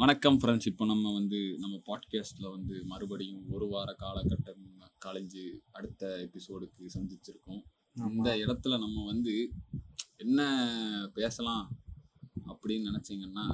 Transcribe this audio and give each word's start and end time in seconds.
வணக்கம் 0.00 0.40
ஃப்ரெண்ட்ஸ் 0.40 0.66
இப்போ 0.66 0.84
நம்ம 0.84 1.12
வந்து 1.12 1.56
நம்ம 1.58 1.76
பாட்காஸ்ட்டில் 1.86 2.50
வந்து 2.50 2.84
மறுபடியும் 2.84 3.50
ஒரு 3.50 3.68
வார 3.68 3.96
காலகட்டம் 3.98 4.60
கழிஞ்சு 5.04 5.60
அடுத்த 5.70 6.30
எபிசோடுக்கு 6.30 6.82
சந்திச்சிருக்கோம். 6.94 7.62
இந்த 8.10 8.36
இடத்துல 8.36 8.78
நம்ம 8.78 9.04
வந்து 9.04 9.52
என்ன 10.16 10.40
பேசலாம் 11.14 11.64
அப்படின்னு 12.46 12.88
நினச்சிங்கன்னா 12.90 13.46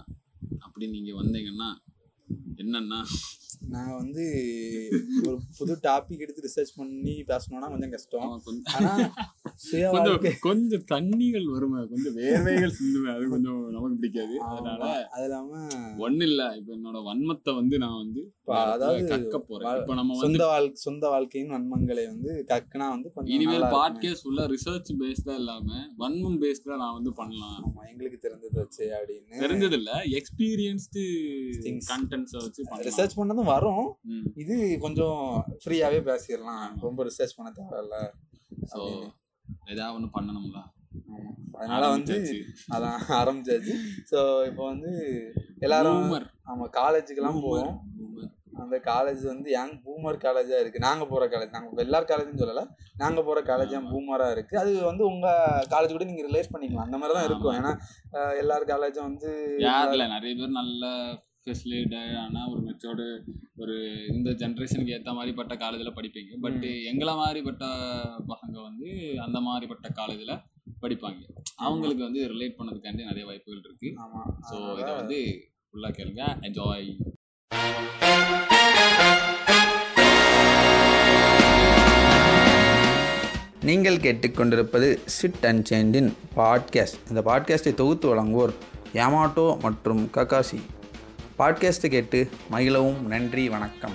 அப்படி 0.58 0.88
நீங்கள் 0.90 1.14
வந்தீங்கன்னா 1.14 1.70
என்னன்னா? 2.56 3.00
நான் 3.68 3.96
வந்து 3.96 4.24
ஒரு 5.26 5.40
புது 5.58 5.76
டாபிக் 5.82 6.18
எடுத்து 6.18 6.50
ரிசர்ச் 6.50 6.76
பண்ணி 6.76 7.24
பேசணும்னா 7.28 7.68
கொஞ்சம் 7.68 7.90
கஷ்டம். 7.90 8.20
அவன் 8.20 8.44
கொஞ்சம் 9.90 10.32
கொஞ்சம் 10.40 10.82
தண்ணிகள் 10.92 11.44
வருமே 11.44 11.86
கொஞ்சம் 11.86 12.16
வேர்வைகள் 12.16 12.72
சிந்துமே 12.78 13.14
அது 13.16 13.28
கொஞ்சம் 13.28 13.70
நமக்கு 13.70 13.96
பிடிக்காது. 13.96 14.40
அதனால. 14.40 15.08
அது 15.08 15.24
இல்லாம 15.24 15.66
ஒன்றும் 15.98 16.20
இல்லை 16.20 16.56
இப்போ 16.56 16.76
என்னோட 16.76 16.96
வன்மத்தை 16.96 17.54
வந்து 17.54 17.78
நான் 17.78 17.96
வந்து 17.96 18.32
அதாவது 18.44 19.16
கக்க 19.16 19.38
போகிறேன் 19.38 19.74
வா- 19.74 19.80
இப்போ 19.80 19.94
நம்ம 19.94 20.18
சொந்த 20.20 20.46
வாழ்க்கை 20.46 20.74
சொந்த 20.74 21.08
வாழ்க்கையின் 21.08 21.50
நன்மங்களை 21.50 22.06
வந்து 22.06 22.44
கக்குனா 22.48 22.88
வந்து 22.88 23.12
இனிமேல். 23.24 23.62
பாட்காஸ்ட் 23.62 24.22
ஃபுல்லா 24.24 24.54
ரிசர்ச் 24.54 24.92
பேஸ்டா 24.98 25.34
இல்லாம 25.34 25.74
வன்மம் 25.98 26.40
பேஸ்டா 26.40 26.76
நான் 26.76 26.92
வந்து 26.92 27.12
பண்ணலாம். 27.12 27.72
ஆமா 27.76 27.90
எங்களுக்கு 27.90 28.28
தெரிஞ்சது 28.28 28.56
வச்சு 28.56 28.84
அப்படின்னு. 28.84 29.40
தெரிஞ்சது 29.40 29.72
இல்ல 29.72 30.00
எக்ஸ்பீரியன்ஸ்டு. 30.04 31.04
கண்டென்ட்ஸ் 31.64 32.36
வச்சு 32.38 32.64
ரிசர்ச் 32.76 33.10
பண்ணதும் 33.16 33.44
வரும். 33.44 33.98
இது 34.34 34.78
கொஞ்சம் 34.80 35.44
ஃப்ரீயாவே 35.64 36.00
பேசிடலாம். 36.04 36.80
ரொம்ப 36.80 37.04
ரிசர்ச் 37.04 37.36
பண்ண 37.36 37.52
தேவையில்ல 37.56 38.10
So, 38.64 38.80
ஏதாவது 39.66 39.94
ஒண்ணு 39.96 40.08
பண்ணணும்ல. 40.16 40.60
அதனால 41.58 41.84
வந்து. 41.88 42.14
அதான் 42.74 43.00
ஆரம்பிச்சாச்சு 43.18 43.74
ஸோ 44.10 44.18
இப்போ 44.46 44.62
வந்து 44.64 44.90
எல்லாரும். 45.60 46.04
ஆமா 46.46 46.66
காலேஜுக்கெல்லாம். 46.78 47.42
போவோம். 47.46 47.74
அந்த 48.62 48.76
காலேஜ் 48.84 49.22
வந்து 49.24 49.48
யங் 49.50 49.72
பூமர் 49.84 50.18
காலேஜா 50.24 50.56
இருக்கு 50.60 50.78
நாங்க 50.78 51.04
போற 51.06 51.24
காலேஜ் 51.26 51.54
நாங்க 51.56 51.82
எல்லார் 51.82 52.08
காலேஜும் 52.10 52.40
சொல்லல 52.42 52.62
நாங்க 52.96 53.20
போற 53.22 53.38
காலேஜ் 53.42 53.74
ஆமா. 53.78 53.90
பூமரா 53.92 54.28
இருக்கு 54.30 54.54
அது 54.58 54.72
வந்து 54.82 55.04
உங்க 55.04 55.26
காலேஜ் 55.70 55.94
கூட 55.96 56.04
நீங்க 56.04 56.24
ரிலேட் 56.28 56.52
பண்ணிக்கலாம் 56.52 56.86
அந்த 56.86 56.98
மாதிரி 56.98 57.16
தான் 57.18 57.28
இருக்கும். 57.30 57.56
ஏன்னா 57.56 57.72
எல்லார் 58.38 58.70
காலேஜும் 58.70 59.08
வந்து 59.10 59.30
நிறைய 60.14 60.34
பேர் 60.34 60.58
நல்ல 60.60 60.84
ஃபெசிலிட்டான 61.44 62.42
ஒரு 62.50 62.60
மெச்சோர்டு 62.66 63.06
ஒரு 63.62 63.74
இந்த 64.14 64.30
ஜென்ரேஷனுக்கு 64.42 64.94
ஏற்ற 64.96 65.10
மாதிரிப்பட்ட 65.16 65.54
காலேஜில் 65.62 65.96
படிப்பீங்க. 65.96 66.32
பட் 66.44 66.62
எங்களை 66.90 67.14
மாதிரிப்பட்ட 67.14 67.64
பசங்க 68.30 68.56
வந்து 68.68 68.88
அந்த 69.26 69.38
மாதிரிப்பட்ட 69.48 69.88
காலேஜில் 70.00 70.40
படிப்பாங்க. 70.82 71.20
அவங்களுக்கு 71.66 72.02
வந்து 72.02 72.22
ரிலேட் 72.32 72.56
பண்ணதுக்காண்டி 72.58 73.08
நிறைய 73.10 73.24
வாய்ப்புகள் 73.30 73.64
இருக்கு. 73.64 73.90
ஸோ 74.50 74.56
இதை 74.82 74.92
வந்து 75.00 75.18
ஃபுல்லாக 75.68 75.92
கேளுங்க. 75.98 76.24
என்ஜாய் 76.48 76.88
நீங்கள் 83.68 84.02
கேட்டுக்கொண்டிருப்பது 84.06 84.88
சிட் 85.16 85.44
அண்ட் 85.50 85.62
சேண்டின் 85.70 86.10
பாட்காஸ்ட் 86.38 86.98
இந்த 87.10 87.20
பாட்காஸ்ட்டை 87.28 87.74
தொகுத்து 87.80 88.06
வழங்குவோர் 88.12 88.52
யாமாட்டோ 88.98 89.46
மற்றும் 89.66 90.02
ககாசி 90.16 90.58
பாட்காஸ்ட்டை 91.38 91.88
கேட்டு 91.88 92.18
மகிழவும். 92.50 92.98
நன்றி 93.06 93.48
வணக்கம். 93.48 93.94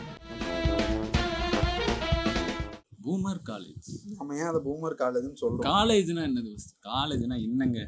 பூமர் 3.04 3.40
காலேஜ் 3.50 3.88
நம்ம 4.18 4.36
ஏன் 4.36 4.50
அதை 4.50 4.60
பூமர் 4.66 4.96
காலேஜ்னு 5.04 5.40
சொல்றோம்? 5.42 5.64
காலேஜ்னா 5.70 6.24
என்னது 6.30 6.52
காலேஜ்னா 6.90 7.38
என்னங்க? 7.42 7.80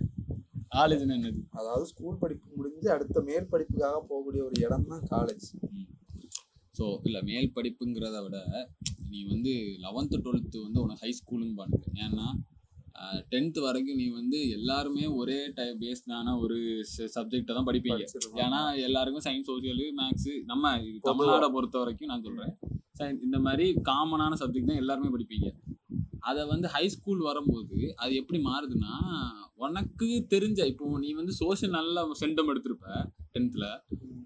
காலேஜ்னா 0.75 1.13
என்னது? 1.19 1.41
அதாவது 1.49 1.85
ஸ்கூல் 1.85 2.17
படிப்பு 2.17 2.47
முடிஞ்சு 2.55 2.91
அடுத்த 2.91 3.21
மேல் 3.21 3.47
படிப்புக்காக 3.47 3.99
போகக்கூடிய 4.09 4.43
ஒரு 4.43 4.55
இடம் 4.61 4.87
தான் 4.87 5.03
காலேஜ் 5.11 5.47
ஸோ 6.75 6.97
இல்லை 7.03 7.21
மேல் 7.21 7.51
படிப்புங்கிறத 7.55 8.23
விட 8.23 8.37
நீ 9.09 9.23
வந்து 9.23 9.53
லெவன்த்து 9.85 10.21
டுவெல்த்து 10.25 10.63
வந்து 10.63 10.81
உனக்கு 10.81 11.03
ஹை 11.05 11.13
ஸ்கூலுன்னு 11.19 11.55
பண்ணுங்க 11.55 11.87
ஏன்னா 12.07 12.27
டென்த்து 13.31 13.59
வரைக்கும் 13.59 13.99
நீ 14.01 14.07
வந்து 14.19 14.39
எல்லாருமே 14.49 15.05
ஒரே 15.21 15.37
டைப் 15.57 15.79
பேஸ்டான 15.83 16.33
ஒரு 16.39 16.57
சப்ஜெக்டை 17.15 17.53
தான் 17.57 17.67
படிப்பீங்க. 17.69 18.03
ஏன்னா 18.43 18.61
எல்லாருக்கும் 18.87 19.25
சயின்ஸ் 19.27 19.49
சோசியல் 19.51 19.83
மேக்ஸு 20.01 20.33
நம்ம 20.51 20.73
தமிழ்நாடை 21.09 21.49
பொறுத்த 21.57 21.77
வரைக்கும் 21.83 22.11
நான் 22.13 22.25
சொல்கிறேன் 22.27 22.53
இந்த 23.27 23.39
மாதிரி 23.39 23.67
காமனான 23.89 24.37
சப்ஜெக்ட் 24.41 24.71
தான் 24.71 24.81
எல்லாருமே 24.83 25.11
படிப்பீங்க. 25.15 25.49
அதை 26.29 26.41
வந்து 26.53 26.67
ஹை 26.73 26.83
ஸ்கூல் 26.95 27.21
வரும்போது 27.29 27.79
அது 28.03 28.13
எப்படி 28.21 28.39
மாறுதுன்னா 28.49 28.93
உனக்கு 29.65 30.07
தெரிஞ்ச 30.33 30.59
இப்போ 30.71 30.85
நீ 31.03 31.09
வந்து 31.19 31.33
சோஷியல் 31.41 31.75
நல்ல 31.77 32.05
சென்டம் 32.21 32.51
எடுத்திருப்ப 32.53 32.87
டென்த்தில் 33.35 33.67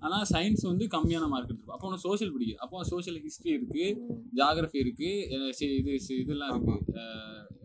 ஆனால் 0.05 0.25
சயின்ஸ் 0.31 0.63
வந்து 0.69 0.85
கம்மியான 0.95 1.25
மார்க் 1.31 1.49
எடுத்திருப்ப. 1.49 1.75
அப்போ 1.75 1.87
உனக்கு 1.89 2.05
சோஷியல் 2.07 2.31
பிடிக்குது. 2.33 2.59
அப்போ 2.63 2.83
சோஷியல் 2.91 3.19
ஹிஸ்ட்ரி 3.25 3.51
இருக்குது 3.57 3.87
ஜாகிரஃபி 4.39 4.77
இருக்குது 4.83 5.13
இது 5.79 5.91
இதெல்லாம் 6.23 6.51
இருக்குது 6.53 7.05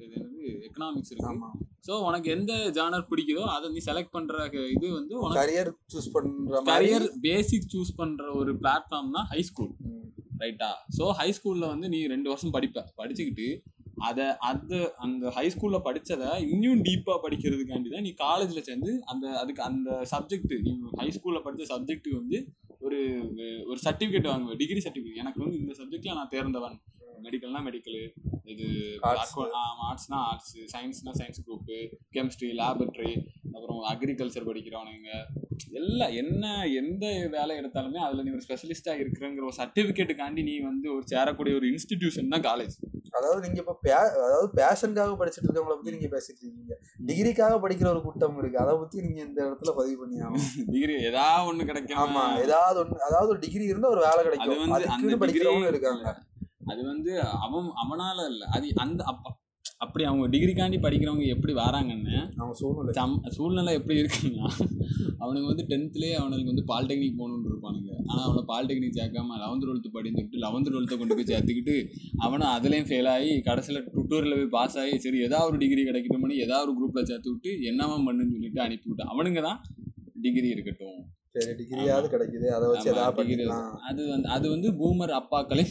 இது 0.05 0.13
என்னது 0.19 0.43
எக்கனாமிக்ஸ் 0.69 1.13
இருக்குது 1.13 1.33
ஆமா. 1.33 1.51
ஸோ 1.87 1.93
உனக்கு 2.09 2.29
எந்த 2.37 2.53
ஜானர் 2.79 3.09
பிடிக்குதோ 3.11 3.45
அதை 3.57 3.69
நீ 3.75 3.83
செலக்ட் 3.89 4.15
பண்ணுற 4.17 4.47
இது 4.77 4.87
வந்து 4.99 5.15
உனக்கு 5.23 5.41
கரியர் 5.43 5.71
சூஸ் 5.95 6.11
பண்ற 6.15 6.63
கரியர் 6.71 7.07
பேசிக் 7.27 7.71
சூஸ் 7.75 7.93
பண்ணுற 8.01 8.27
ஒரு 8.43 8.55
பிளாட்ஃபார்ம் 8.63 9.15
தான் 9.19 9.29
ஹை 9.33 9.41
ஸ்கூல். 9.51 9.73
ரைட்டா 10.45 10.71
ஸோ 10.99 11.07
ஹை 11.21 11.29
ஸ்கூலில் 11.39 11.71
வந்து 11.73 11.89
நீ 11.95 12.01
ரெண்டு 12.15 12.29
வருஷம் 12.33 12.55
படிப்ப. 12.57 12.85
படிச்சுக்கிட்டு 13.01 13.49
அதை 14.01 14.27
அது 14.41 14.79
அந்த 14.97 15.31
ஹை 15.31 15.45
ஸ்கூலில் 15.49 15.85
படித்ததை 15.85 16.31
இன்னும் 16.47 16.83
டீப்பாக 16.83 17.19
படிக்கிறதுக்காண்டி 17.25 17.89
தான் 17.89 18.03
நீ 18.03 18.13
காலேஜில் 18.21 18.67
சேர்ந்து 18.69 18.93
அந்த 19.05 19.27
அதுக்கு 19.39 19.63
அந்த 19.63 19.91
சப்ஜெக்ட் 20.13 20.55
நீ 20.61 20.73
ஹை 21.01 21.09
ஸ்கூலில் 21.11 21.43
படித்த 21.43 21.67
சப்ஜெக்ட்டு 21.75 22.17
வந்து 22.17 22.39
ஒரு 22.79 22.99
ஒரு 23.67 23.79
சர்டிஃபிகேட் 23.85 24.31
வாங்குவேன் 24.31 24.57
டிகிரி 24.57 24.81
சர்டிஃபிகேட் 24.81 25.23
எனக்கு 25.25 25.43
வந்து 25.45 25.59
இந்த 25.59 25.73
சப்ஜெக்டில் 25.81 26.19
நான் 26.19 26.33
தேர்ந்தவன். 26.37 26.77
மெடிக்கல்னா 27.27 27.63
மெடிக்கலு 27.69 28.03
இது. 28.53 28.67
ஆர்ட்ஸ்னா 29.09 30.19
ஆர்ட்ஸ் 30.31 30.55
சயின்ஸ்னா 30.75 31.13
சயின்ஸ் 31.21 31.45
குரூப்பு 31.47 31.79
கெமிஸ்ட்ரி 32.17 32.51
லேபரட்டரி 32.61 33.15
அப்புறம் 33.55 33.81
அக்ரிகல்ச்சர் 33.93 34.49
படிக்கிறவனுங்க. 34.49 35.11
எல்லாம் 35.81 36.13
என்ன 36.21 36.45
எந்த 36.81 37.05
வேலை 37.35 37.53
எடுத்தாலுமே 37.61 38.01
அதில் 38.05 38.25
நீ 38.27 38.31
ஒரு 38.37 38.45
ஸ்பெஷலிஸ்டாக 38.47 39.03
இருக்கிறங்கிற 39.03 39.45
ஒரு 39.49 39.57
சர்டிஃபிகேட்டுக்காண்டி 39.59 40.43
நீ 40.49 40.55
வந்து 40.69 40.87
ஒரு 40.97 41.05
சேரக்கூடிய 41.13 41.55
ஒரு 41.59 41.67
இன்ஸ்டிடியூஷன் 41.73 42.33
தான் 42.35 42.47
காலேஜ் 42.49 42.77
அதாவது 43.19 43.41
நீங்க 43.45 43.59
இப்ப 43.63 43.75
பே 43.85 43.93
அதாவது 44.25 44.49
பேஷனுக்காக 44.59 45.15
படிச்சுட்டு 45.21 45.47
இருக்கவங்கள 45.49 45.77
பத்தி 45.79 45.95
நீங்க 45.97 46.09
பேசிட்டு 46.15 46.41
இருக்கீங்க 46.43 46.75
டிகிரிக்காக 47.09 47.55
படிக்கிற 47.65 47.89
ஒரு 47.95 48.03
கூட்டம் 48.07 48.39
இருக்கு. 48.41 48.59
அதை 48.65 48.75
பத்தி 48.83 48.97
நீங்க 49.07 49.21
இந்த 49.29 49.41
இடத்துல 49.49 49.73
பதிவு 49.79 49.97
பண்ணி 50.03 50.17
ஆகணும். 50.25 50.49
டிகிரி 50.75 50.95
ஏதாவது 51.11 51.49
ஒன்று 51.51 51.69
கிடைக்கும். 51.71 52.01
ஆமா 52.05 52.25
ஏதாவது 52.47 52.79
ஒண்ணு 52.83 53.07
அதாவது 53.09 53.33
ஒரு 53.35 53.43
டிகிரி 53.47 53.65
இருந்தா 53.73 53.93
ஒரு 53.95 54.03
வேலை 54.09 54.19
அது 54.21 54.27
கிடைக்கும் 54.29 54.53
வந்து 54.55 54.69
அந்த 54.69 54.91
அதுக்குன்னு 54.91 55.23
படிக்கிறவங்க 55.25 55.71
இருக்காங்க. 55.75 56.05
அது 56.71 56.81
வந்து 56.93 57.13
அவன் 57.47 57.69
அவனால 57.83 58.19
இல்லை. 58.33 58.47
அது 58.57 58.67
அந்த 58.87 59.01
அப்ப 59.13 59.37
அப்படி 59.85 60.05
அவங்க 60.09 60.25
டிகிரிக்காண்டி 60.33 60.79
படிக்கிறவங்க 60.85 61.27
எப்படி 61.35 61.53
வராங்கன்னு 61.61 62.17
அவங்க 62.39 62.55
சூழ்நிலை. 62.61 62.93
சம் 62.99 63.15
சூழ்நிலை 63.37 63.73
எப்படி 63.79 63.97
இருக்குன்னா 64.01 64.49
அவனுக்கு 65.23 65.47
வந்து 65.51 65.65
டென்த்லேயே 65.71 66.17
அவனுக்கு 66.21 66.51
வந்து 66.53 66.65
பாலிடெக்னிக் 66.71 67.19
போகணுன்னு 67.21 67.49
இருப்பானுங்க. 67.51 67.91
ஆனால் 68.09 68.25
அவனை 68.27 68.43
பாலிடெக்னிக் 68.51 68.99
சேர்க்காம 68.99 69.39
லெவன்த் 69.43 69.65
டுவெல்த்து 69.67 69.95
படிச்சுக்கிட்டு 69.97 70.43
லெவன்த் 70.45 70.71
டுவெல்த்தை 70.73 70.99
கொண்டு 71.03 71.17
போய் 71.19 71.31
சேர்த்துக்கிட்டு 71.33 71.77
அவனும் 72.27 72.53
அதுலேயும் 72.57 72.89
ஃபெயில் 72.91 73.11
ஆகி 73.15 73.33
கடைசியில் 73.49 73.87
டுட்டோரியில் 73.97 74.39
போய் 74.41 74.55
பாஸ் 74.57 74.79
ஆகி 74.83 74.95
சரி 75.07 75.21
ஏதாவது 75.29 75.49
ஒரு 75.51 75.61
டிகிரி 75.63 75.85
கிடைக்கட்டும்னு 75.89 76.43
ஏதாவது 76.47 76.65
ஒரு 76.67 76.75
குரூப்பில் 76.81 77.09
சேர்த்து 77.13 77.33
விட்டு 77.35 77.53
என்னவா 77.71 77.97
பண்ணுன்னு 78.09 78.35
சொல்லிட்டு 78.37 78.63
அனுப்பி 78.67 78.91
விட்டான் 78.91 79.13
அவனுங்க 79.15 79.43
தான் 79.49 79.61
டிகிரி 80.27 80.51
இருக்கட்டும். 80.57 81.01
சரி 81.35 81.53
டிகிரியாவது 81.59 82.07
கிடைக்குது. 82.13 82.47
அதை 82.55 82.65
வச்சு 82.69 82.89
ஏதாவது 82.93 83.17
பண்ணிக்கலாம். 83.19 83.67
அது 83.89 84.01
வந்து 84.09 84.29
அது 84.35 84.47
வந்து 84.51 84.69
பூமர் 84.79 85.13
அப்பாக்களே. 85.19 85.65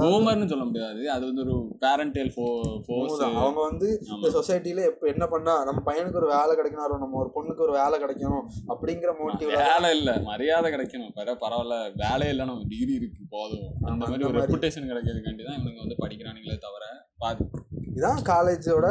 பூமர்னு 0.00 0.48
சொல்ல 0.50 0.64
முடியாது. 0.66 1.00
அது 1.14 1.24
வந்து 1.28 1.42
ஒரு 1.44 1.54
பேரண்டல் 1.82 2.30
ஃபோ 2.34 2.46
ஃபோர்ஸ். 2.86 3.22
அவங்க 3.30 3.60
வந்து 3.62 3.88
இந்த 4.10 4.30
சொசைட்டில 4.36 4.84
எப்ப 4.90 5.08
என்ன 5.12 5.26
பண்ணா 5.26 5.54
நம்ம 5.68 5.82
பையனுக்கு 5.86 6.20
ஒரு 6.22 6.28
வேலை 6.34 6.52
கிடைக்கணும் 6.58 7.02
நம்ம 7.04 7.18
ஒரு 7.22 7.32
பொண்ணுக்கு 7.36 7.64
ஒரு 7.66 7.74
வேலை 7.78 7.98
கிடைக்கணும் 8.04 8.44
அப்படிங்கிற 8.72 9.12
மோட்டிவ்ல 9.20 9.62
வேலை 9.66 9.90
இல்ல. 9.98 10.12
மரியாதை 10.28 10.70
கிடைக்கணும். 10.74 11.12
பர 11.18 11.36
பரவாயில்ல. 11.42 11.74
வேலையே 12.02 12.32
இல்லை 12.34 12.46
நம்ம 12.46 12.66
டிகிரி 12.72 12.94
இருக்கு 13.00 13.22
போதும். 13.34 13.66
அந்த 13.86 14.02
மாதிரி 14.04 14.26
ஒரு. 14.30 14.38
ரெப்புடேஷன் 14.42 14.90
கிடைக்கிறதுக்காண்டி 14.90 15.44
தான் 15.44 15.58
இவனுங்க 15.58 15.82
வந்து 15.84 15.98
படிக்கிறானுங்களே 16.04 16.58
தவிர 16.66 16.84
பாதி. 17.22 17.46
இதான் 17.94 18.22
காலேஜோட 18.30 18.86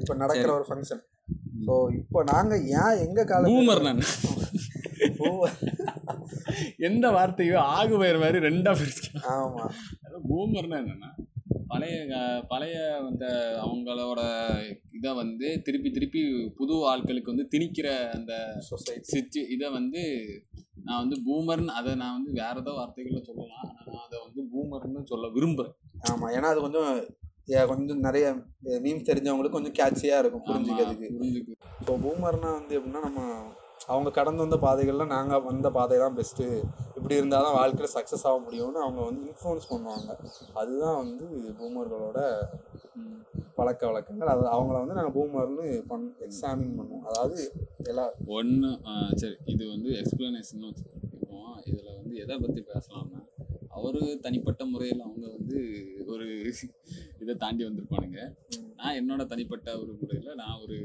இப்ப 0.00 0.14
நடக்கிற 0.22 0.50
ஒரு 0.56 0.66
ஃபங்க்ஷன் 0.68 1.04
ஸோ 1.66 1.74
இப்போ 1.98 2.18
நாங்க 2.28 2.54
ஏன் 2.78 2.98
எங்க 3.04 3.20
காலேஜ் 3.30 3.52
பூமர் 3.52 3.86
நான். 3.86 4.02
எந்த 6.88 7.06
வார்த்தையோ 7.10 7.56
ஆகு 7.76 7.96
பெயர் 7.98 8.18
மாதிரி 8.18 8.38
ரெண்டா 8.48 8.72
பிரிச்சு. 8.80 9.08
ஆமா. 9.36 9.64
பூமர்னா 10.28 10.78
என்னன்னா 10.82 11.10
பழைய 11.70 11.96
பழைய 12.48 12.76
அந்த 13.06 13.24
அவங்களோட 13.64 14.20
இதை 14.92 15.10
வந்து 15.14 15.46
திருப்பி 15.62 15.90
திருப்பி 15.90 16.20
புது 16.56 16.74
ஆட்களுக்கு 16.90 17.32
வந்து 17.32 17.46
திணிக்கிற 17.54 17.88
அந்த 18.14 18.32
சொசைட்டி 18.68 19.10
சிச்சு 19.12 19.40
இதை 19.54 19.68
வந்து 19.70 20.02
நான் 20.86 21.02
வந்து 21.02 21.16
பூமர்னு 21.26 21.76
அதை 21.80 21.92
நான் 21.94 22.16
வந்து 22.18 22.32
வேற 22.40 22.54
ஏதோ 22.60 22.72
வார்த்தைகள்ல 22.78 23.20
சொல்லலாம். 23.28 23.64
ஆனா 23.70 23.92
நான் 23.94 24.06
அதை 24.06 24.18
வந்து 24.26 24.42
பூமர்னு 24.52 25.02
சொல்ல 25.12 25.28
விரும்புறேன். 25.36 25.76
ஆமா. 26.10 26.26
ஏன்னா 26.36 26.50
அது 26.52 26.60
கொஞ்சம் 26.60 26.90
கொஞ்சம் 27.72 28.04
நிறைய 28.06 28.26
மீம்ஸ் 28.84 29.08
தெரிஞ்சவங்களுக்கு 29.08 29.56
கொஞ்சம் 29.58 29.78
கேட்சியா 29.80 30.16
இருக்கும் 30.18 30.46
புரிஞ்சுக்கிறதுக்கு. 30.48 31.08
புரிஞ்சுக்கு. 31.16 31.52
இப்போ 31.80 31.94
பூமர்னா 32.04 32.50
வந்து 32.58 32.76
எப்படின்னா 32.78 33.02
நம்ம 33.08 33.20
அவங்க 33.92 34.08
கடந்து 34.18 34.42
வந்த 34.44 34.56
பாதைகளில் 34.64 35.12
நாங்கள் 35.14 35.44
வந்த 35.48 35.68
பாதை 35.76 35.96
தான் 36.02 36.16
பெஸ்ட்டு 36.18 36.46
இப்படி 36.96 37.18
இருந்தால் 37.18 37.44
தான் 37.46 37.56
வாழ்க்கையில் 37.58 37.94
சக்ஸஸ் 37.96 38.24
ஆக 38.28 38.38
முடியும்னு 38.46 38.80
அவங்க 38.84 39.00
வந்து 39.08 39.22
இன்ஃப்ளூயன்ஸ் 39.30 39.68
பண்ணுவாங்க. 39.72 40.08
அதுதான் 40.60 40.98
வந்து 41.02 41.26
பூமர்களோட 41.58 42.18
பழக்க 43.58 43.82
வழக்கங்கள். 43.88 44.30
அது 44.32 44.42
அவங்கள 44.56 44.76
வந்து 44.82 44.96
நாங்கள் 44.98 45.16
பூமர்னு 45.18 45.66
பண் 45.90 46.06
எக்ஸாமின் 46.26 46.76
பண்ணுவோம். 46.78 47.04
அதாவது 47.10 47.38
எல்லா 47.90 48.06
ஒன்று 48.38 48.70
சரி 49.22 49.36
இது 49.54 49.62
வந்து 49.74 49.90
எக்ஸ்பிளனேஷன் 50.02 50.66
வச்சுக்கோங்க. 50.68 51.08
இப்போ 51.18 51.38
இதில் 51.70 51.96
வந்து 51.98 52.14
எதை 52.24 52.36
பற்றி 52.44 52.62
பேசலாம்னா 52.72 53.22
அவரு 53.78 54.00
தனிப்பட்ட 54.26 54.64
முறையில் 54.72 55.06
அவங்க 55.06 55.26
வந்து 55.38 55.58
ஒரு 56.12 56.28
இதை 57.22 57.34
தாண்டி 57.44 57.62
வந்திருப்பானுங்க. 57.68 58.20
நான் 58.78 58.96
என்னோட 59.00 59.22
தனிப்பட்ட 59.32 59.68
ஒரு 59.82 59.92
முறையில் 60.00 60.38
நான் 60.42 60.58
ஒரு 60.64 60.76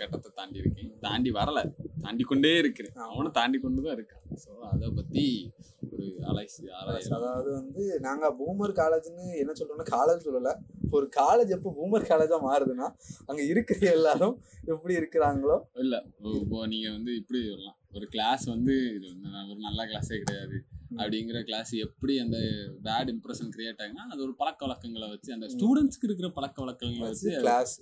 கட்டத்தை 0.00 0.30
தாண்டி 0.38 0.58
இருக்கேன். 0.62 0.90
தாண்டி 1.04 1.30
வரல. 1.38 1.58
தாண்டி 2.04 2.24
கொண்டே 2.30 2.50
இருக்கிறேன். 2.62 2.96
அவனும் 3.10 3.36
தாண்டி 3.38 3.58
கொண்டு 3.64 3.84
தான் 3.86 3.96
இருக்கான். 3.98 4.24
ஸோ 4.42 4.50
அதை 4.72 4.88
பற்றி 4.98 5.24
ஒரு 5.92 6.06
அலைசி 6.30 6.62
ஆராய்ச்சி. 6.78 7.12
அதாவது 7.18 7.48
வந்து 7.58 7.82
நாங்கள் 8.06 8.34
பூமர் 8.40 8.74
காலேஜ்னு 8.80 9.26
என்ன 9.42 9.54
சொல்றோம்னா 9.60 9.86
காலேஜ் 9.96 10.26
சொல்லலை. 10.26 10.52
ஒரு 10.96 11.06
காலேஜ் 11.20 11.54
எப்போ 11.56 11.70
பூமர் 11.78 12.08
காலேஜாக 12.10 12.40
மாறுதுன்னா 12.48 12.88
அங்கே 13.28 13.44
இருக்கிற 13.52 13.80
எல்லாரும் 13.98 14.36
எப்படி 14.72 14.94
இருக்கிறாங்களோ? 15.00 15.58
இல்லை. 15.84 16.00
இப்போ 16.42 16.58
நீங்கள் 16.74 16.96
வந்து 16.96 17.12
இப்படி 17.20 17.40
சொல்லலாம் 17.50 17.78
ஒரு 17.98 18.08
கிளாஸ் 18.14 18.44
வந்து 18.54 18.74
ஒரு 19.50 19.60
நல்ல 19.68 19.80
கிளாஸே 19.92 20.18
கிடையாது. 20.24 20.56
அப்படிங்கிற 20.98 21.40
கிளாஸ் 21.44 21.72
எப்படி 21.84 22.16
அந்த 22.20 22.38
பேட் 22.84 23.12
இம்ப்ரெஷன் 23.14 23.52
கிரியேட் 23.54 23.82
ஆகுனா 23.82 24.04
அது 24.10 24.22
ஒரு 24.22 24.34
பழக்க 24.36 24.60
வழக்கங்களை 24.66 25.08
வச்சு 25.10 25.32
அந்த 25.32 25.48
ஸ்டூடெண்ட்ஸ்க்கு 25.54 26.08
இருக்கிற 26.08 26.30
பழக்க 26.36 26.64
வழக்கங்களை 26.64 27.08
வச்சு 27.08 27.32
கிளாஸ் 27.40 27.74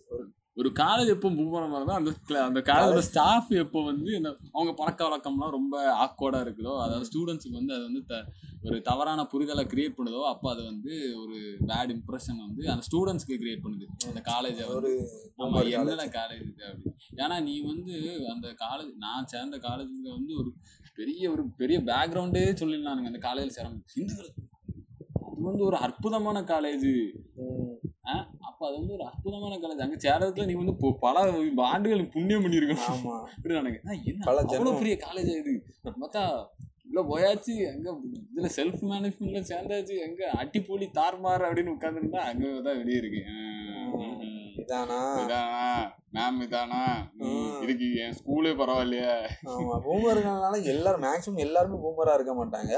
ஒரு 0.57 0.69
காலேஜ் 0.77 1.09
எப்போ 1.13 1.29
பூமரமாக 1.37 1.79
இருந்தால் 1.79 2.01
அந்த 2.01 2.11
cla- 2.27 2.43
அந்த 2.43 2.61
காலேஜோட 2.67 3.01
ஸ்டாஃப் 3.07 3.49
எப்போ 3.63 3.79
வந்து 3.87 4.11
இந்த 4.15 4.29
அவங்க 4.53 4.73
பழக்க 4.75 5.01
வழக்கம்லாம் 5.07 5.55
ரொம்ப 5.57 5.75
ஆக்வர்டாக 6.05 6.45
இருக்குதோ 6.45 6.75
அதாவது 6.83 7.09
ஸ்டூடெண்ட்ஸுக்கு 7.09 7.57
வந்து 7.57 7.75
அது 7.77 7.85
வந்து 7.89 8.03
த 8.05 8.17
ஒரு 8.65 8.77
தவறான 8.83 9.25
புரிதலை 9.33 9.65
கிரியேட் 9.67 9.97
பண்ணுதோ 9.97 10.21
அப்போ 10.29 10.47
அது 10.53 10.63
வந்து 10.65 10.93
ஒரு 11.23 11.39
பேட் 11.67 11.93
இம்ப்ரெஷன் 11.97 12.39
வந்து 12.41 12.63
அந்த 12.71 12.85
ஸ்டூடெண்ட்ஸ்க்கு 12.89 13.41
கிரியேட் 13.41 13.65
பண்ணுது. 13.65 13.87
அந்த 14.07 14.21
காலேஜை 14.29 14.67
ஒரு 14.77 14.93
நம்ம 15.41 15.51
என்னடா 15.79 16.07
காலேஜ் 16.15 16.47
இது 16.47 16.65
அப்படி. 16.69 16.93
ஏன்னா 17.19 17.39
நீ 17.43 17.57
வந்து 17.65 17.97
அந்த 18.33 18.49
காலேஜ் 18.63 18.93
நான் 19.03 19.27
சேர்ந்த 19.27 19.59
காலேஜ்ல 19.67 20.09
வந்து 20.13 20.33
ஒரு 20.41 20.53
பெரிய 20.99 21.31
ஒரு 21.31 21.43
பெரிய 21.56 21.79
பேக்ரவுண்டே 21.82 22.43
சொல்லிடலானுங்க. 22.61 23.11
அந்த 23.11 23.20
காலேஜில் 23.20 23.56
சேர 23.56 23.69
இந்துக்கள் 23.96 24.32
அது 25.26 25.46
வந்து 25.46 25.64
ஒரு 25.64 25.76
அற்புதமான 25.79 26.38
காலேஜ் 26.49 26.91
அப்போ 28.49 28.62
அது 28.67 28.76
வந்து 28.79 28.93
ஒரு 28.93 29.05
அற்புதமான 29.05 29.55
காலேஜ் 29.56 29.81
அங்கே 29.81 29.99
சேரதுக்குள்ள 30.02 30.46
நீ 30.46 30.55
வந்து 30.55 30.75
பல 31.00 31.17
ஆண்டுகள் 31.67 32.12
புண்ணியம் 32.12 32.44
பண்ணியிருக்கணும் 32.44 32.91
ஆமா. 32.91 33.14
அப்படி 33.31 33.55
நினைக்கிறேன். 33.55 33.87
ஆனா, 33.87 33.96
என்ன 34.05 34.26
அவ்வளோ. 34.52 34.75
பெரிய 34.79 34.96
காலேஜ் 35.02 35.31
இது? 35.35 35.55
பார்த்தா 35.94 36.23
இவ்வளோ 36.87 37.02
போயாச்சு. 37.08 37.52
எங்க 37.70 37.88
இதுல 38.29 38.49
செல்ஃப் 38.56 38.82
மேனேஜ்மெண்ட்ல 38.91 39.41
சேர்ந்தாச்சு. 39.50 39.94
எங்க 40.00 40.23
அட்டிப்பூலி 40.37 40.87
தார்மார் 40.93 41.46
அப்படின்னு 41.49 41.75
உட்காந்துருந்தா 41.75 42.23
அங்கே 42.31 42.50
தான் 42.61 42.79
வெளியே 42.79 42.99
இருக்கு 42.99 43.23
இதானா 44.65 44.99
மேம் 46.17 46.41
இதானா. 46.47 46.83
இதுக்கு 47.63 47.87
என் 48.03 48.17
ஸ்கூலே 48.19 48.53
பரவாயில்லையே. 48.61 49.15
ஆமா 49.53 49.77
பூமர்னால 49.87 50.55
எல்லாரும் 50.73 51.05
மேக்ஸிமம் 51.07 51.45
எல்லாருமே 51.47 51.79
பூமரா 51.85 52.15
இருக்க 52.19 52.35
மாட்டாங்க. 52.41 52.73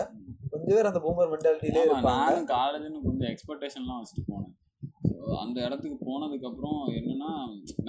கொஞ்சம் 0.50 0.77
பேர் 0.77 0.91
அந்த 0.91 1.00
பூமர் 1.06 1.33
மென்டாலிட்டிலே 1.33 1.83
இருப்பாங்க. 1.85 2.12
நானும் 2.12 2.49
காலேஜ்னு 2.56 3.06
கொஞ்சம் 3.09 3.31
எக்ஸ்பெக்டேஷன்லாம் 3.33 4.00
வச்சுட்டு 4.00 4.25
போனேன். 4.31 4.55
அந்த 5.44 5.59
இடத்துக்கு 5.67 5.99
போனதுக்கு 6.09 6.49
அப்புறம் 6.50 6.81
என்னன்னா 6.99 7.31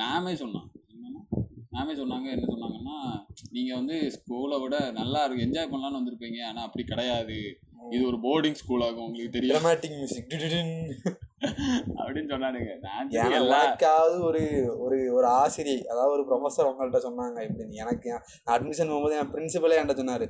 மேமே 0.02 0.34
சொன்னான். 0.44 0.70
மேமே 1.78 1.94
சொன்னாங்க 2.02 2.28
என்ன 2.36 2.46
சொன்னாங்கன்னா 2.54 2.98
நீங்க 3.56 3.72
வந்து 3.76 3.96
ஸ்கூலை 4.16 4.58
விட 4.62 4.78
நல்லா 5.00 5.22
இருக்கு 5.24 5.46
என்ஜாய் 5.48 5.72
பண்ணலாம்னு 5.74 6.00
வந்திருப்பீங்க. 6.00 6.40
ஆனா 6.50 6.62
அப்படி 6.68 6.84
கிடையாது. 6.92 7.38
இது 7.96 8.04
ஒரு 8.06 8.18
போர்டிங் 8.24 8.60
ஸ்கூல் 8.62 8.84
ஆகும் 8.86 9.06
உங்களுக்கு 9.08 9.34
தெரியும். 9.36 9.56
டிராமாட்டிக் 9.56 9.98
மியூசிக் 9.98 10.34
அப்படின்னு 12.00 12.32
சொன்னானுங்க. 12.34 12.72
நான் 12.86 14.24
ஒரு 14.30 14.44
ஒரு 14.86 14.98
ஒரு 15.18 15.28
ஆசிரியை 15.28 15.88
அதாவது 15.94 16.14
ஒரு 16.16 16.24
ப்ரொஃபஸர் 16.30 16.70
உங்கள்கிட்ட 16.70 17.02
சொன்னாங்க. 17.08 17.38
இப்படின்னு 17.48 17.82
எனக்கு 17.84 18.10
அட்மிஷன் 18.54 18.92
போகும்போது 18.92 19.20
என் 19.20 19.34
பிரின்சிபலே 19.36 19.78
என்கிட்ட 19.80 19.96
சொன்னாரு. 20.02 20.28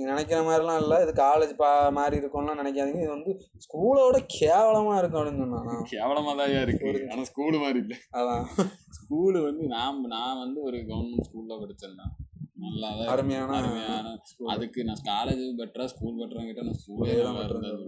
நீ 0.00 0.06
நினைக்கிற 0.10 0.38
மாதிரிலாம் 0.46 0.78
இல்லை. 0.82 0.96
இது 1.04 1.12
காலேஜ் 1.18 1.52
பா 1.58 1.68
மாதிரி 1.96 2.16
இருக்கும்லாம் 2.20 2.60
நினைக்காதீங்க. 2.60 3.00
இது 3.04 3.12
வந்து 3.16 3.32
ஸ்கூலோட 3.64 4.16
கேவலமா 4.36 4.94
இருக்கும் 5.00 5.20
அப்படின்னு 5.20 5.42
சொன்னானா 5.44 5.74
கேவலமா 5.94 6.32
தான் 6.38 6.54
இருக்கு. 6.64 6.90
ஆனா 7.12 7.24
ஸ்கூலு 7.30 7.56
மாதிரி 7.64 7.80
இல்லை. 7.84 7.98
அதான். 8.18 8.44
ஸ்கூலு 8.98 9.38
வந்து 9.48 9.64
நான் 9.74 10.00
நான் 10.14 10.42
வந்து 10.44 10.58
ஒரு 10.68 10.78
கவர்மெண்ட் 10.88 11.26
ஸ்கூல்ல 11.28 11.58
படிச்சேன் 11.62 12.00
தான் 12.02 12.14
நல்லா 12.64 12.88
அருமையான 13.12 13.52
அருமையான 13.58 14.08
அதுக்கு 14.54 14.80
நான் 14.88 15.04
காலேஜ் 15.10 15.44
பெட்டரா 15.60 15.86
ஸ்கூல் 15.92 16.18
பெட்டரா 16.20 16.42
கிட்ட 16.48 16.64
நான் 16.66 16.80
ஸ்கூலே 16.80 17.14
தான் 17.28 17.40
இருந்தது 17.46 17.86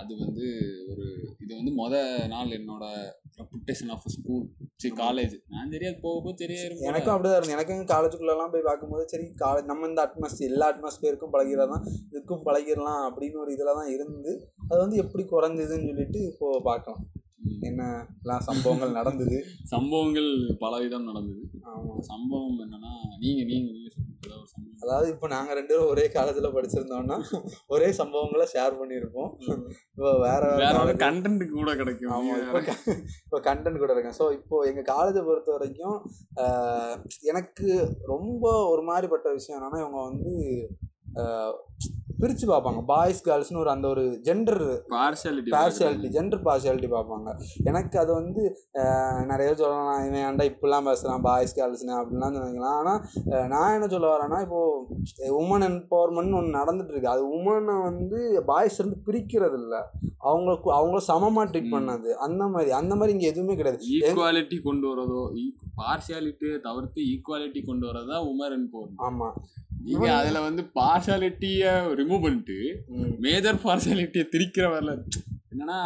அது 0.00 0.12
வந்து 0.22 0.46
ஒரு 0.90 1.04
இது 1.44 1.52
வந்து 1.58 1.72
முத 1.80 1.94
நாள் 2.34 2.56
என்னோட 2.58 2.84
ரெப்புடேஷன் 3.38 3.92
ஆஃப் 3.94 4.08
ஸ்கூல் 4.16 4.44
சரி 4.80 4.94
காலேஜ் 4.96 5.34
நான் 5.52 5.70
சரியா 5.72 5.90
போக 6.00 6.16
போக 6.20 6.32
சரியா 6.36 6.62
இருக்கும் 6.62 6.88
எனக்கும் 6.88 7.12
அப்படிதான் 7.14 7.36
இருந்தது. 7.36 7.54
எனக்கும் 7.56 7.90
காலேஜுக்குள்ளெல்லாம் 7.92 8.52
போய் 8.54 8.66
பார்க்கும்போது 8.66 9.04
சரி 9.12 9.26
காலேஜ் 9.42 9.70
நம்ம 9.70 9.86
இந்த 9.86 10.00
அட்மாஸ்பியர் 10.06 10.52
எல்லா 10.52 10.66
அட்மாஸ்பியருக்கும் 10.72 11.32
பழகிறதான் 11.34 11.84
இதுக்கும் 12.10 12.44
பழகிடலாம் 12.44 13.04
அப்படின்னு 13.06 13.40
ஒரு 13.44 13.52
இதில் 13.54 13.78
தான் 13.78 13.92
இருந்து 13.94 14.32
அது 14.70 14.80
வந்து 14.82 14.98
எப்படி 15.04 15.24
குறைஞ்சதுன்னு 15.32 15.88
சொல்லிட்டு 15.90 16.20
இப்போ 16.30 16.48
பார்க்கலாம். 16.64 17.04
என்னலாம் 17.62 18.44
சம்பவங்கள் 18.48 18.96
நடந்தது? 18.98 19.36
சம்பவங்கள் 19.72 20.30
பலவிதம் 20.62 21.08
நடந்தது. 21.10 21.42
ஆமாம் 21.70 22.00
சம்பவம் 22.08 22.60
என்னன்னா 22.64 22.92
நீங்க 23.18 23.40
நீங்க 23.50 23.68
நீங்க 23.72 23.90
சொல்லுங்க 23.94 24.16
ஏதாவது 24.20 24.40
ஒரு 24.40 24.50
சம்பவம் 24.54 24.65
அதாவது 24.86 25.08
இப்போ 25.12 25.26
நாங்கள் 25.34 25.56
ரெண்டு 25.58 25.72
பேரும் 25.72 25.92
ஒரே 25.92 26.04
காலேஜில் 26.16 26.54
படிச்சிருந்தோம்னா 26.56 27.16
ஒரே 27.74 27.88
சம்பவங்களை 28.00 28.46
ஷேர் 28.54 28.78
பண்ணியிருப்போம். 28.80 29.30
இப்போ 29.96 30.10
வேற 30.26 30.42
வேற 30.62 30.94
கண்டென்ட் 31.04 31.44
கூட 31.56 31.70
கிடைக்கும். 31.80 32.12
ஆமாம் 32.16 32.40
இப்போ 32.44 32.60
இப்போ 33.26 33.40
கண்டென்ட் 33.48 33.82
கூட 33.82 33.92
இருக்கேன். 33.94 34.16
ஸோ 34.20 34.26
இப்போ 34.38 34.58
எங்கள் 34.70 34.88
காலேஜை 34.92 35.22
பொறுத்த 35.28 35.52
வரைக்கும் 35.56 35.98
எனக்கு 37.32 37.68
ரொம்ப 38.14 38.44
ஒரு 38.72 38.84
மாதிரிப்பட்ட 38.90 39.32
விஷயம் 39.38 39.58
என்னன்னா 39.58 39.80
இவங்க 39.84 40.00
வந்து 40.10 40.32
பிரித்து 42.20 42.46
பார்ப்பாங்க. 42.50 42.80
பாய்ஸ் 42.90 43.20
கேர்ள்ஸ்னு 43.28 43.60
ஒரு 43.62 43.70
அந்த 43.74 43.86
ஒரு 43.94 44.04
gender 44.28 44.62
partiality 44.94 45.52
partiality 45.56 46.10
gender 46.16 46.42
partiality 46.48 46.90
பார்ப்பாங்க. 46.94 47.28
எனக்கு 47.70 47.96
அது 48.02 48.12
வந்து 48.20 48.42
நிறைய 49.32 49.50
சொல்லலாம் 49.60 50.02
இவன் 50.06 50.24
ஏன்டா 50.28 50.46
இப்படிலாம் 50.52 50.88
பேசுகிறான் 50.90 51.24
பாய்ஸ் 51.28 51.56
கேர்ள்ஸ்னு 51.58 51.96
அப்படின்லாம் 52.00 52.36
நினைக்கலாம் 52.38 52.78
ஆனால் 52.80 53.48
நான் 53.54 53.74
என்ன 53.76 53.88
சொல்ல 53.94 54.12
வரேன்னா 54.14 54.40
இப்போது 54.46 55.32
உமன் 55.40 55.66
எம்பவர்மெண்ட் 55.70 56.38
ஒன்று 56.40 56.58
நடந்துட்டு 56.60 56.94
இருக்கு. 56.94 57.14
அது 57.14 57.24
உமனை 57.38 57.76
வந்து 57.88 58.18
பாய்ஸ் 58.50 58.78
இருந்து 58.80 58.98
பிரிக்கிறது 59.08 59.58
இல்லை 59.62 59.82
அவங்களுக்கு 60.28 60.68
அவங்கள 60.78 61.00
சமமாக 61.10 61.46
ட்ரீட். 61.50 61.72
பண்ணது. 61.74 62.08
அந்த 62.24 62.42
மாதிரி 62.52 62.70
அந்த 62.78 62.92
மாதிரி 62.98 63.14
இங்கே 63.14 63.28
எதுவுமே 63.32 63.54
கிடையாது. 63.58 63.80
ஈக்குவாலிட்டி 63.98 64.56
கொண்டு 64.66 64.86
வரதோ 64.90 65.22
பார்ஷியாலிட்டியை 65.80 66.56
தவிர்த்து 66.66 67.00
ஈக்குவாலிட்டி 67.12 67.60
கொண்டு 67.68 67.84
வரதா 67.88 68.18
உமரன் 68.30 68.66
போகும் 68.74 69.00
ஆமாம் 69.06 69.36
நீங்க 69.86 70.08
அதுல 70.18 70.38
வந்து 70.48 70.62
பார்ஷாலிட்டிய 70.78 71.64
ரிமூவ் 72.00 72.24
பண்ணிட்டு 72.24 72.58
மேஜர் 73.24 73.64
பார்ஷாலிட்டியை 73.64 74.26
திரிக்கிற 74.34 74.66
வரல. 74.74 74.92
என்னன்னா 75.52 75.80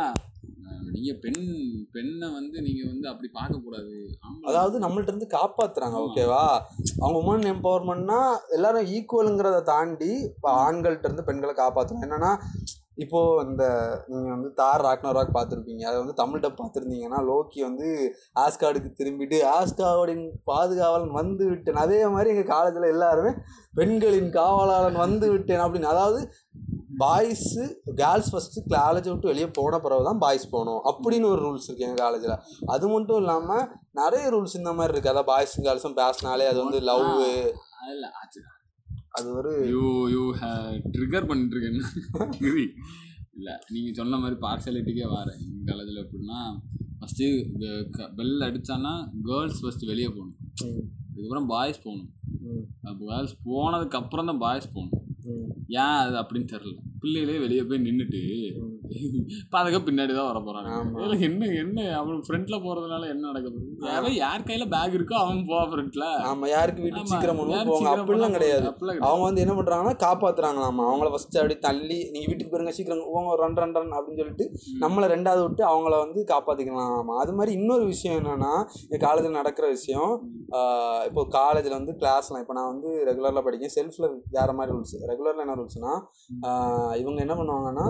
நீங்க 0.94 1.12
பெண் 1.24 1.42
பெண்ணை 1.94 2.28
வந்து 2.36 2.56
நீங்க 2.66 2.82
வந்து 2.92 3.06
அப்படி 3.10 3.28
பார்க்க 3.36 3.64
கூடாது. 3.66 3.94
அதாவது 4.48 4.76
நம்மள்ட்ட 4.84 5.12
இருந்து 5.12 5.28
காப்பாத்துறாங்க. 5.36 5.98
ஓகேவா 6.06 6.44
அவங்க 7.02 7.16
உமன் 7.22 7.50
எம்பவர்மெண்ட்னா 7.54 8.20
எல்லாரும் 8.56 8.88
ஈக்குவலுங்கிறத 8.96 9.60
தாண்டி 9.72 10.10
இப்போ 10.30 10.50
ஆண்கள்ட்ட 10.64 11.08
இருந்து 11.08 11.28
பெண்களை 11.28 11.54
காப்பாற்றணும் 11.62 12.06
என்னன்னா 12.08 12.32
இப்போ 13.00 13.18
இந்த 13.44 13.64
நீங்க 14.08 14.28
வந்து 14.34 14.48
தார் 14.54 14.84
ராக்னர் 14.86 15.16
ராக் 15.16 15.36
பார்த்துருப்பீங்க. 15.36 15.82
அதை 15.82 15.96
வந்து 16.00 16.14
தமிழ் 16.14 16.42
டப் 16.42 16.58
பார்த்துருந்தீங்கன்னா 16.58 17.20
லோக்கி 17.28 17.60
வந்து 17.66 17.88
ஆஸ்கார்டுக்கு 18.44 18.90
திரும்பிட்டு 18.98 19.38
ஆஸ்கார்டின் 19.54 20.22
பாதுகாவலன் 20.50 21.14
வந்து 21.14 21.44
விட்டேன். 21.50 21.80
அதே 21.84 22.00
மாதிரி 22.14 22.32
எங்கள் 22.34 22.52
காலேஜில் 22.52 22.92
எல்லாருமே 22.92 23.32
பெண்களின் 23.74 24.30
காவலாளன் 24.36 25.00
வந்து 25.04 25.28
விட்டேன் 25.32 25.64
அப்படின்னு. 25.64 25.92
அதாவது 25.92 26.20
பாய்ஸு 27.02 27.62
கேர்ள்ஸ் 27.98 28.30
ஃபஸ்ட்டு 28.30 28.64
காலேஜை 28.72 29.10
விட்டு 29.10 29.30
வெளியே 29.30 29.48
போன 29.58 29.80
பிறகு 29.80 30.08
தான் 30.08 30.22
பாய்ஸ் 30.24 30.50
போகணும் 30.50 30.82
அப்படின்னு 30.90 31.30
ஒரு 31.30 31.40
ரூல்ஸ் 31.44 31.66
இருக்குது 31.66 31.86
எங்கள் 31.86 32.04
காலேஜில். 32.04 32.34
அது 32.70 32.86
மட்டும் 32.88 33.20
இல்லாமல் 33.22 33.64
நிறைய 33.94 34.24
ரூல்ஸ் 34.34 34.58
இந்த 34.58 34.72
மாதிரி 34.72 34.92
இருக்குது 34.92 35.14
அதான் 35.14 35.30
பாய்ஸும் 35.30 35.66
கேர்ள்ஸும் 35.66 35.98
பேசினாலே 36.00 36.48
அது 36.50 36.60
வந்து 36.64 36.80
லவ் 36.90 37.06
ஆ, 37.76 37.86
இல்ல 37.94 38.06
ஆச்சு. 38.18 38.40
அது 39.12 39.28
ஒரு 39.32 39.52
யூ 39.72 39.82
யூ 40.08 40.22
ட்ரிகர் 40.94 41.28
பண்ணிட்டு 41.28 41.54
இருக்கேன் 41.56 41.78
இல்ல 43.38 43.50
நீங்க 43.70 43.90
சொன்ன 43.92 44.16
மாதிரி 44.16 44.36
பார்ஷாலிட்டிக்கே 44.40 45.06
வரேன். 45.14 45.38
எங்க 45.44 45.62
காலேஜில் 45.68 46.02
எப்படின்னா 46.02 46.40
ஃபஸ்ட்டு 46.98 47.26
பெல் 48.18 48.46
அடிச்சான்னா 48.48 48.92
கேர்ள்ஸ் 49.28 49.60
ஃபர்ஸ்ட் 49.62 49.84
வெளியே 49.84 50.08
போகணும். 50.08 50.36
ம், 50.66 50.82
அதுக்கப்புறம் 51.10 51.46
பாய்ஸ் 51.46 51.82
போகணும். 51.84 52.10
அப்போ 52.88 53.02
கேர்ள்ஸ் 53.10 53.36
போனதுக்கு 53.46 54.00
அப்புறம் 54.00 54.28
தான் 54.30 54.42
பாய்ஸ் 54.44 54.72
போகணும் 54.74 54.96
ஏன் 55.80 55.96
அது 56.02 56.16
அப்படின்னு 56.22 56.50
தெரில 56.52 56.72
பிள்ளைகளே 57.00 57.38
வெளியே 57.38 57.62
போய் 57.62 57.84
நின்றுட்டு. 57.86 58.20
பாதுகா 59.54 59.78
பின்னாடி 59.88 60.12
தான் 60.18 60.28
வர 60.30 60.38
போறாங்க. 60.46 60.70
என்ன 61.28 61.48
என்ன 61.62 61.78
அவன் 62.00 62.22
ஃப்ரண்ட்ல 62.26 62.56
போறதுனால 62.66 63.02
என்ன 63.12 63.22
நடக்குது? 63.30 63.58
யாரோ 63.88 64.08
யார் 64.24 64.46
கையில 64.48 64.64
பேக் 64.74 64.96
இருக்கோ 64.98 65.16
அவன் 65.24 65.40
போவா 65.50 65.64
ஃப்ரண்ட்ல 65.72 66.06
ஆமா 66.30 66.48
யாருக்கு 66.54 66.84
வீட்டுக்கு 66.86 67.12
சீக்கிரம் 67.12 67.38
பண்ணுவோம் 67.40 67.70
போங்க 67.70 67.90
அப்படிலாம் 67.94 68.36
கிடையாது. 68.38 68.66
அவங்க 69.08 69.24
வந்து 69.28 69.42
என்ன 69.44 69.54
பண்றாங்கன்னா 69.58 69.94
காப்பாத்துறாங்களாமா? 70.06 70.84
அவங்கள 70.90 71.10
ஃபர்ஸ்ட் 71.14 71.38
அப்படி 71.42 71.56
தள்ளி 71.68 71.98
நீங்க 72.14 72.26
வீட்டுக்கு 72.30 72.52
போயிருங்க 72.52 72.74
சீக்கிரம் 72.78 73.04
போங்க 73.14 73.30
ஒரு 73.34 73.42
ரன் 73.44 73.58
ரன் 73.62 73.76
ரன் 73.78 73.94
அப்படின்னு 73.98 74.20
சொல்லிட்டு 74.22 74.46
நம்மளை 74.84 75.08
ரெண்டாவது 75.14 75.42
விட்டு 75.46 75.64
அவங்கள 75.70 75.94
வந்து 76.04 76.20
காப்பாத்திக்கலாமா 76.32 77.16
அது 77.24 77.34
மாதிரி 77.38 77.54
இன்னொரு 77.60 77.84
விஷயம் 77.92 78.18
என்னன்னா 78.20 78.52
என் 78.92 79.04
காலேஜில் 79.06 79.38
நடக்கிற 79.40 79.66
விஷயம் 79.76 80.12
இப்போ 81.08 81.22
காலேஜில் 81.38 81.78
வந்து 81.78 81.94
கிளாஸ்லாம் 82.00 82.42
இப்போ 82.44 82.54
நான் 82.58 82.70
வந்து 82.72 82.90
ரெகுலரில் 83.10 83.44
படிக்கேன் 83.46 83.74
செல்ஃபில் 83.76 84.08
வேறு 84.36 84.54
மாதிரி 84.58 84.74
ரூல்ஸ் 84.76 84.96
ரெகுலரில் 85.10 85.44
என்ன 85.44 85.56
ரூல்ஸ்னா 85.60 85.92
இவங்க 87.02 87.18
என்ன 87.26 87.34
பண்ணுவாங்கன்னா 87.40 87.86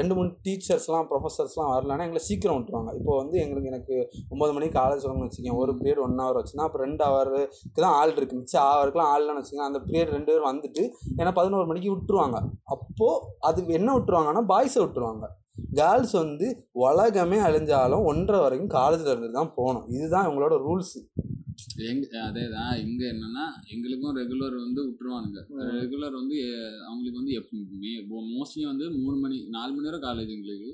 ரெண்டு 0.00 0.14
மூணு 0.18 0.30
டீச்சர்ஸ்லாம் 0.46 1.08
ப்ரொஃபஸர்ஸ்லாம் 1.10 1.72
வரலன்னா 1.74 2.06
எங்களை 2.08 2.22
சீக்கிரம் 2.28 2.58
விட்டுருவாங்க. 2.58 2.92
இப்போ 3.00 3.12
வந்து 3.22 3.36
எங்களுக்கு 3.44 3.72
எனக்கு 3.72 3.96
ஒம்பது 4.34 4.52
மணிக்கு 4.56 4.78
காலேஜ் 4.80 5.04
வரணும்னு 5.06 5.28
வச்சுக்கோங்க. 5.28 5.56
ஒரு 5.64 5.74
பீரியட் 5.80 6.04
ஒன் 6.06 6.20
ஹவர் 6.24 6.40
வச்சுன்னா 6.40 6.66
அப்போ 6.68 6.80
ரெண்டு 6.86 7.02
ஹவருக்கு 7.08 7.42
தான் 7.84 7.96
ஆள் 8.00 8.16
இருக்குது 8.18 8.40
மிச்சம் 8.42 8.68
ஹவருக்குலாம் 8.70 9.10
ஆள் 9.14 9.22
இல்லைன்னு 9.22 9.42
வச்சுக்கோங்க. 9.42 9.68
அந்த 9.70 9.80
பீரியட் 9.88 10.14
ரெண்டு 10.16 10.30
பேர் 10.32 10.48
வந்துட்டு 10.52 10.84
ஏன்னா 11.20 11.32
பதினோரு 11.40 11.68
மணிக்கு 11.72 11.92
விட்டுருவாங்க. 11.94 12.40
அப்போது 12.76 13.20
அது 13.50 13.66
என்ன 13.80 13.90
விட்டுருவாங்கன்னா 13.98 14.44
பாய்ஸை 14.54 14.80
விட்டுருவாங்க. 14.84 15.26
கேர்ள்ஸ் 15.78 16.12
வந்து 16.22 16.46
உலகமே 16.86 17.38
அழிஞ்சாலும் 17.46 18.04
ஒன்றரை 18.10 18.38
வரைக்கும் 18.44 18.74
காலேஜில் 18.76 19.10
இருந்து 19.12 19.30
தான் 19.38 19.50
போகணும். 19.56 19.86
இதுதான் 19.96 20.26
இவங்களோட 20.28 20.56
ரூல்ஸு 20.66 20.98
எங்க 21.90 22.04
அதேதான். 22.26 22.74
இங்க 22.84 23.02
என்னன்னா 23.12 23.44
எங்களுக்கும் 23.72 24.16
ரெகுலர் 24.18 24.56
வந்து 24.64 24.80
விட்டுருவானுங்க. 24.86 25.40
ரெகுலர் 25.80 26.14
வந்து 26.20 26.36
அவங்களுக்கு 26.88 27.20
வந்து 27.20 27.34
எப்பவுமே 27.40 27.92
மோஸ்ட்லி 28.36 28.64
வந்து 28.72 28.86
மூணு 29.00 29.16
மணி 29.24 29.38
நாலு 29.56 29.70
மணி 29.76 29.88
வரை 29.90 30.00
காலேஜ் 30.06 30.34
எங்களுக்கு. 30.36 30.70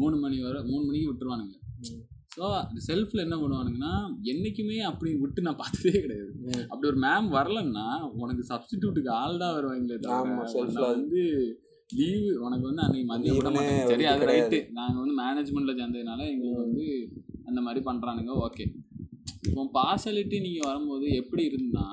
மூணு 0.00 0.16
மணி 0.24 0.38
வரை 0.46 0.60
மூணு 0.70 0.82
மணிக்கு 0.88 1.10
விட்டுருவானுங்க. 1.10 1.56
ஸோ 2.36 2.44
செல்ஃபில் 2.88 3.24
என்ன 3.24 3.36
பண்ணுவானுங்கன்னா 3.40 3.94
என்னைக்குமே 4.32 4.76
அப்படி 4.90 5.10
விட்டு 5.22 5.40
நான் 5.46 5.58
பார்த்ததே 5.62 5.98
கிடையாது. 6.04 6.30
அப்படி 6.70 6.88
ஒரு 6.92 7.00
மேம் 7.06 7.28
வரலன்னா 7.38 7.86
உனக்கு 8.22 8.44
சப்ஸ்டிடியூட்டுக்கு 8.52 9.10
ஆள் 9.22 9.40
தான் 9.42 9.56
வருவாங்களே 9.56 9.98
வந்து 10.92 11.22
லீவு 11.90 12.30
உனக்கு 12.46 12.64
வந்து 12.68 12.84
அன்னைக்கு 12.84 13.08
மதியம் 13.10 13.36
விட 13.38 13.50
மாட்டாங்க 13.56 13.90
சரி 13.92 14.06
அது 14.12 14.30
ரைட்டு 14.30 14.60
நாங்கள் 14.78 15.02
வந்து 15.02 15.16
மேனேஜ்மெண்ட்டில் 15.22 15.78
சேர்ந்ததுனால 15.80 16.20
எங்களுக்கு 16.32 16.62
வந்து 16.64 16.86
அந்த 17.48 17.60
மாதிரி 17.66 17.80
பண்ணுறானுங்க 17.88 18.34
ஓகே 18.46 18.66
இப்போ 19.52 19.64
பார்சலிட்டி 19.74 20.36
நீங்கள் 20.44 20.68
வரும்போது 20.68 21.06
எப்படி 21.18 21.42
இருந்தா 21.48 21.86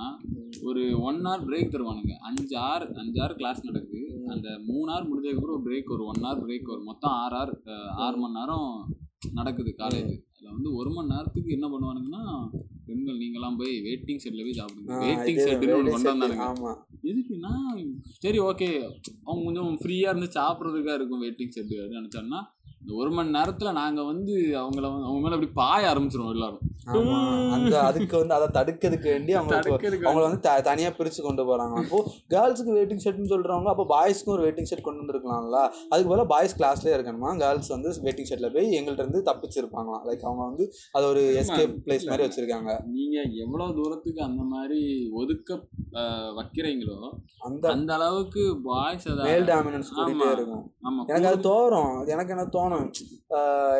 ஒரு 0.69 0.83
ஒன் 1.07 1.19
ஹவர் 1.25 1.43
பிரேக் 1.47 1.73
தருவானுங்க. 1.73 2.13
அஞ்சு 2.27 2.55
ஆறு 2.67 2.85
அஞ்சு 3.01 3.17
ஆறு 3.23 3.33
கிளாஸ் 3.35 3.59
நடக்குது. 3.65 4.01
அந்த 4.33 4.47
மூணு 4.67 4.87
ஹவர் 4.91 5.07
முடிஞ்சதுக்கப்புறம் 5.09 5.57
ஒரு 5.57 5.65
பிரேக் 5.67 5.93
ஒரு 5.95 6.03
ஒன் 6.11 6.21
ஹவர் 6.25 6.41
பிரேக் 6.43 6.71
வரும் 6.71 6.89
மொத்தம் 6.91 7.15
ஆறு 7.23 7.35
ஹவர் 7.37 7.53
ஆறு 8.05 8.17
மணி 8.21 8.37
நேரம் 8.39 8.69
நடக்குது 9.33 9.71
காலேஜ் 9.81 10.11
அதில் 10.29 10.55
வந்து 10.55 10.69
ஒரு 10.75 10.91
மணி 10.95 11.11
நேரத்துக்கு 11.13 11.55
என்ன 11.57 11.67
பண்ணுவானுங்கன்னா 11.71 12.23
பெண்கள் 12.87 13.21
நீங்களாம் 13.23 13.57
போய் 13.57 13.73
வெயிட்டிங் 13.87 14.21
செட்டில் 14.23 14.45
போய் 14.45 14.59
சாப்பிடுங்க. 14.59 14.99
வெயிட்டிங் 15.03 15.41
செட்டுன்னு 15.43 15.77
ஒன்று 15.79 15.95
கொண்டு 15.95 16.11
வந்தானுங்க 16.11 16.75
எதுக்குன்னா 17.09 17.53
சரி 18.23 18.39
ஓகே 18.47 18.69
அவங்க 19.27 19.43
கொஞ்சம் 19.45 19.75
ஃப்ரீயாக 19.81 20.13
இருந்து 20.13 20.29
சாப்பிட்றதுக்காக 20.39 20.97
இருக்கும் 20.99 21.23
வெயிட்டிங் 21.25 21.53
செட்டு 21.57 21.75
நினச்சோன்னா 21.97 22.41
இந்த 22.81 22.91
ஒரு 23.01 23.09
மணி 23.15 23.36
நேரத்தில் 23.38 23.77
நாங்கள் 23.79 24.07
வந்து 24.09 24.33
அவங்கள 24.62 24.86
அவங்க 25.07 25.19
மேலே 25.24 25.36
அப்படி 25.38 25.51
பாய 25.57 25.89
ஆரம்பிச்சிருவோம் 25.91 26.36
எல்லாரும். 26.36 26.62
அந்த 27.55 27.74
அதுக்கு 27.88 28.15
வந்து 28.19 28.36
அதை 28.36 28.45
தடுக்கிறதுக்கு 28.57 29.09
வேண்டி 29.13 29.33
தடுக்கிறதுக்கு 29.50 30.07
அவங்கள 30.09 30.24
வந்து 30.27 30.39
த 30.45 30.53
தனியாக 30.67 30.93
பிரித்து 31.00 31.21
கொண்டு 31.25 31.43
போகிறாங்க 31.50 31.75
அப்போ 31.81 31.98
கேர்ள்ஸுக்கு 32.33 32.75
வெயிட்டிங் 32.77 33.03
செட்னு 33.05 33.31
சொல்கிறவங்க 33.33 33.69
அப்போ 33.74 33.86
பாய்ஸ்க்கும் 33.91 34.33
ஒரு 34.36 34.43
வெயிட்டிங் 34.45 34.69
செட் 34.71 34.86
கொண்டு 34.88 35.01
வந்துருக்கலாம்ல. 35.03 35.59
அதுக்கு 35.91 36.09
பதிலாக 36.12 36.27
பாய்ஸ் 36.33 36.55
கிளாஸ்லேயே 36.59 36.95
இருக்கணுமா? 36.98 37.31
கேர்ள்ஸ் 37.43 37.71
வந்து 37.75 37.91
வெயிட்டிங் 38.05 38.29
செட்டில் 38.31 38.53
போய் 38.55 38.71
எங்கள்ட்ட 38.79 39.05
இருந்து 39.05 39.21
தப்பிச்சிருப்பாங்களாம். 39.29 40.03
லைக் 40.09 40.25
அவங்க 40.29 40.43
வந்து 40.50 40.65
அது 40.95 41.05
ஒரு 41.12 41.24
எஸ்கேப் 41.41 41.75
பிளேஸ் 41.86 42.07
மாதிரி 42.12 42.25
வச்சுருக்காங்க. 42.27 42.71
நீங்கள் 42.95 43.36
எவ்வளோ 43.45 43.67
தூரத்துக்கு 43.79 44.24
அந்த 44.29 44.45
மாதிரி 44.55 44.81
ஒதுக்க 45.21 45.59
வைக்கிறீங்களோ 46.39 46.98
அந்த 47.48 47.63
அந்த 47.75 47.91
அளவுக்கு 48.00 48.41
பாய்ஸ் 48.67 49.07
மேல் 49.27 49.48
டாமினன்ஸ் 49.51 49.93
கூட்டிகிட்டே 49.95 50.27
ஆமா. 50.27 50.33
இருக்கும். 50.38 50.65
எனக்கு 51.12 51.29
அது 51.31 51.39
தோறும். 51.51 51.93
அது 52.01 52.09
எனக்கு 52.15 52.33
என்ன 52.36 52.48
தோணும் 52.55 52.68
தோணும் 52.69 52.89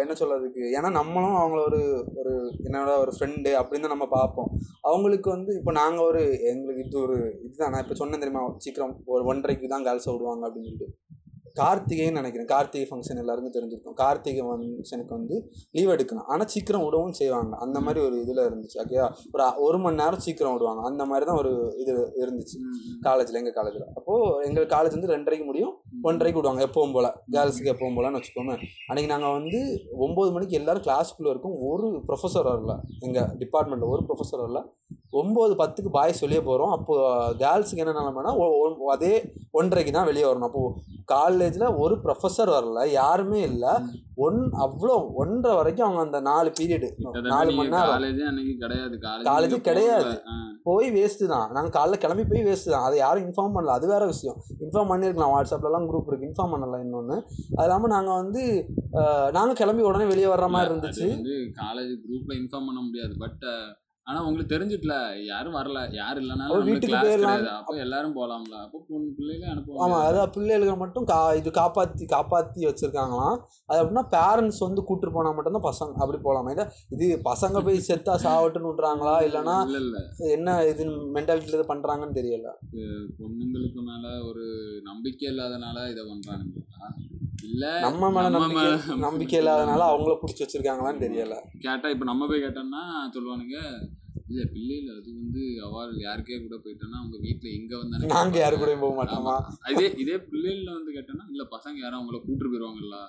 என்ன 0.02 0.14
சொல்கிறதுக்கு 0.20 0.64
ஏன்னா 0.78 0.90
நம்மளும் 0.92 1.38
அவங்கள 1.42 1.60
ஒரு 1.70 1.82
ஒரு 2.20 2.34
என்னோட 2.68 2.92
ஒரு 3.04 3.12
ஃப்ரெண்டு 3.16 3.52
அப்படின்னு 3.60 3.86
தான் 3.86 3.96
நம்ம 3.96 4.08
பார்ப்போம். 4.18 4.50
அவங்களுக்கு 4.90 5.30
வந்து 5.30 5.52
இப்போ 5.60 5.72
நாங்கள் 5.72 6.08
ஒரு 6.10 6.22
எங்களுக்கு 6.52 6.84
இது 6.86 7.00
ஒரு 7.00 7.18
இதுதான். 7.46 7.72
நான் 7.72 7.84
இப்போ 7.84 7.98
சொன்னேன் 8.02 8.24
தெரியுமா? 8.24 8.44
சீக்கிரம் 8.58 8.96
ஒரு 9.06 9.24
ஒன்றரைக்கு 9.32 9.68
தான் 9.68 9.86
கேர்ள்ஸை 9.86 10.12
விடுவாங்க 10.14 10.44
அப்படின்னு 10.48 10.70
சொல்லிட்டு. 10.70 10.90
கார்த்திகைன்னு 11.62 12.20
நினைக்கிறேன். 12.22 12.50
கார்த்திகை 12.54 12.88
ஃபங்க்ஷன் 12.90 13.22
எல்லாருக்கும் 13.24 13.56
தெரிஞ்சிருக்கும். 13.58 13.98
கார்த்திகை 14.02 14.44
ஃபங்க்ஷனுக்கு 14.48 15.14
வந்து 15.18 15.36
லீவ் 15.78 15.94
எடுக்கலாம் 15.96 16.28
ஆனால் 16.34 16.50
சீக்கிரம் 16.54 16.86
விடவும் 16.86 17.18
செய்வாங்க. 17.22 17.54
அந்த 17.66 17.80
மாதிரி 17.80 18.00
ஒரு 18.08 18.18
இதில் 18.24 18.44
இருந்துச்சு. 18.50 18.78
ஓகேவா 18.84 19.10
ஒரு 19.36 19.48
ஒரு 19.68 19.78
மணி 19.84 20.02
நேரம் 20.02 20.24
சீக்கிரம் 20.26 20.54
விடுவாங்க. 20.54 20.82
அந்த 20.90 21.04
மாதிரி 21.10 21.26
தான் 21.30 21.40
ஒரு 21.42 21.52
இது 21.82 21.94
இருந்துச்சு. 22.24 22.58
காலேஜில் 23.08 23.40
எங்கள் 23.42 23.58
காலேஜில் 23.60 23.86
அப்போது 24.00 24.48
எங்கள் 24.48 24.70
காலேஜ் 24.76 24.96
வந்து 24.98 25.14
ரெண்டரைக்கு 25.16 25.46
முடியும். 25.46 25.74
ஒன்றரைக்கு 26.10 26.40
விடுவாங்க. 26.40 26.64
எப்பவும் 26.70 26.96
போல். 26.98 27.10
கேர்ள்ஸுக்கு 27.36 27.72
எப்பவும் 27.74 27.98
போலன்னு 27.98 28.20
வச்சுக்கோமே. 28.20 28.56
அன்றைக்கி 28.90 29.10
நாங்கள் 29.14 29.36
வந்து 29.38 29.60
ஒம்பது 30.06 30.32
மணிக்கு 30.36 30.60
எல்லாரும் 30.60 30.86
கிளாஸ்க்குள்ளே 30.88 31.34
இருக்கும். 31.34 31.58
ஒரு 31.70 31.88
ப்ரொஃபஸர் 32.08 32.50
வரல. 32.52 32.76
எங்கள் 33.08 33.30
டிபார்ட்மெண்ட்டில் 33.44 33.94
ஒரு 33.96 34.04
ப்ரொஃபஸர் 34.10 34.44
வரல. 34.46 34.62
ஒம்பது 35.20 35.54
பத்துக்கு 35.62 35.90
பாய்ஸ் 35.96 36.24
வெளியே 36.24 36.42
போகிறோம் 36.48 36.74
அப்போது 36.76 37.36
கேர்ள்ஸுக்கு 37.44 37.84
என்ன 37.84 37.94
நிலமைனா 38.00 38.32
அதே 38.96 39.14
ஒன்றரைக்கு 39.60 39.92
தான் 39.98 40.10
வெளியே 40.10 40.26
வரணும். 40.30 40.50
அப்போது 40.50 40.98
காலேஜில் 41.16 41.66
ஒரு 41.84 41.96
ப்ரொஃபஸர் 42.06 42.52
வரல 42.56 42.80
யாருமே 43.00 43.40
இல்லை. 43.50 43.74
ஒன் 44.26 44.40
அவ்வளோ 44.66 44.96
ஒன்றரை 45.22 45.54
வரைக்கும் 45.58 45.86
அவங்க 45.88 46.02
அந்த 46.08 46.20
நாலு 46.30 46.50
பீரியடு 46.60 46.90
நாலு 47.34 47.52
மணி 47.58 47.74
நேரம். 47.76 47.92
காலேஜே 47.94 48.58
கிடையாது. 48.64 48.96
நீங்க 49.46 49.60
கிடையாது. 49.70 50.14
போய் 50.68 50.88
வேஸ்ட்டு 50.96 51.30
தான். 51.34 51.48
நாங்கள் 51.56 51.76
காலைல 51.78 52.00
கிளம்பி 52.04 52.26
போய் 52.32 52.46
வேஸ்ட்டு 52.48 52.74
தான். 52.76 52.86
அதை 52.88 52.96
யாரும் 53.04 53.26
இன்ஃபார்ம் 53.28 53.56
பண்ணல. 53.56 53.76
அது 53.80 53.86
வேற 53.94 54.04
விஷயம். 54.14 54.40
இன்ஃபார்ம் 54.66 54.92
பண்ணியிருக்கலாம். 54.92 55.34
வாட்ஸ்அப்லலாம் 55.36 55.88
குரூப் 55.92 56.10
இருக்குது 56.10 56.30
இன்ஃபார்ம் 56.30 56.54
பண்ணல 56.56 56.80
இன்னொன்று 56.86 57.18
அது 57.58 57.68
இல்லாமல் 57.68 57.94
நாங்கள் 57.96 58.20
வந்து 58.22 58.44
நாங்கள் 59.38 59.60
கிளம்பி 59.62 59.86
உடனே 59.90 60.08
வெளியே 60.14 60.30
வர்ற 60.34 60.50
மாதிரி 60.56 60.72
இருந்துச்சு. 60.72 61.08
காலேஜ் 61.64 61.94
குரூப்ல 62.06 62.34
இன்ஃபார்ம் 62.42 62.68
பண்ண 62.70 62.82
முடியாது. 62.88 63.16
பட் 63.24 63.46
ஆனா 64.10 64.20
உங்களுக்கு 64.28 64.54
தெரிஞ்சிட்டல 64.54 64.96
யாரும் 65.30 65.56
வரல. 65.58 65.80
யார் 65.98 66.18
அப்ப 66.18 66.22
இல்லைனாலும் 66.24 66.68
வீட்டுக்கு 66.68 67.00
போயிடலாம். 67.04 67.44
அப்போ 67.58 67.74
எல்லாரும் 67.86 68.16
போலாம்ல. 68.18 68.56
அப்போ 68.66 68.78
பொண்ணு 68.88 69.10
பிள்ளைகளே 69.18 69.50
அனுப்புவாங்க. 69.54 69.82
ஆமாம் 69.86 70.06
அதான் 70.08 70.32
பிள்ளைகளுக்கு 70.36 70.76
மட்டும் 70.84 71.08
கா 71.12 71.18
இது 71.40 71.52
காப்பாற்றி 71.60 72.06
காப்பாற்றி 72.16 72.68
வச்சுருக்காங்களாம். 72.70 73.36
அது 73.70 73.80
அப்படின்னா 73.82 74.04
பேரண்ட்ஸ் 74.16 74.62
வந்து 74.68 74.84
கூட்டிட்டு 74.88 75.16
போனால் 75.18 75.36
மட்டும்தான் 75.38 75.68
பசங்க 75.70 76.02
அப்படி 76.04 76.20
போகலாமா 76.26 76.54
இல்லை 76.56 76.66
இது 76.96 77.08
பசங்க 77.30 77.64
போய் 77.68 77.86
செத்தா 77.90 78.16
சாவட்டுன்னு 78.26 78.72
விட்றாங்களா 78.72 79.16
இல்லைன்னா 79.28 79.58
இல்ல 79.68 79.82
இல்ல. 79.86 79.98
என்ன 80.38 80.58
இது 80.72 80.86
மென்டாலிட்டியில் 81.18 81.60
இது 81.60 81.72
பண்ணுறாங்கன்னு 81.74 82.20
தெரியல. 82.20 82.48
பொண்ணுங்களுக்கு 83.20 83.84
மேல 83.92 84.06
ஒரு 84.30 84.46
நம்பிக்கை 84.90 85.28
இல்லாதனால 85.34 85.78
இதை 85.94 86.06
பண்றானுங்களா? 86.12 86.90
இல்ல 87.44 87.66
நம்ம 87.80 88.10
மேலே 88.12 88.30
நம்பிக்கை 88.36 88.98
நம்பிக்கை 89.02 89.38
இல்லாதனால 89.40 89.82
அவங்கள 89.90 90.14
பிடிச்சி 90.18 90.44
வச்சிருக்காங்களான்னு 90.44 91.04
தெரியல. 91.06 91.36
கேட்டா 91.62 91.90
இப்ப 91.90 92.06
நம்ம 92.06 92.28
போய் 92.28 92.44
கேட்டோம்னா 92.44 92.82
சொல்லுவானுங்க 93.16 93.58
இல்ல 94.30 94.42
பிள்ளைகள் 94.50 94.96
அது 94.96 95.10
வந்து 95.16 95.44
அவாள் 95.68 95.94
யாருக்கே 96.02 96.40
கூட 96.42 96.56
போயிட்டோன்னா 96.58 96.98
அவங்க 97.00 97.18
வீட்டுல 97.24 97.50
எங்க 97.54 97.74
வந்தாலும் 97.78 98.14
நாங்க 98.14 98.38
யாரு 98.40 98.56
கூடயும் 98.58 98.84
போக 98.84 98.96
மாட்டோமா? 98.98 99.36
இதே 99.74 99.88
இதே 100.04 100.18
பிள்ளைகள்ல 100.28 100.74
வந்து 100.76 100.96
கேட்டோம்னா 100.98 101.26
இல்ல 101.30 101.46
பசங்க 101.56 101.80
யாரும் 101.80 102.00
அவங்கள 102.00 102.20
கூட்டு 102.22 102.46
போயிருவாங்கல்ல 102.46 103.00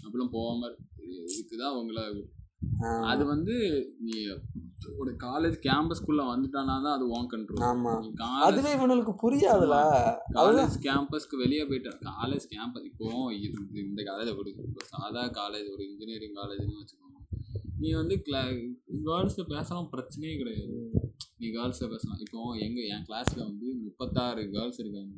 அப்படிலாம் 0.00 0.34
போகாம 0.34 0.66
இருக்கு. 0.68 0.84
இதுக்குதான் 1.32 1.72
அவங்கள 1.74 2.00
அது 3.02 3.24
வந்து 3.24 3.54
நீ 4.00 4.16
ஒரு 4.98 5.16
காலேஜ் 5.16 5.56
கேம்பஸ்குள்ள 5.62 6.22
வந்துட்டானா 6.28 6.82
தான் 6.82 6.94
அது 6.94 7.14
வாங் 7.14 7.30
கண்ட்ரோல் 7.32 7.64
ஆமா. 7.68 7.92
அதுவே 8.40 8.72
இவனுக்கு 8.72 9.14
புரியாதுல. 9.22 9.76
காலேஜ் 10.32 10.76
கேம்பஸ்க்கு 10.82 11.36
வெளியே 11.36 11.64
போயிட்டா. 11.64 11.92
காலேஜ் 12.10 12.46
கேம்பஸ் 12.54 12.84
இப்போ 12.84 13.06
இந்த 13.82 14.02
காலேஜை 14.02 14.34
இப்போ 14.64 14.84
சாதா 14.84 15.26
காலேஜ் 15.40 15.72
ஒரு 15.72 15.84
இன்ஜினியரிங் 15.84 16.34
காலேஜ்னு 16.34 16.80
வச்சுக்கோங்க. 16.80 17.04
நீ 17.78 17.92
வந்து 17.92 18.22
கிளா 18.22 18.42
கேர்ள்ஸை 19.06 19.44
பேசலாம் 19.48 19.90
பிரச்சனையே 19.92 20.36
கிடையாது. 20.36 20.78
நீ 21.38 21.48
கேர்ள்ஸை 21.48 21.88
பேசலாம். 21.88 22.20
இப்போ 22.20 22.56
எங்க 22.58 22.80
என் 22.86 23.06
கிளாஸ்ல 23.08 23.38
வந்து 23.44 23.74
முப்பத்தாறு 23.84 24.50
கேர்ள்ஸ் 24.50 24.78
இருக்காங்க. 24.78 25.14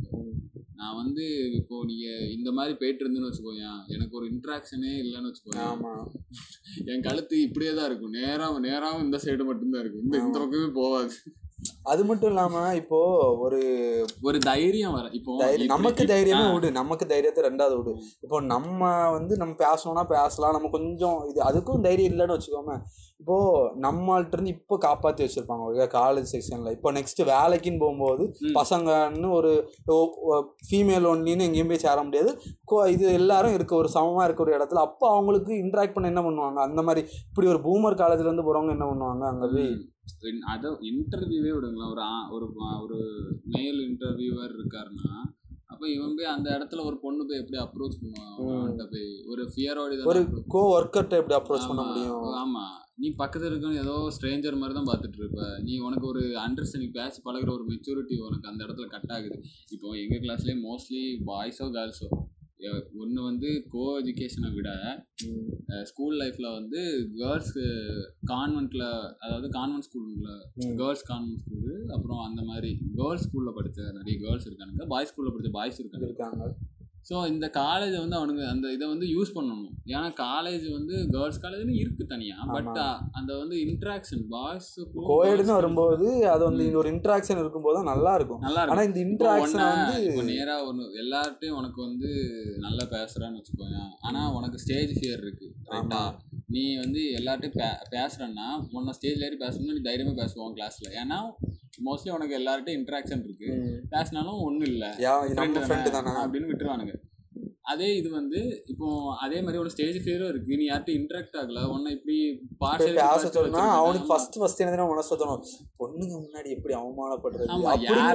நான் 0.80 0.96
வந்து 0.96 1.24
இப்போ 1.50 1.84
நீங்க 1.84 2.06
இந்த 2.28 2.50
மாதிரி 2.52 2.74
போயிட்டு 2.76 3.04
இருந்தேன்னு 3.04 3.28
வச்சுக்கோங்க 3.28 3.64
எனக்கு 3.88 4.16
ஒரு 4.16 4.26
இன்ட்ராக்ஷனே 4.30 4.92
இல்லைன்னு 5.02 5.30
வச்சுக்கோங்க. 5.30 5.64
ஆமா. 5.70 5.92
என் 6.86 7.00
கழுத்து 7.00 7.40
இப்படியே 7.40 7.74
தான் 7.74 7.88
இருக்கும். 7.90 8.16
நேரா 8.20 8.46
நேராவும் 8.68 9.04
இந்த 9.04 9.18
சைடு 9.24 9.44
மட்டும்தான் 9.44 9.82
இருக்கும். 9.82 10.04
இந்த 10.04 10.18
இந்த 10.18 10.38
பக்கமே 10.38 10.70
போகாது. 10.72 11.14
அது 11.90 12.02
மட்டும் 12.08 12.30
இல்லாம 12.32 12.62
இப்போ 12.80 12.98
ஒரு 13.44 13.60
ஒரு 14.28 14.38
தைரியம் 14.48 14.96
வர 14.96 15.06
இப்போ 15.18 15.36
நமக்கு 15.74 16.02
தைரியமே. 16.10 16.46
விடு 16.54 16.68
நமக்கு 16.78 17.04
தைரியத்தை 17.12 17.42
ரெண்டாவது 17.46 17.76
விடு 17.78 17.92
இப்போ 18.24 18.40
நம்ம 18.54 18.80
வந்து 19.16 19.36
நம்ம 19.42 19.54
பேசணும்னா 19.62 20.04
பேசலாம் 20.16 20.56
நம்ம 20.56 20.70
கொஞ்சம் 20.78 21.20
இது 21.30 21.40
அதுக்கும் 21.50 21.86
தைரியம் 21.86 22.12
இல்லைன்னு 22.12 22.36
வச்சுக்கோமே. 22.36 22.76
இப்போ 23.22 23.36
நம்மள்ட்ட 23.84 24.36
இருந்து 24.36 24.52
இப்போ 24.56 24.74
காப்பாத்தி 24.84 25.24
வச்சிருப்பாங்க 25.24 25.86
காலேஜ் 25.96 26.30
செக்ஷன்ல 26.34 26.70
இப்போ 26.76 26.90
நெக்ஸ்ட் 26.98 27.20
வேலைக்குன்னு 27.32 27.82
போகும்போது. 27.84 28.24
பசங்கன்னு 28.58 29.30
ஒரு 29.38 29.52
ஃபீமேல் 30.68 31.08
ஒன்லின்னு 31.12 31.46
எங்கேயும் 31.48 31.72
போய் 31.72 31.84
சேர 31.86 31.98
முடியாது. 32.08 32.32
இது 32.94 33.06
எல்லாரும் 33.20 33.56
இருக்க 33.58 33.74
ஒரு 33.82 33.88
சமமா 33.96 34.24
இருக்க 34.26 34.46
ஒரு 34.46 34.52
இடத்துல 34.58 34.82
அப்போ 34.88 35.06
அவங்களுக்கு 35.14 35.52
இன்ட்ராக்ட் 35.64 35.94
பண்ண 35.94 36.12
என்ன 36.12 36.22
பண்ணுவாங்க? 36.26 36.60
அந்த 36.68 36.82
மாதிரி 36.88 37.02
இப்படி 37.30 37.48
ஒரு 37.54 37.62
பூமர் 37.66 38.00
காலேஜ்ல 38.02 38.28
இருந்து 38.28 38.46
போறவங்க 38.48 38.76
என்ன 38.76 38.88
பண்ணுவாங்க? 38.90 39.24
அங்க 39.32 39.46
போய். 39.54 39.72
அத 40.52 40.70
இன்டர்வியூவே 40.90 41.50
விடுங்களேன் 41.70 42.22
ஒரு 42.30 42.46
ஒரு 42.46 42.46
ஒரு 42.84 42.98
மேல் 43.46 43.80
இன்டர்வியூவர் 43.88 44.54
இருக்காருன்னா 44.56 45.10
அப்ப 45.66 45.88
இவன் 45.90 46.14
போய் 46.16 46.24
அந்த 46.26 46.48
இடத்துல 46.50 46.84
ஒரு 46.84 46.96
பொண்ணு 47.00 47.26
போய் 47.26 47.38
எப்படி 47.38 47.58
அப்ரோச் 47.60 47.98
பண்ணுவான்? 48.00 48.32
போய் 48.90 49.08
ஒரு 49.26 49.42
ஃபியரோட 49.52 49.98
ஒரு 50.04 50.20
கோ 50.46 50.62
ஒர்க்கர்ட்ட 50.76 51.20
எப்படி 51.20 51.36
அப்ரோச் 51.38 51.68
பண்ண 51.68 51.82
முடியும்? 51.82 52.24
ஆமா. 52.40 52.64
நீ 52.94 53.08
பக்கத்துல 53.18 53.50
இருக்க 53.50 53.84
ஏதோ 53.84 53.94
ஸ்ட்ரேஞ்சர் 54.16 54.58
மாதிரி 54.58 54.74
தான் 54.74 54.88
பார்த்துட்டு 54.88 55.18
இருப்ப. 55.18 55.44
நீ 55.60 55.78
உனக்கு 55.78 56.06
ஒரு 56.06 56.22
அண்டர்ஸ்டாண்டிங் 56.46 56.92
பேசி 56.92 57.20
பழகுற 57.24 57.50
ஒரு 57.52 57.64
மெச்சூரிட்டி 57.64 58.16
உனக்கு 58.20 58.48
அந்த 58.48 58.60
இடத்துல 58.64 58.88
கட் 58.88 59.12
ஆகுது. 59.12 59.38
இப்போ 59.70 59.88
எங்க 59.96 60.16
கிளாஸ்லயே 60.16 60.56
மோஸ்ட்லி 60.66 61.02
பாய்ஸோ 61.26 61.68
கேர்ள்ஸோ 61.70 62.08
ஒன்று 63.02 63.20
வந்து 63.22 63.48
கோ 63.74 63.84
எஜுகேஷனை 64.00 64.50
விட 64.56 64.70
ஸ்கூல் 65.90 66.16
லைஃப்ல 66.20 66.46
வந்து 66.58 66.80
கேர்ள்ஸ் 67.20 67.54
கான்வென்ட்ல 68.32 68.84
அதாவது 69.24 69.48
கான்வென்ட் 69.58 69.86
ஸ்கூல்ல. 69.88 70.28
கேர்ள்ஸ் 70.80 71.04
கான்வென்ட் 71.12 71.42
ஸ்கூலு 71.44 71.74
அப்புறம் 71.96 72.20
அந்த 72.28 72.42
மாதிரி 72.50 72.70
கேர்ள்ஸ் 72.98 73.26
ஸ்கூல்ல 73.26 73.52
படிச்ச 73.58 73.78
நிறைய 73.98 74.16
கேர்ள்ஸ் 74.24 74.48
இருக்கானுங்க. 74.50 74.86
பாய்ஸ் 74.94 75.12
ஸ்கூல்ல 75.12 75.32
படிச்ச 75.36 75.50
பாய்ஸ் 75.58 75.80
இருக்காங்க 75.80 76.08
இருக்காங்க. 76.10 76.50
ஸோ 77.08 77.14
இந்த 77.30 77.46
காலேஜை 77.56 77.98
வந்து 78.02 78.16
அவனுங்க 78.18 78.42
அந்த 78.52 78.66
இதை 78.74 78.86
வந்து 78.90 79.06
யூஸ் 79.14 79.32
பண்ணணும். 79.36 79.70
ஏன்னா 79.92 80.08
காலேஜ் 80.18 80.66
வந்து 80.74 80.94
கேர்ள்ஸ் 81.14 81.40
காலேஜ்னு 81.44 81.74
இருக்கு 81.82 82.04
தனியா. 82.12 82.36
பட். 82.54 82.78
அந்த 83.18 83.30
வந்து 83.40 83.56
இன்ட்ராக்ஷன் 83.64 84.24
பாய்ஸ் 84.32 84.68
கோயடுன்னு 85.08 85.56
வரும்போது 85.58 86.06
அது 86.32 86.42
வந்து 86.48 86.64
இந்த 86.68 86.78
ஒரு 86.82 86.90
இன்ட்ராக்ஷன் 86.94 87.40
இருக்கும்போது 87.42 87.76
தான் 87.78 87.90
நல்லா 87.92 88.12
இருக்கும். 88.18 88.42
நல்லா 88.46 88.62
இருக்கும் 88.62 88.88
இந்த 88.90 89.00
இன்ட்ராக்ஷன் 89.06 89.64
வந்து 89.68 89.96
இப்போ 90.08 90.24
நேரா 90.30 90.56
ஒன்று 90.68 90.86
எல்லார்ட்டையும் 91.02 91.58
உனக்கு 91.60 91.80
வந்து 91.88 92.10
நல்லா 92.66 92.86
பேசுறான்னு 92.94 93.40
வச்சுக்கோங்க 93.40 93.80
ஆனா 94.08 94.22
உனக்கு 94.38 94.60
ஸ்டேஜ் 94.64 94.92
ஃபியர் 94.98 95.22
இருக்கு 95.24 95.48
ரைட்டா. 95.74 96.02
நீ 96.54 96.64
வந்து 96.84 97.00
எல்லார்ட்டையும் 97.18 97.58
பே 97.58 97.66
பேசுறேன்னா 97.94 98.46
உன்னை 98.76 98.94
ஸ்டேஜ்ல 98.96 99.26
ஏறி 99.28 99.38
பேசணும்னா 99.42 99.76
நீ 99.76 99.82
தைரியமா 99.82 100.14
பேசுவோம் 100.22 100.54
கிளாஸ்ல 100.56 100.88
ஏன்னா 101.02 101.18
மோஸ்ட்லி 101.78 102.12
உனக்கு 102.12 102.38
எல்லார்ட்டையும் 102.38 102.76
இன்ட்ராக்ஷன் 102.76 103.24
இருக்கு. 103.24 103.80
பேசினாலும் 103.90 104.42
ஒன்றும் 104.42 104.68
இல்லை. 104.68 104.88
தானே? 105.90 106.10
தானே? 106.10 106.10
அப்படின்னு 106.10 106.42
விட்டுருவானுங்க. 106.42 106.94
அதே 107.62 107.96
இது 107.96 108.10
வந்து 108.10 108.62
இப்போ 108.66 109.16
அதே 109.20 109.38
மாதிரி 109.38 109.58
ஒரு 109.58 109.70
ஸ்டேஜ் 109.70 109.96
ஃபியரும் 109.96 110.28
இருக்கு. 110.28 110.56
நீ 110.56 110.66
யார்ட்டும் 110.66 111.00
இன்ட்ராக்ட் 111.00 111.36
ஆகல. 111.42 111.70
உன்னை 111.70 111.92
இப்படி 111.92 112.40
சொன்னா 113.28 113.58
வச்சிருக்காங்க. 113.58 113.70
அவனுக்கு 113.70 114.06
ஃபர்ஸ்ட் 114.06 114.38
ஃபர்ஸ்ட் 114.38 114.60
என்ன 114.60 114.86
மனசு 114.86 115.16
தோணும் 115.16 115.40
பொண்ணுங்க 115.78 116.20
முன்னாடி 116.20 116.48
எப்படி 116.48 116.74
அவமானப்படுறது? 116.74 117.46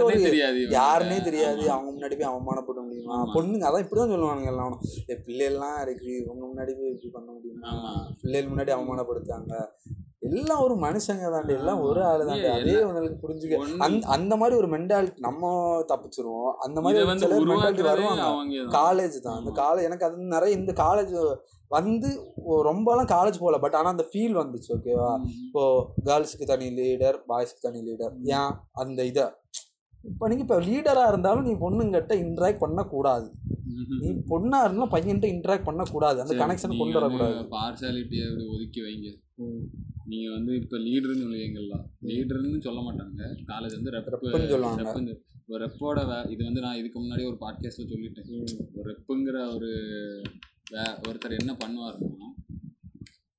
ஒரு 0.03 0.21
தெரியாது. 0.21 0.57
யாருன்னே 0.57 1.23
தெரியாது. 1.23 1.71
அவங்க 1.71 1.91
முன்னாடி 1.91 2.19
போய் 2.19 2.33
அவமானப்பட 2.33 2.81
முடியுமா. 2.83 3.33
பொண்ணுங்க 3.33 3.71
அதான் 3.71 3.83
இப்படிதான் 3.83 4.11
சொல்லுவானுங்க 4.11 4.45
எல்லாம் 4.45 4.79
"ஏய், 5.07 5.17
பிள்ளைகள்லாம் 5.25 5.81
இருக்கு. 5.81 6.23
உங்க 6.27 6.45
முன்னாடி 6.45 6.73
போய் 6.77 6.89
இப்படி 6.89 7.09
பண்ண 7.11 7.31
முடியுமா. 7.31 7.93
பிள்ளைகள் 8.21 8.51
முன்னாடி 8.51 8.79
அவமானப்படுத்தாங்க 8.79 9.65
எல்லாம் 10.29 10.61
ஒரு 10.61 10.75
மனுஷங்க 10.75 11.31
தாண்டி 11.31 11.53
எல்லாம் 11.53 11.81
ஒரு 11.81 12.03
ஆளு 12.03 12.25
தாண்டி 12.25 12.47
அதே 12.47 12.83
உங்களுக்கு 12.83 13.17
புரிஞ்சுக்க. 13.25 13.55
அந்த 13.77 14.07
அந்த 14.07 14.35
மாதிரி 14.35 14.57
ஒரு 14.57 14.77
மென்டாலிட்டி 14.77 15.17
நம்ம 15.17 15.51
தப்பிச்சிருவோம். 15.87 16.53
அந்த 16.57 16.81
மாதிரி 16.81 17.03
மென்டாலிட்டி 17.09 17.81
வருவாங்க. 17.83 18.23
காலேஜ் 18.77 19.19
தான். 19.19 19.37
அந்த. 19.37 19.61
காலேஜ் 19.61 19.83
எனக்கு 19.83 20.05
அது 20.05 20.17
நிறைய 20.35 20.57
இந்த 20.57 20.73
காலேஜ் 20.77 21.15
வந்து 21.67 22.09
ரொம்பலாம் 22.69 23.11
காலேஜ் 23.13 23.39
போகல. 23.39 23.57
பட் 23.57 23.75
ஆனால் 23.75 23.91
அந்த 23.91 24.05
ஃபீல் 24.11 24.39
வந்துச்சு 24.41 24.71
ஓகேவா. 24.75 25.11
இப்போ 25.45 25.63
கேர்ள்ஸுக்கு 26.05 26.45
தனி 26.45 26.67
லீடர் 26.79 27.17
பாய்ஸ்க்கு 27.29 27.61
தனி 27.61 27.81
லீடர் 27.89 28.13
ஏன்? 28.23 28.51
அந்த 28.73 29.03
இதை. 29.03 29.23
இப்போ 30.07 30.27
நீங்கள் 30.27 30.45
இப்போ 30.45 30.61
லீடராக 30.61 31.07
இருந்தாலும் 31.07 31.43
நீ 31.43 31.51
பொண்ணுங்கிட்ட 31.51 32.13
இன்ட்ராக்ட் 32.23 32.57
பண்ணக்கூடாது. 32.57 33.31
நீ 33.99 34.09
பொண்ணா 34.09 34.45
இருந்தாலும் 34.45 34.91
பையன்கிட்ட 34.91 35.25
இன்ட்ராக்ட் 35.25 35.63
பண்ணக்கூடாது. 35.63 36.21
அந்த 36.21 36.33
கனெக்ஷன் 36.35 36.77
கொண்டு 36.77 36.99
வரக்கூடாது. 36.99 37.47
பார்சாலிட்டியை 37.51 38.47
ஒதுக்கி 38.47 38.81
வைங்க. 38.81 39.21
ம். 39.35 39.59
நீங்க 40.05 40.31
வந்து 40.31 40.55
இப்ப 40.55 40.77
லீடர்னு 40.77 41.17
சொல்லுவீங்கல்ல 41.17 41.79
லீடர்னு 42.01 42.61
சொல்ல 42.61 42.79
மாட்டாங்க. 42.79 43.37
காலேஜ் 43.47 43.71
வந்து 43.71 43.91
ரெப் 43.91 44.09
ரெப்புன்னு 44.11 44.49
சொல்லுவாங்க. 44.49 44.91
ஒரு 45.47 45.65
ரெப்போட 45.65 45.97
வே- 45.97 46.29
இது 46.29 46.43
வந்து 46.43 46.61
நான் 46.61 46.77
இதுக்கு 46.77 47.01
முன்னாடி 47.01 47.25
ஒரு 47.25 47.37
பாட்காஸ்ட்ல 47.39 47.81
சொல்லிட்டேன். 47.81 48.57
ஒரு 48.73 48.91
ரெப்புங்கிற 48.91 49.55
ஒரு 49.55 49.67
வே- 50.71 51.01
ஒருத்தர் 51.07 51.37
என்ன 51.37 51.57
பண்ணுவாருன்னா 51.65 52.44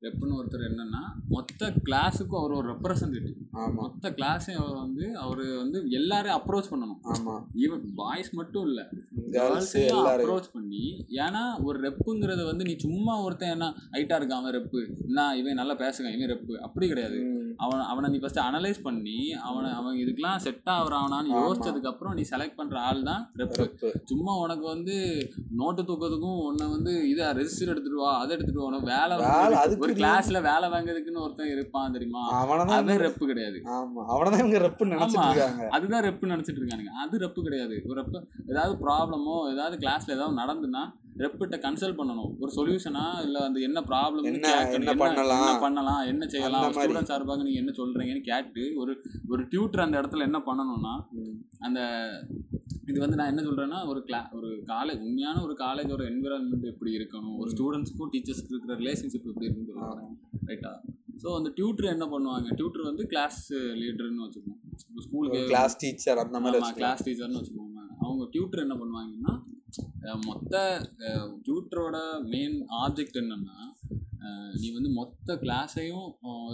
ரெப்புன்னு 0.06 0.38
ஒருத்தர் 0.38 0.66
என்னன்னா 0.68 1.02
மொத்த 1.32 1.52
கிளாஸுக்கும் 1.86 2.40
அவர் 2.40 2.56
ஒரு 2.58 2.68
ரெப்ரசன்டேட்டிவ் 2.72 3.36
மொத்த 3.78 4.10
கிளாஸையும் 4.16 4.62
அவர் 4.62 4.78
வந்து 4.82 5.04
அவர் 5.22 5.42
வந்து 5.60 5.78
எல்லாரையும் 5.98 6.38
அப்ரோச் 6.38 6.70
பண்ணணும். 6.72 7.00
ஆமா. 7.12 7.34
ஈவன் 7.62 7.84
பாய்ஸ் 7.98 8.30
மட்டும் 8.38 8.66
இல்ல. 8.68 8.80
கேர்ள்ஸ் 9.26 9.36
கேர்ள்ஸையும் 9.36 9.92
எல்லாரும் 9.94 10.26
அப்ரோச் 10.26 10.52
பண்ணி 10.54 10.84
ஏன்னா 11.24 11.42
ஒரு 11.66 11.78
ரெப்புங்கிறது 11.86 12.42
வந்து 12.48 12.66
நீ 12.68 12.74
சும்மா 12.84 13.14
ஒருத்தன் 13.24 13.54
என்ன 13.54 13.66
ஹைட்டா 13.94 14.18
இருக்கான் 14.18 14.42
அவன் 14.42 14.56
ரெப்பு 14.56 14.78
என்ன 15.04 15.26
இவன் 15.40 15.60
நல்லா 15.60 15.76
பேசுங்க 15.82 16.10
இவன் 16.16 16.32
ரெப்பு 16.32 16.54
அப்படி 16.66 16.86
கிடையாது. 16.88 17.18
அவன் 17.58 17.82
அவனை 17.90 18.06
நீ 18.12 18.18
ஃபர்ஸ்ட் 18.22 18.40
அனலைஸ் 18.42 18.80
பண்ணி 18.86 19.18
அவனை 19.46 19.68
அவன் 19.76 19.98
இதுக்கெல்லாம் 20.00 20.42
செட் 20.46 20.70
ஆகுறானான்னு 20.74 21.30
ஆமா. 21.30 21.38
யோசிச்சதுக்கு 21.40 21.90
அப்புறம் 21.92 22.14
நீ 22.18 22.24
செலக்ட் 22.30 22.58
பண்ற 22.58 22.76
ஆள் 22.86 23.00
தான் 23.04 23.22
ரெப்பு 23.40 23.64
சும்மா 24.10 24.32
உனக்கு 24.42 24.66
வந்து 24.66 24.96
நோட்டு 25.60 25.82
தூக்கிறதுக்கும் 25.82 26.40
உன்னை 26.48 26.66
வந்து 26.74 26.92
இதை 27.12 27.26
ரெஜிஸ்டர் 27.38 27.72
எடுத்துட்டு 27.72 28.02
வா 28.02 28.12
அதை 28.18 28.30
எடுத்துட்டு 28.36 28.60
வா 28.60 28.68
உனக்கு 28.70 28.90
வேலை 28.92 29.14
அதுக்கு 29.60 29.82
கிளாஸ்ல 29.96 30.42
வேலை 30.42 30.68
வாங்குறதுக்குன்னு 30.68 31.20
ஒருத்தன் 31.20 31.50
இருப்பான் 31.50 31.92
தெரியுமா? 31.92 32.46
அவனதான் 32.46 32.68
அவன் 32.68 32.98
ரெப்பு 32.98 33.24
கிடையாது. 33.24 33.62
ஆமா 33.64 34.04
அவனதான் 34.08 34.38
இவங்க 34.38 34.58
ரெப்புன்னு 34.58 34.88
நினைச்சிட்டு. 34.88 35.30
இருக்காங்க. 35.30 35.68
அதுதான் 35.70 36.02
ரெப்பு 36.02 36.22
நினைச்சிட்டு 36.22 36.58
இருக்கானுங்க. 36.60 36.84
அது 36.84 37.18
ரெப்பு 37.18 37.42
கிடையாது. 37.42 37.82
ஒரு 37.86 38.02
ரெப்பு 38.02 38.22
ஏதாவது 38.48 38.88
ப்ராப்ளமோ 38.88 39.52
ஏதாவது 39.52 39.76
கிளாஸ்ல 39.76 40.10
ஏதாவது 40.10 40.36
நடந்துன்னா 40.36 40.92
ரெப்பிட்ட 41.18 41.56
கன்சல்ட் 41.64 41.96
பண்ணணும். 41.96 42.34
ஒரு 42.38 42.52
சொல்யூஷனா 42.56 43.22
இல்ல 43.22 43.44
அந்த 43.44 43.60
என்ன 43.60 43.80
ப்ராப்ளம் 43.80 44.22
என்ன- 44.22 44.70
என்ன 44.70 44.94
பண்ணலாம்? 44.94 45.46
என்ன 45.46 45.58
பண்ணலாம்? 45.60 46.06
என்ன 46.06 46.26
செய்யலாம். 46.26 46.72
ஸ்டூடெண்ட் 46.72 47.02
சார்பாக 47.02 47.42
நீங்க 47.42 47.58
என்ன 47.58 47.72
சொல்றீங்கன்னு 47.76 48.20
கேட்டு 48.20 48.72
ஒரு 48.76 49.02
ஒரு 49.28 49.48
டியூட்டர் 49.48 49.80
அந்த 49.80 50.00
இடத்துல 50.00 50.20
என்ன 50.20 50.42
பண்ணணும்னா. 50.46 51.04
அந்த 51.58 51.80
இது 52.86 52.98
வந்து 53.02 53.16
நான் 53.18 53.30
என்ன 53.32 53.42
சொல்றேன்னா 53.42 53.78
ஒரு 53.90 54.00
கிளா 54.08 54.20
ஒரு 54.38 54.48
காலேஜ் 54.68 55.00
உண்மையான 55.06 55.40
ஒரு 55.42 55.54
காலேஜ் 55.62 55.90
ஒரு 55.92 56.04
என்விரான்மெண்ட் 56.10 56.66
எப்படி 56.72 56.90
இருக்கணும்? 56.98 57.36
ஒரு 57.40 57.50
ஸ்டூடெண்ட்ஸ்க்கும் 57.54 58.10
டீச்சர்ஸ்க்கு 58.12 58.52
இருக்கிற 58.54 58.74
ரிலேஷன்ஷிப் 58.82 59.28
எப்படி 59.30 59.46
இருக்குன்னு 59.46 59.70
சொல்லுவாங்க 59.70 60.04
ரைட்டா 60.50 60.72
ஸோ 61.22 61.28
அந்த 61.38 61.50
டியூட்டர் 61.56 61.92
என்ன 61.94 62.06
பண்ணுவாங்க? 62.06 62.48
டியூட்டர் 62.58 62.88
வந்து 62.88 63.04
கிளாஸ் 63.06 63.40
லீடர்னு 63.80 64.24
வச்சுக்கோங்க 64.26 64.62
இப்போ 64.82 65.02
ஸ்கூலுக்கு 65.06 65.40
கிளாஸ் 65.52 65.76
டீச்சர் 65.82 66.20
அந்த 66.24 66.40
மாதிரி. 66.44 66.60
கிளாஸ் 66.80 67.04
டீச்சர்னு 67.06 67.40
வச்சுக்கோங்க 67.40 67.80
அவங்க 68.04 68.24
டியூட்டர் 68.32 68.64
என்ன 68.66 68.76
பண்ணுவாங்கன்னா 68.82 69.34
மொத்த 70.26 70.54
டியூட்டரோட 71.46 71.96
மெயின் 72.34 72.56
ஆப்ஜெக்ட் 72.82 73.18
என்னன்னா 73.22 73.56
நீ 74.60 74.68
வந்து 74.72 74.90
மொத்த 74.92 75.34
கிளாஸையும் 75.42 76.06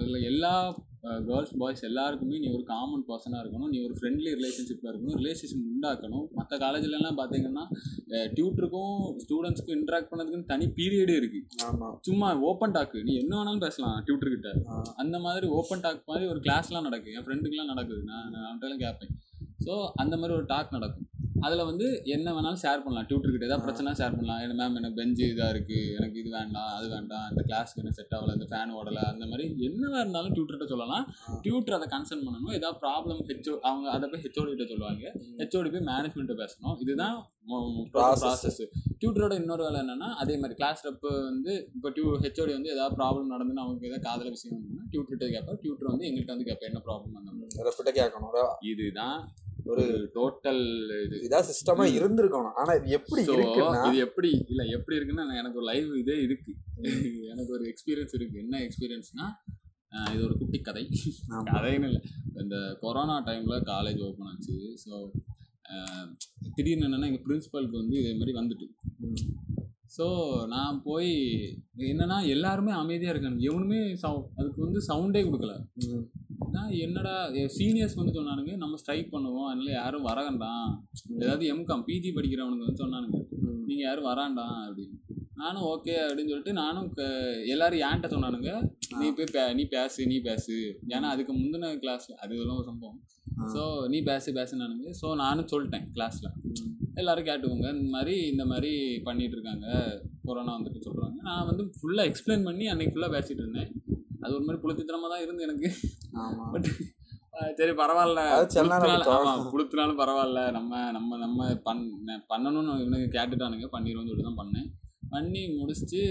இல்லை 0.04 0.20
எல்லா 0.30 0.54
கேர்ள்ஸ் 1.02 1.56
பாய்ஸ் 1.58 1.82
எல்லாருக்குமே 1.82 2.38
நீ 2.38 2.52
ஒரு 2.52 2.64
காமன் 2.64 3.04
பர்சனாக 3.08 3.40
இருக்கணும். 3.42 3.68
நீ 3.68 3.82
ஒரு 3.82 3.94
ஃப்ரெண்ட்லி 4.00 4.30
ரிலேஷன்ஷிப்பில் 4.38 4.90
இருக்கணும். 4.90 5.16
ரிலேஷன்ஷிப் 5.20 5.64
உண்டாக்கணும். 5.70 6.26
மற்ற 6.32 6.56
காலேஜ்லலாம் 6.56 7.18
பார்த்தீங்கன்னா 7.20 7.64
டியூட்டருக்கும் 8.34 8.92
ஸ்டூடெண்ட்ஸ்க்கும் 9.24 9.76
இன்ட்ராக்ட் 9.78 10.10
பண்ணதுக்குன்னு 10.10 10.44
தனி 10.44 10.66
பீரியடே 10.66 11.16
இருக்குது 11.20 11.46
சும்மா 12.00 12.38
ஓப்பன் 12.40 12.70
டாக்கு 12.70 13.02
நீ 13.02 13.14
என்ன 13.14 13.36
வேணாலும் 13.36 13.60
பேசலாம் 13.60 14.02
டியூட்டர் 14.04 14.28
கிட்ட. 14.28 14.52
ஆ. 14.68 14.82
அந்த 14.96 15.18
மாதிரி 15.18 15.46
ஓப்பன் 15.50 15.80
டாக் 15.80 16.08
மாதிரி 16.08 16.26
ஒரு 16.26 16.40
கிளாஸ்லாம் 16.40 16.80
நடக்குது 16.80 17.12
என் 17.12 17.26
ஃப்ரெண்டுக்குலாம் 17.26 17.64
நடக்குது. 17.64 18.02
நான் 18.02 18.30
நான் 18.30 18.78
கேட்பேன் 18.78 19.12
ஸோ 19.66 19.90
அந்த 19.94 20.16
மாதிரி 20.16 20.36
ஒரு 20.36 20.46
டாக் 20.46 20.72
நடக்கும். 20.72 21.08
அதில் 21.46 21.64
வந்து 21.70 21.86
என்ன 22.14 22.26
வேணாலும் 22.36 22.60
ஷேர் 22.64 22.82
பண்ணலாம். 22.84 23.06
டியூட்டர் 23.10 23.34
கிட்ட 23.34 23.48
ஏதாவது 23.48 23.64
பிரச்சனை 23.66 23.94
ஷேர் 24.00 24.16
பண்ணலாம். 24.16 24.40
என்ன 24.44 24.54
மேம் 24.60 24.78
எனக்கு 24.80 24.98
பெஞ்சு 25.00 25.24
இதாக 25.32 25.48
இருக்குது 25.54 25.90
எனக்கு 25.98 26.18
இது 26.22 26.30
வேண்டாம் 26.38 26.70
அது 26.78 26.88
வேண்டாம். 26.94 27.26
இந்த 27.32 27.42
கிளாஸ்க்கு 27.48 27.82
என்ன 27.82 27.92
செட் 27.98 28.14
ஆகல 28.18 28.36
இந்த 28.38 28.48
ஃபேன் 28.52 28.74
ஓடலை. 28.78 29.04
அந்த 29.12 29.26
மாதிரி 29.32 29.46
என்னவா 29.68 30.00
இருந்தாலும் 30.04 30.34
டியூட்டர்கிட்ட 30.36 30.68
சொல்லலாம். 30.74 31.06
டியூட்டர் 31.46 31.76
அதை 31.78 31.88
கன்சர்ன் 31.96 32.24
பண்ணணும். 32.26 32.54
ஏதாவது 32.58 32.78
ப்ராப்ளம் 32.84 33.22
ஹெச்ஓ 33.30 33.54
அவங்க 33.70 33.88
அதை 33.96 34.08
போய் 34.12 34.24
ஹெச்ஓடி 34.26 34.50
கிட்ட 34.54 34.66
சொல்லுவாங்க. 34.72 35.04
ஹெச்ஓடி 35.42 35.70
போய் 35.76 35.88
மேனேஜ்மெண்ட்டை 35.92 36.36
பேசணும். 36.42 36.76
இதுதான். 36.86 37.18
ப்ராசஸ் 37.94 38.60
டியூட்டரோட 39.00 39.34
இன்னொரு 39.40 39.62
வேலை 39.66 39.78
என்னன்னா 39.84 40.08
அதே 40.22 40.34
மாதிரி 40.40 40.54
கிளாஸ் 40.58 40.82
ரப் 40.86 41.06
வந்து 41.30 41.52
இப்போ 41.76 41.88
டியூ 41.96 42.12
ஹெச்ஓடி 42.24 42.52
வந்து 42.56 42.70
ஏதாவது 42.74 42.94
ப்ராப்ளம் 42.98 43.32
நடந்துன்னு 43.34 43.62
அவங்க 43.64 43.88
ஏதாவது 43.88 44.06
காதல 44.08 44.30
விஷயம் 44.36 44.60
டியூட்டர்கிட்ட 44.92 45.28
கேட்பா 45.34 45.54
டியூட்டர் 45.62 45.90
வந்து 45.92 46.06
எங்கள்கிட்ட 46.08 46.34
வந்து 46.34 46.48
கேட்பா 46.50 46.68
என்ன 46.70 46.82
ப்ராப்ளம் 46.88 47.16
அந்த 47.20 47.32
இதுதான் 48.72 49.18
ஒரு 49.70 49.84
டோட்டல் 50.16 50.62
இது. 51.04 51.16
இதான் 51.26 51.46
சிஸ்டமா 51.50 51.84
இருந்திருக்கணும். 51.98 52.56
ஆனா 52.60 52.72
இது 52.78 52.94
எப்படி 52.98 53.22
இருக்குன்னா 53.26 53.82
இது 53.88 54.00
எப்படி 54.06 54.30
இல்ல 54.52 54.62
எப்படி 54.76 54.96
இருக்குன்னா 54.98 55.24
எனக்கு 55.40 55.60
ஒரு 55.60 55.68
லைவ் 55.72 55.90
இதே 56.02 56.16
இருக்கு. 56.26 56.52
எனக்கு 57.32 57.52
ஒரு 57.58 57.66
எக்ஸ்பீரியன்ஸ் 57.72 58.16
இருக்கு. 58.18 58.36
என்ன 58.44 58.60
எக்ஸ்பீரியன்ஸ்னா 58.66 59.26
இது 60.12 60.22
ஒரு 60.28 60.34
குட்டி 60.40 60.58
கதை. 60.68 60.84
கதைன்னு 61.52 61.88
இல்லை. 61.90 62.02
இந்த 62.42 62.56
கொரோனா 62.84 63.16
டைம்ல 63.28 63.56
காலேஜ் 63.72 64.02
ஓப்பன் 64.08 64.30
ஆச்சு. 64.32 64.56
ஸோ 64.84 64.92
திடீர்னு 66.56 66.86
என்னன்னா 66.88 67.10
எங்கள் 67.10 67.24
பிரின்சிபலுக்கு 67.26 67.82
வந்து 67.82 67.96
இதே 68.00 68.14
மாதிரி 68.20 68.32
வந்துட்டு. 68.40 68.68
ஸோ 69.96 70.06
நான் 70.54 70.76
போய் 70.86 71.10
என்னன்னா 71.92 72.18
எல்லாருமே 72.34 72.72
அமைதியாக 72.82 73.14
இருக்காங்க. 73.14 73.40
எவனுமே 73.50 73.80
சவு 74.02 74.20
அதுக்கு 74.38 74.60
வந்து 74.66 74.80
சவுண்டே 74.88 75.22
கொடுக்கல. 75.26 75.54
நான் 76.50 76.70
என்னடா 76.70 77.26
சீனியர்ஸ் 77.28 77.94
வந்து 77.94 78.20
சொன்னானுங்க 78.20 78.56
நம்ம 78.56 78.76
ஸ்ட்ரைக் 78.76 79.12
பண்ணுவோம் 79.12 79.46
அதனால 79.46 79.70
யாரும் 79.70 80.02
வர 80.02 80.22
வேண்டாம் 80.22 80.86
ஏதாவது 81.18 81.46
எம்காம் 81.46 81.84
பிஜி 81.86 82.10
படிக்கிறவனுங்க 82.14 82.64
வந்து 82.64 82.84
சொன்னானுங்க. 82.84 83.18
நீங்கள் 83.66 83.86
யாரும் 83.86 84.04
வராண்டாம் 84.04 84.66
அப்படின்னு. 84.66 84.96
நானும் 85.34 85.62
ஓகே 85.62 85.94
அப்படின்னு 86.02 86.28
சொல்லிட்டு 86.28 86.52
நானும் 86.52 86.92
க- 86.92 87.02
எல்லாரும் 87.46 87.78
ஏன்ட்ட 87.78 88.06
சொன்னானுங்க 88.06 88.50
நீ 88.98 89.12
போய் 89.12 89.26
பே 89.32 89.54
நீ 89.54 89.64
பேசு 89.64 90.06
நீ 90.06 90.20
பேசு. 90.20 90.78
ஏன்னா 90.88 91.08
அதுக்கு 91.08 91.32
முந்தின 91.34 91.78
கிளாஸ் 91.78 92.14
அது 92.14 92.38
ஒரு 92.38 92.64
சம்பவம். 92.64 93.00
ஸோ 93.54 93.88
நீ 93.88 94.02
பேசு 94.02 94.32
பேசுனானுங்க. 94.32 94.94
ஸோ 95.02 95.14
நானும் 95.14 95.46
சொல்லிட்டேன் 95.46 95.86
கிளாஸில் 95.94 96.30
எல்லாரும் 96.94 97.24
கேட்டுக்கோங்க 97.24 97.74
இந்த 97.74 97.88
மாதிரி 97.88 98.26
இந்த 98.26 98.46
மாதிரி 98.46 98.98
பண்ணிட்டு 98.98 99.32
இருக்காங்க 99.32 99.66
கொரோனா 100.24 100.60
வந்துட்டு 100.60 100.80
சொல்கிறாங்க 100.84 101.14
நான் 101.20 101.46
வந்து 101.46 101.72
ஃபுல்லாக 101.78 102.10
எக்ஸ்பிளைன் 102.10 102.44
பண்ணி 102.44 102.66
அன்னைக்கு 102.66 103.00
ஃபுல்லாக 103.00 103.10
பேசிட்டு 103.10 103.38
இருந்தேன். 103.38 103.70
அது 104.22 104.34
ஒரு 104.38 104.44
மாதிரி 104.46 104.62
புளுத்தித்தனமாக 104.64 105.10
தான் 105.12 105.24
இருந்து 105.26 105.46
எனக்கு. 105.46 105.70
பட் 106.54 106.68
சரி 107.58 107.72
பரவாயில்ல. 107.80 108.20
புளுத்துனாலும் 109.52 110.00
பரவாயில்ல. 110.02 110.40
நம்ம 110.58 110.82
நம்ம 110.96 111.18
நம்ம 111.24 111.48
பண் 111.68 111.82
பண்ணணும்னு 112.32 112.78
இவனுங்க 112.84 113.08
கேட்டுட்டானுங்க. 113.16 113.68
பண்ணிடுவோம்னு 113.76 114.10
சொல்லிட்டு 114.10 114.30
தான் 114.30 114.40
பண்ணேன். 114.42 114.68
பண்ணி 115.14 115.40
முடிச்சுட்டு 115.56 116.02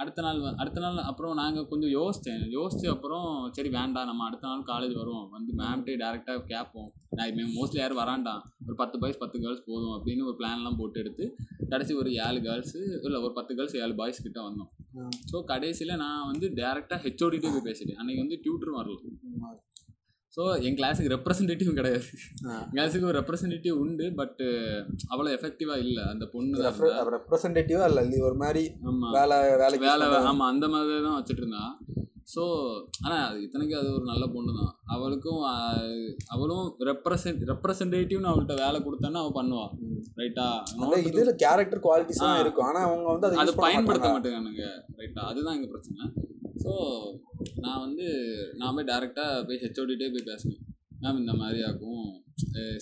அடுத்த 0.00 0.20
நாள் 0.26 0.38
அடுத்த 0.62 0.78
நாள் 0.84 0.98
அப்புறம் 1.08 1.34
நாங்கள் 1.40 1.66
கொஞ்சம் 1.72 1.92
யோசித்தேன் 1.96 2.44
யோசிச்சு 2.56 2.86
அப்புறம் 2.92 3.26
சரி 3.56 3.70
வேண்டாம். 3.76 4.08
நம்ம 4.10 4.24
அடுத்த 4.28 4.46
நாள் 4.50 4.68
காலேஜ் 4.70 4.94
வருவோம். 5.00 5.26
வந்து 5.36 5.50
மேம்கிட்டே 5.60 5.96
டேரெக்டாக 6.02 6.44
கேட்போம். 6.52 6.88
நான் 7.18 7.52
மோஸ்ட்லி 7.56 7.80
யாரும் 7.82 8.00
வராண்டாம். 8.02 8.42
ஒரு 8.66 8.76
பத்து 8.82 8.98
பாய்ஸ் 9.02 9.20
பத்து 9.24 9.42
கேர்ள்ஸ் 9.44 9.66
போதும் 9.70 9.94
அப்படின்னு 9.96 10.28
ஒரு 10.30 10.36
பிளான்லாம் 10.40 10.78
போட்டு 10.80 11.02
எடுத்து 11.02 11.26
கடைசி 11.74 11.94
ஒரு 12.02 12.12
ஏழு 12.26 12.40
கேர்ள்ஸு 12.48 12.80
இல்லை 13.06 13.20
ஒரு 13.26 13.34
பத்து 13.40 13.54
கேர்ள்ஸ் 13.58 13.76
ஏழு 13.84 13.96
பாய்ஸ் 14.00 14.24
கிட்ட 14.28 14.40
வந்தோம். 14.48 14.72
ஸோ 15.30 15.36
கடைசியில் 15.50 16.00
நான் 16.04 16.26
வந்து 16.30 16.46
டேரெக்டாக 16.60 16.98
ஹெச்ஓடிட்டே 17.04 17.50
போய் 17.54 17.68
பேசிட்டேன். 17.68 17.98
அன்றைக்கி 18.00 18.20
வந்து 18.24 18.38
டியூட்டர் 18.44 18.76
வரல 18.78 18.96
ஸோ 20.36 20.42
என் 20.66 20.76
கிளாஸுக்கு 20.78 21.10
ரெப்ரசன்டேட்டிவ் 21.14 21.70
கிடையாது. 21.78 22.06
கிளாஸுக்கு 22.74 23.08
ஒரு 23.08 23.16
ரெப்ரசன்டேட்டிவ் 23.20 23.80
உண்டு 23.84 24.06
பட்டு 24.20 24.46
அவ்வளோ 25.12 25.30
எஃபெக்டிவாக 25.36 25.84
இல்லை. 25.86 26.04
அந்த 26.12 26.24
பொண்ணு 26.34 26.54
தான் 26.60 26.78
இருந்தா. 26.78 27.02
ரெப்ரசன்டேட்டிவா 27.16 27.86
இல்ல 27.90 28.02
ஒரு 28.28 28.38
மாதிரி 28.44 28.62
ஆமா. 28.90 29.08
வேலை 29.18 29.38
வேலை 29.62 29.76
பண்றது. 29.82 30.22
ஆமாம் 30.30 30.50
அந்த 30.52 30.68
மாதிரி 30.74 31.02
தான் 31.08 31.18
வச்சுட்டு 31.18 31.42
இருந்தா. 31.44 31.64
ஸோ 32.26 32.42
ஆனால் 33.04 33.22
அது 33.26 33.38
இத்தனைக்கும் 33.42 33.80
அது 33.80 33.88
ஒரு 33.94 34.04
நல்ல 34.04 34.24
பொண்ணு 34.26 34.52
தான். 34.58 34.72
அவளுக்கும் 34.86 35.40
அவளும் 36.34 36.66
ரெப்ரசன்ட் 36.88 37.42
ரெப்ரசன்டேட்டிவ்னு 37.50 38.30
அவள்கிட்ட 38.30 38.56
வேலை 38.60 38.80
கொடுத்தான்னா 38.80 39.22
அவள் 39.22 39.38
பண்ணுவா. 39.38 39.66
ம். 39.84 39.98
ரைட்டா 40.20 40.46
இதுல 41.10 41.34
கேரக்டர் 41.42 41.84
குவாலிட்டிஸ் 41.86 42.22
ஆ. 42.24 42.32
இருக்கும். 42.42 42.68
ஆனா 42.68 42.82
அவங்க 42.88 43.08
வந்து 43.12 43.28
அதை 43.42 43.54
பயன்படுத்த 43.64 44.08
மாட்டாங்க. 44.08 44.16
மாட்டேங்கானுங்க 44.16 44.66
ரைட்டா 45.00 45.22
அதுதான் 45.30 45.56
எங்கள் 45.58 45.72
பிரச்சனை. 45.74 46.06
ஸோ 46.64 46.72
நான் 47.60 47.82
வந்து 47.86 48.06
நான் 48.54 48.74
போய் 48.74 48.90
டேரெக்டாக 48.90 49.44
போய் 49.46 49.62
ஹெச்ஓடிட்டே 49.62 50.10
போய் 50.14 50.28
பேசினேன். 50.30 50.60
மேம் 51.02 51.20
இந்த 51.22 51.32
மாதிரி 51.34 51.60
ஆகும். 51.68 52.02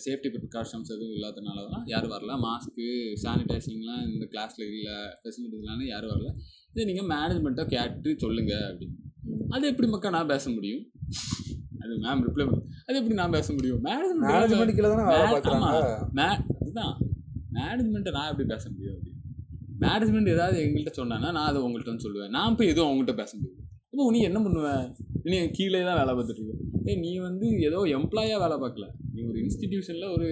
சேஃப்டி 0.03 0.29
ப்ரிகாஷன்ஸ் 0.35 0.93
எதுவும் 0.95 1.15
இல்லாதனால 1.17 1.61
தான் 1.67 1.85
யாரும் 1.87 2.13
வரல. 2.15 2.33
மாஸ்க்கு 2.45 2.87
சானிடைசிங்லாம் 3.23 4.03
இந்த 4.09 4.25
கிளாஸில் 4.33 4.67
இல்லை. 4.69 4.97
ஃபெசிலிட்டிஸ்லாம் 5.21 5.85
யாரும் 5.87 6.13
வரல. 6.13 6.31
இது 6.73 6.89
நீங்கள் 6.91 7.09
மேனேஜ்மெண்ட்டை 7.13 7.65
கேட்டு 7.69 8.11
சொல்லுங்க 8.19 8.53
அப்படின்னு. 8.69 8.97
அது 9.55 9.65
எப்படி 9.73 9.89
மக்கா 9.93 10.11
நான் 10.17 10.31
பேச 10.33 10.45
முடியும்? 10.57 10.83
அது 11.83 11.93
மேம் 12.05 12.23
ரிப்ளை 12.27 12.45
அது 12.87 12.97
எப்படி 13.01 13.17
நான் 13.21 13.37
பேச 13.37 13.49
முடியும்? 13.57 13.81
மேனேஜ்மெண்ட் 13.87 14.75
கீழ 14.77 14.89
அதுதான். 16.61 16.97
மேனேஜ்மெண்ட்டை 17.59 18.13
நான் 18.19 18.31
எப்படி 18.33 18.47
பேச 18.55 18.65
முடியும் 18.73 18.97
அப்படி? 18.97 19.13
மேனேஜ்மெண்ட் 19.85 20.33
ஏதாவது 20.35 20.59
எங்கள்கிட்ட 20.65 20.93
சொன்னான்னா 21.01 21.29
நான் 21.37 21.49
அதை 21.51 21.61
உங்கள்கிட்ட 21.67 22.05
சொல்லுவேன். 22.07 22.35
நான் 22.39 22.57
போய் 22.57 22.73
எதுவும் 22.73 22.91
அவங்கள்ட்ட 22.91 23.15
பேச 23.23 23.33
முடியும் 23.37 23.59
இப்போ 23.93 24.11
நீ 24.17 24.21
என்ன 24.29 24.39
பண்ணுவ? 24.41 24.69
நீ 25.31 25.37
கீழே 25.57 25.81
தான் 25.89 25.99
வேலை 26.01 26.13
பார்த்துட்டு 26.19 26.59
ஏய் 26.91 27.01
நீ 27.05 27.11
வந்து 27.29 27.47
ஏதோ 27.69 27.79
எம்ப்ளாயாக 27.97 28.43
வேலை 28.45 28.57
பார்க்கல. 28.63 28.87
நீ 29.15 29.21
ஒரு 29.31 29.39
இன்ஸ்டிடியூஷனில் 29.45 30.13
ஒரு 30.17 30.29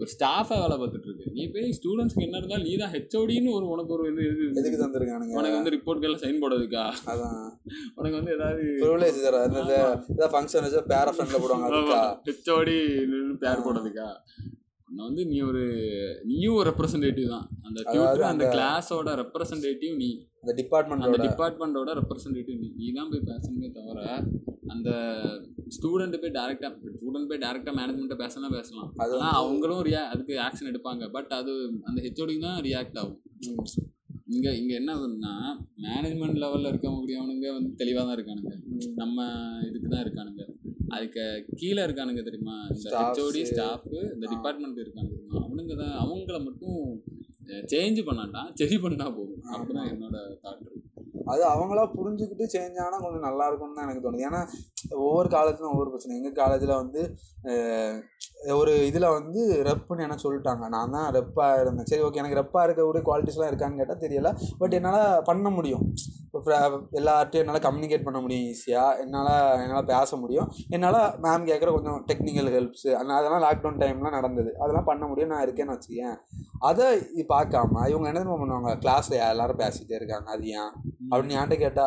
ஒரு 0.00 0.08
ஸ்டாஃபாக 0.14 0.58
வேலை 0.64 0.76
பார்த்துட்டு 0.82 1.15
நீ 1.36 1.44
போய் 1.54 1.74
ஸ்டூடெண்ட்ஸ்க்கு 1.78 2.24
என்ன 2.26 2.38
இருந்தாலும் 2.40 2.66
நீ 2.66 2.72
தான் 2.76 2.92
ஹெச்ஓடின்னு 2.94 3.50
ஒரு 3.56 3.66
உனக்கு 3.72 3.92
ஒரு 3.96 4.04
இது 4.10 4.22
எதுக்கு 4.60 4.78
தந்திருக்கானுங்க? 4.82 5.34
உனக்கு 5.38 5.58
வந்து 5.58 5.74
ரிப்போர்ட்கெல்லாம் 5.74 6.22
சைன் 6.22 6.42
போடுறதுக்கா? 6.42 6.84
அதான். 7.12 7.40
உனக்கு 7.98 8.16
வந்து 8.18 8.34
ஏதாவது 8.36 8.62
ப்ரிவிலேஜ் 8.82 9.18
தர 9.26 9.40
ஏதாவது 9.46 9.78
ஃபங்க்ஷன் 10.34 10.66
வச்சா 10.66 10.82
பேர 10.92 11.14
ஃப்ரெண்ட்ல 11.14 11.40
போடுவாங்க 11.42 11.98
ஹெச்ஓடி 12.28 12.78
பேர் 13.42 13.64
போடுறதுக்கா? 13.66 14.08
உன்னை 14.88 15.02
வந்து 15.06 15.22
நீ 15.30 15.38
ஒரு 15.48 15.62
நீயும் 16.28 16.56
ஒரு 16.58 16.66
ரெப்ரசன்டேட்டிவ் 16.70 17.28
தான். 17.32 17.46
அந்த 17.66 17.78
டியூட்டர் 17.86 18.28
அந்த 18.28 18.44
கிளாஸோட 18.52 19.14
ரெப்ரசன்டேட்டிவ் 19.22 19.94
நீ. 20.02 20.10
அந்த 20.42 20.52
அந்த 21.06 21.18
டிபார்ட்மெண்டோட 21.24 21.90
ரெப்ரசன்டேட்டிவ் 22.00 22.58
நீ. 22.62 22.68
நீ 22.78 22.86
தான் 22.98 23.10
போய் 23.12 23.26
பேசணுமே 23.30 23.68
தவிர 23.76 24.00
அந்த 24.74 24.90
ஸ்டூடெண்ட் 25.76 26.20
போய் 26.22 26.36
டேரெக்டாக 26.38 26.70
ஸ்டூடெண்ட் 26.96 27.28
போய் 27.30 27.42
டேரெக்டாக 27.44 27.74
மேனேஜ்மெண்ட்டை 27.78 28.18
பேசலாம். 28.22 28.90
அது 29.02 29.12
ஆனால் 29.18 29.38
அவங்களும் 29.40 29.82
ரியா 29.88 30.02
அதுக்கு 30.12 30.34
ஆக்ஷன் 30.46 30.70
எடுப்பாங்க. 30.72 31.04
பட் 31.16 31.32
அது 31.40 31.52
அந்த 31.88 31.98
ஹெச்ஓடி 32.06 32.36
தான் 32.46 32.58
ரியாக்ட் 32.68 33.00
ஆகும். 33.02 33.20
இங்கே 34.34 34.52
இங்கே 34.60 34.74
என்ன 34.80 34.90
ஆகுதுன்னா 34.96 35.34
மேனேஜ்மெண்ட் 35.84 36.40
லெவலில் 36.44 36.70
இருக்கக்கூடியவனுங்க 36.70 37.48
வந்து 37.58 37.70
தெளிவாக 37.80 38.04
தான் 38.06 38.16
இருக்கானுங்க. 38.18 38.54
நம்ம 39.02 39.26
இதுக்கு 39.68 39.88
தான் 39.92 40.04
இருக்கானுங்க. 40.04 40.44
அதுக்கு 40.94 41.22
கீழே 41.60 41.80
இருக்கானுங்க 41.86 42.22
தெரியுமா? 42.28 42.56
இந்த. 42.74 42.88
ஹெச்ஓடி 43.02 43.42
ஸ்டாஃபு 43.50 43.98
இந்த. 44.14 44.24
டிபார்ட்மெண்ட் 44.34 44.82
இருக்காங்க 44.84 45.10
தெரியுமா? 45.14 45.40
அவனுங்க 45.44 45.76
தான் 45.82 45.94
அவங்கள 46.04 46.38
மட்டும் 46.48 46.80
சேஞ்ச் 47.72 47.98
பண்ணாட்டான் 48.08 48.48
சரி 48.60 48.76
பண்ணா 48.84 49.06
போதும். 49.16 49.42
அப்படிதான் 49.54 49.90
என்னோட 49.92 50.16
தாட் 50.44 50.62
இருக்கு. 50.62 50.75
அது 51.32 51.42
அவங்களா 51.54 51.84
புரிஞ்சுக்கிட்டு 51.96 52.46
சேஞ்ச் 52.54 52.82
ஆனால் 52.86 53.04
கொஞ்சம் 53.04 53.26
நல்லா 53.28 53.46
இருக்கும்னு 53.50 53.76
தான் 53.78 53.86
எனக்கு 53.88 54.04
தோணுது. 54.06 54.26
ஏன்னா 54.28 54.42
ஒவ்வொரு 55.04 55.28
காலேஜ்லையும் 55.36 55.72
ஒவ்வொரு 55.74 55.90
பிரச்சனை. 55.92 56.18
எங்கள் 56.20 56.38
காலேஜில் 56.42 56.80
வந்து 56.82 57.02
ஒரு 58.60 58.72
இதில் 58.88 59.14
வந்து 59.16 59.40
ரெப்புன்னு 59.68 60.04
என்ன 60.06 60.16
சொல்லிட்டாங்க. 60.24 60.64
நான் 60.74 60.94
தான் 60.96 61.08
ரெப்பாக 61.18 61.60
இருந்தேன். 61.62 61.88
சரி 61.90 62.02
ஓகே 62.06 62.20
எனக்கு 62.22 62.40
ரெப்பாக 62.40 62.64
இருக்கக்கூடிய 62.66 63.02
குவாலிட்டிஸ்லாம் 63.08 63.50
இருக்கான்னு 63.52 63.80
கேட்டால் 63.80 64.02
தெரியல. 64.04 64.30
பட் 64.60 64.76
என்னால் 64.78 65.04
பண்ண 65.28 65.50
முடியும். 65.56 65.84
இப்போ 66.26 66.56
எல்லார்ட்டையும் 66.98 67.44
என்னால் 67.44 67.64
கம்யூனிகேட் 67.66 68.06
பண்ண 68.06 68.18
முடியும் 68.24 68.46
ஈஸியாக 68.52 69.00
என்னால் 69.02 69.30
என்னால் 69.64 69.88
பேச 69.92 70.16
முடியும். 70.22 70.48
என்னால் 70.76 71.00
மேம் 71.24 71.46
கேட்குற 71.50 71.70
கொஞ்சம் 71.76 72.00
டெக்னிக்கல் 72.10 72.50
ஹெல்ப்ஸு 72.56 72.90
அதெல்லாம் 73.00 73.44
லாக்டவுன் 73.46 73.80
டைம்லாம் 73.82 74.16
நடந்தது. 74.18 74.50
அதெல்லாம் 74.62 74.88
பண்ண 74.90 75.04
முடியும் 75.12 75.32
நான் 75.34 75.44
இருக்கேன்னு 75.46 75.76
வச்சுக்கேன் 75.76 76.18
அதை 76.70 76.88
பார்க்காம 77.32 77.86
இவங்க 77.92 78.06
என்ன 78.12 78.36
பண்ணுவாங்க? 78.42 78.72
கிளாஸில் 78.84 79.16
எல்லாரும் 79.32 79.62
பேசிகிட்டே 79.64 79.98
இருக்காங்க? 80.00 80.28
அது 80.36 80.46
ஏன்? 80.60 80.72
அப்படின்னு 81.10 81.36
என்கிட்ட 81.38 81.56
கேட்டா. 81.64 81.86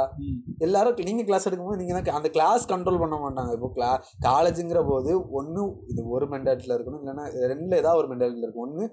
எல்லாரும் 0.65 0.97
நீங்கள் 1.09 1.27
கிளாஸ் 1.29 1.47
எடுக்கும்போது 1.49 1.79
நீங்கள் 1.81 1.97
தான் 1.97 2.19
அந்த 2.19 2.31
கிளாஸ் 2.37 2.65
கண்ட்ரோல் 2.73 3.01
பண்ண 3.03 3.17
மாட்டாங்க. 3.25 3.53
இப்போ 3.57 3.69
கிளா 3.77 3.91
காலேஜுங்கிற 4.27 4.81
போது 4.91 5.13
ஒன்று 5.39 5.63
இது 5.93 6.03
ஒரு 6.17 6.27
மென்டாலிட்டியில் 6.33 6.75
இருக்கணும் 6.77 7.01
இல்லைன்னா 7.03 7.25
ரெண்டில் 7.53 7.79
ஏதாவது 7.81 8.01
ஒரு 8.01 8.09
மென்டாலிட்டியில் 8.13 8.47
இருக்கும் 8.47 8.67
ஒன்று 8.67 8.85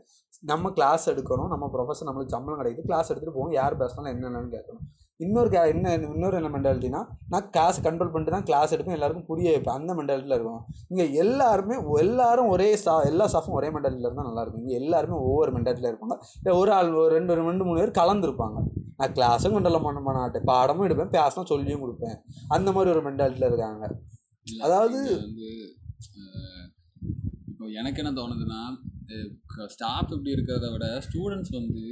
நம்ம 0.52 0.70
கிளாஸ் 0.78 1.04
எடுக்கணும் 1.14 1.50
நம்ம 1.54 1.64
ப்ரொஃபஸர் 1.74 2.08
நம்மளுக்கு 2.10 2.36
சம்பளம் 2.36 2.60
கிடைக்குது 2.62 2.88
கிளாஸ் 2.90 3.10
எடுத்துகிட்டு 3.10 3.38
போவோம் 3.38 3.56
யார் 3.60 3.80
பேசினாலும் 3.82 4.12
என்னென்னு 4.14 4.54
கேட்கணும். 4.56 4.86
இன்னொரு 5.20 5.50
கே 5.50 5.68
என்ன 5.68 5.94
இன்னொரு 5.94 6.36
என்ன 6.36 6.48
மென்டாலிட்டினா 6.48 7.00
நான் 7.28 7.50
கிளாஸ் 7.50 7.80
கண்ட்ரோல் 7.80 8.10
பண்ணிட்டு 8.10 8.30
தான் 8.30 8.42
கிளாஸ் 8.42 8.74
எடுப்பேன் 8.74 8.92
எல்லாருக்கும் 8.92 9.26
புரிய 9.26 9.50
வைப்பேன். 9.50 9.74
அந்த 9.74 9.94
மென்டாலிட்டியில் 9.94 10.34
இருக்கும் 10.34 10.60
இங்கே 10.88 11.12
எல்லாருமே 11.12 11.76
எல்லாரும் 11.98 12.46
ஒரே 12.46 12.74
ஸ்டா 12.74 13.04
எல்லா 13.04 13.28
ஸ்டாஃபும் 13.28 13.50
ஒரே 13.50 13.68
மென்டாலிட்டியில் 13.68 13.98
இருந்தால் 13.98 14.24
நல்லா 14.24 14.40
இருக்கும். 14.40 14.62
இங்கே 14.62 14.74
எல்லாருமே 14.74 15.14
ஒவ்வொரு 15.14 15.52
மென்டாலிட்டியில் 15.52 15.92
இருப்பாங்க. 15.92 16.16
ஒரு 16.52 16.72
ஆள் 16.72 16.92
ஒரு 16.92 17.14
ரெண்டு 17.14 17.34
ரெண்டு 17.34 17.64
மூணு 17.64 17.78
பேர் 17.80 18.04
கலந்துருப்பாங்க. 18.04 18.58
நான் 18.96 19.12
கிளாஸும் 19.12 19.54
கண்ட்ரோல் 19.56 19.82
பண்ண 19.82 20.00
மாட்டேன். 20.00 20.42
பாடமும் 20.44 20.88
எடுப்பேன் 20.88 21.10
பேசலாம் 21.10 21.46
சொல்லியும் 21.46 21.82
கொடுப்பேன். 21.82 22.16
அந்த 22.48 22.72
மாதிரி 22.72 22.96
ஒரு 22.96 23.10
மென்டாலிட்டியில் 23.10 23.46
இருக்காங்க. 23.46 23.84
அதாவது- 24.62 25.18
இப்போ 27.48 27.66
எனக்கு 27.80 28.04
என்ன 28.04 28.20
தோணுதுன்னா 28.20 28.60
ஸ்டாஃப் 29.66 30.10
இப்படி 30.10 30.30
இருக்கிறத 30.32 30.72
விட 30.72 31.00
ஸ்டூடெண்ட்ஸ் 31.06 31.52
வந்து 31.52 31.82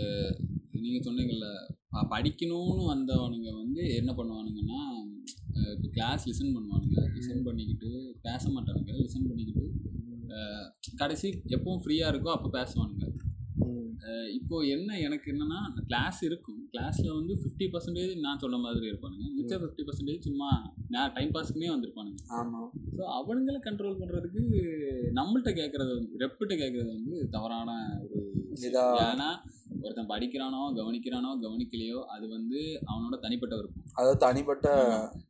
அஹ், 0.00 0.32
நீங்க 0.72 1.10
சொன்னீங்கல்ல 1.10 1.46
ப- 1.68 1.75
படிக்கணும்னு 2.12 2.84
வந்தவனுங்க 2.92 3.50
வந்து 3.62 3.82
என்ன 4.00 4.10
பண்ணுவானுங்கன்னா 4.18 4.80
இப்போ 5.74 5.88
கிளாஸ் 5.96 6.26
லிசன் 6.30 6.54
பண்ணுவானுங்க. 6.56 6.96
லிசன் 7.16 7.46
பண்ணிக்கிட்டு 7.48 7.90
பேச 8.26 8.42
மாட்டானுங்க. 8.56 8.92
லிசன் 9.04 9.28
பண்ணிக்கிட்டு 9.30 9.66
கடைசி 11.02 11.28
எப்பவும் 11.56 11.82
ஃப்ரீயாக 11.84 12.12
இருக்கோ 12.12 12.30
அப்போ 12.36 12.48
பேசுவானுங்க. 12.58 13.04
இப்போ 14.38 14.56
என்ன 14.74 14.98
எனக்கு 15.04 15.26
என்னன்னா 15.32 15.60
கிளாஸ் 15.90 16.18
இருக்கும். 16.26 16.58
கிளாஸ்ல 16.72 17.06
வந்து 17.18 17.32
ஃபிஃப்டி 17.40 17.66
பர்சன்டேஜ் 17.72 18.12
நான் 18.24 18.40
சொன்ன 18.42 18.58
மாதிரி 18.64 18.86
இருப்பானுங்க. 18.90 19.26
மிச்சம் 19.36 19.62
ஃபிஃப்டி 19.62 19.84
பர்சன்டேஜ் 19.86 20.26
சும்மா 20.28 20.50
நான் 20.94 21.14
டைம் 21.16 21.32
பாஸ்க்குமே 21.36 21.70
வந்திருப்பானுங்க. 21.72 22.20
ஆமாம் 22.40 22.68
ஸோ 22.96 23.02
அவனுங்களை 23.18 23.58
கண்ட்ரோல் 23.66 23.98
பண்ணுறதுக்கு 24.00 24.42
நம்மள்ட்ட 25.18 25.52
கேட்குறது 25.60 25.90
வந்து 25.96 26.20
ரெப்பிட்ட 26.24 26.54
கேட்குறது 26.62 26.90
வந்து 26.98 27.16
தவறான 27.36 27.70
ஒரு 28.12 28.24
ஏன்னா 29.08 29.30
ஒருத்தன் 29.82 30.08
படிக்கிறானோ 30.08 30.72
கவனிக்கிறானோ 30.74 31.38
கவனிக்கலையோ 31.42 32.04
அது 32.04 32.28
வந்து 32.28 32.80
அவனோட 32.86 33.18
தனிப்பட்ட 33.20 33.56
விருப்பம். 33.56 33.84
அதாவது 33.94 34.18
தனிப்பட்ட 34.18 34.84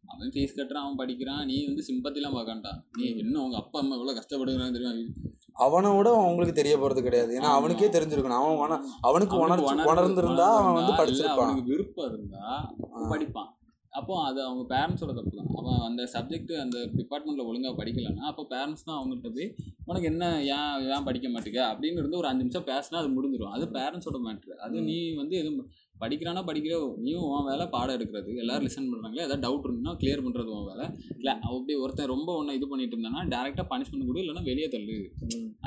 அவன் 0.06 0.28
ஃபீஸ் 0.28 0.56
கட்டுறான் 0.56 0.72
அவன் 0.72 0.96
படிக்கிறான் 0.96 1.46
நீ 1.46 1.66
வந்து 1.66 1.84
சிம்பத்திலாம் 1.88 2.32
பார்க்கான்டா. 2.32 2.82
நீ 2.98 3.04
இன்னும் 3.04 3.42
உங்க 3.42 3.56
அப்பா 3.56 3.80
அம்மா 3.80 3.96
எவ்வளோ 3.96 4.20
கஷ்டப்படுகிறான்னு 4.20 4.72
தெரியும்? 4.72 5.14
அவனோட 5.58 6.06
அவங்களுக்கு 6.08 6.52
தெரிய 6.52 6.78
போறது 6.78 7.02
கிடையாது. 7.02 7.38
ஏன்னா. 7.38 7.42
அவனுக்கே 7.42 7.86
தெரிஞ்சிருக்கணும். 7.86 8.56
அவன் 8.56 8.80
அவனுக்கு 9.00 9.48
உணர்வு- 9.48 9.60
உணர்ந்திருந்தா 9.60 10.36
அவன் 10.36 10.72
வந்து 10.72 10.92
படிச்சிருப்பான். 10.92 11.26
அவனுக்கு 11.26 11.62
விருப்பம் 11.62 12.12
இருந்தா 12.12 12.74
அவன் 12.92 13.18
படிப்பான். 13.18 13.55
அப்போ 13.98 14.14
அது 14.28 14.38
அவங்க 14.46 14.62
பேரண்ட்ஸோட 14.74 15.12
தப்பு 15.18 15.32
தான் 15.38 15.50
அவன் 15.60 15.80
அந்த 15.88 16.02
சப்ஜெக்ட் 16.14 16.52
அந்த 16.64 16.78
டிபார்ட்மெண்ட்ல 16.98 17.46
ஒழுங்கா 17.50 17.72
படிக்கலன்னா 17.80 18.24
அப்போ 18.30 18.42
பேரண்ட்ஸ் 18.52 18.86
தான் 18.88 18.98
அவங்கள்ட்ட 18.98 19.30
போய் 19.36 19.48
உனக்கு 19.90 20.10
என்ன 20.12 20.24
ஏன் 20.54 20.84
ஏன் 20.94 21.06
படிக்க 21.08 21.26
மாட்டேங்க? 21.34 21.62
அப்படின்னு 21.72 22.00
இருந்து 22.02 22.20
ஒரு 22.20 22.28
அஞ்சு 22.30 22.44
நிமிஷம் 22.44 22.68
பேசினா 22.70 23.00
அது 23.02 23.10
முடிஞ்சிடும் 23.16 23.54
அது 23.56 23.66
பேரண்ட்ஸோட 23.78 24.20
மேட்ரு 24.26 24.54
அது 24.66 24.76
நீ 24.88 24.96
வந்து 25.22 25.36
எதுவும் 25.42 25.66
படிக்கிறானா 26.02 26.40
படிக்கிற 26.48 26.74
நீயும் 27.04 27.26
உன் 27.26 27.46
வேலை 27.50 27.64
பாடம் 27.74 27.96
எடுக்கிறது. 27.96 28.30
எல்லாரும் 28.42 28.66
லிசன் 28.66 28.88
பண்ணுறாங்களே 28.90 29.24
ஏதாவது 29.26 29.44
டவுட் 29.44 29.66
இருந்துன்னா 29.66 29.94
கிளியர் 30.00 30.24
பண்ணுறது 30.24 30.50
உன் 30.56 30.68
வேலை. 30.70 30.86
இல்லை 31.18 31.32
அப்படி 31.48 31.74
ஒருத்தன் 31.84 32.12
ரொம்ப 32.14 32.30
ஒன்று 32.40 32.56
இது 32.58 32.66
பண்ணிட்டு 32.72 32.96
இருந்தானா 32.96 33.22
டேரெக்டாக 33.34 33.66
பனிஷ்மெண்ட் 33.72 34.08
கொடு 34.08 34.22
இல்லைன்னா 34.24 34.44
வெளியே 34.50 34.68
தள்ளு. 34.74 34.96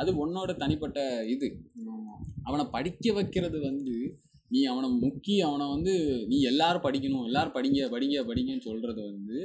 அது 0.01 0.11
உன்னோட 0.23 0.53
தனிப்பட்ட 0.63 0.99
இது. 1.35 1.49
அவனை 2.49 2.65
படிக்க 2.75 3.13
வைக்கிறது 3.19 3.59
வந்து 3.69 3.95
நீ 4.49 4.61
அவனை 4.71 4.89
முக்கி 5.03 5.35
அவனை 5.47 5.65
வந்து 5.75 5.93
நீ 6.27 6.37
எல்லாரும் 6.51 6.85
படிக்கணும் 6.87 7.27
எல்லாரும் 7.29 7.55
படிங்க 7.57 7.89
படிங்க 7.95 8.23
படிங்கன்னு 8.29 8.67
சொல்றது 8.69 9.01
வந்து 9.11 9.37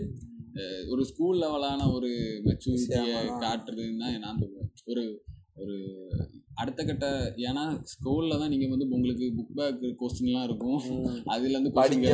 ஒரு 0.93 1.03
ஸ்கூல் 1.11 1.39
லெவலான 1.43 1.87
ஒரு 1.95 2.11
மெச்சூரிட்டியை. 2.49 3.17
காட்டுறதுன்னு 3.45 4.03
தான். 4.03 4.19
நான் 4.25 4.41
சொல்லுவேன் 4.43 4.71
ஒரு 4.93 5.05
ஒரு 5.63 5.75
அடுத்த 6.55 6.81
கட்ட 6.85 7.07
ஏன்னா 7.47 7.63
ஸ்கூல்ல 7.93 8.39
தான் 8.41 8.53
நீங்க 8.53 8.67
வந்து 8.73 8.87
உங்களுக்கு 8.97 9.27
புக் 9.39 9.55
பேக் 9.59 9.81
கொஸ்டின்லாம் 10.01 10.47
இருக்கும். 10.49 10.79
அதுல 11.35 11.55
இருந்து 11.55 11.73
படிங்க. 11.79 12.09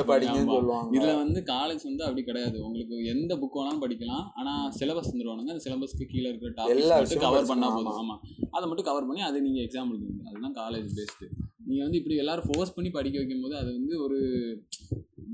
சொல்லுவாங்க. 0.52 0.98
இதுல 0.98 1.12
வந்து 1.22 1.40
காலேஜ் 1.52 1.84
வந்து 1.90 2.04
அப்படி 2.06 2.22
கிடையாது. 2.28 2.56
உங்களுக்கு 2.66 2.96
எந்த 3.14 3.36
புக் 3.42 3.58
வேணாலும் 3.58 3.82
படிக்கலாம். 3.84 4.24
ஆனா 4.34 4.54
சிலபஸ் 4.78 5.10
தந்துருவானுங்க 5.10 5.54
அந்த 5.54 5.64
சிலபஸ்க்கு 5.66 6.10
கீழே 6.12 6.28
இருக்கிற 6.28 6.52
டாபிக்ஸ் 6.58 6.92
மட்டும் 6.94 7.24
கவர் 7.26 7.50
பண்ணா. 7.52 7.70
போதும். 7.76 8.00
ஆமா. 8.02 8.16
அதை 8.56 8.64
மட்டும் 8.68 8.88
கவர் 8.90 9.08
பண்ணி 9.10 9.24
அதை 9.28 9.40
நீங்க 9.40 9.60
எக்ஸாம் 9.66 9.92
எழுதுவீங்க. 9.92 10.24
அதுதான் 10.30 10.58
காலேஜ் 10.62 10.90
பேஸ்டு 10.98 11.28
நீங்க 11.70 11.82
வந்து 11.82 11.98
இப்படி 11.98 12.16
எல்லாரும் 12.16 12.44
ஃபோர்ஸ் 12.48 12.74
பண்ணி 12.74 12.90
படிக்க 12.90 13.18
வைக்கும் 13.18 13.42
போது 13.42 13.56
அது 13.56 13.72
வந்து 13.72 14.02
ஒரு 14.02 14.18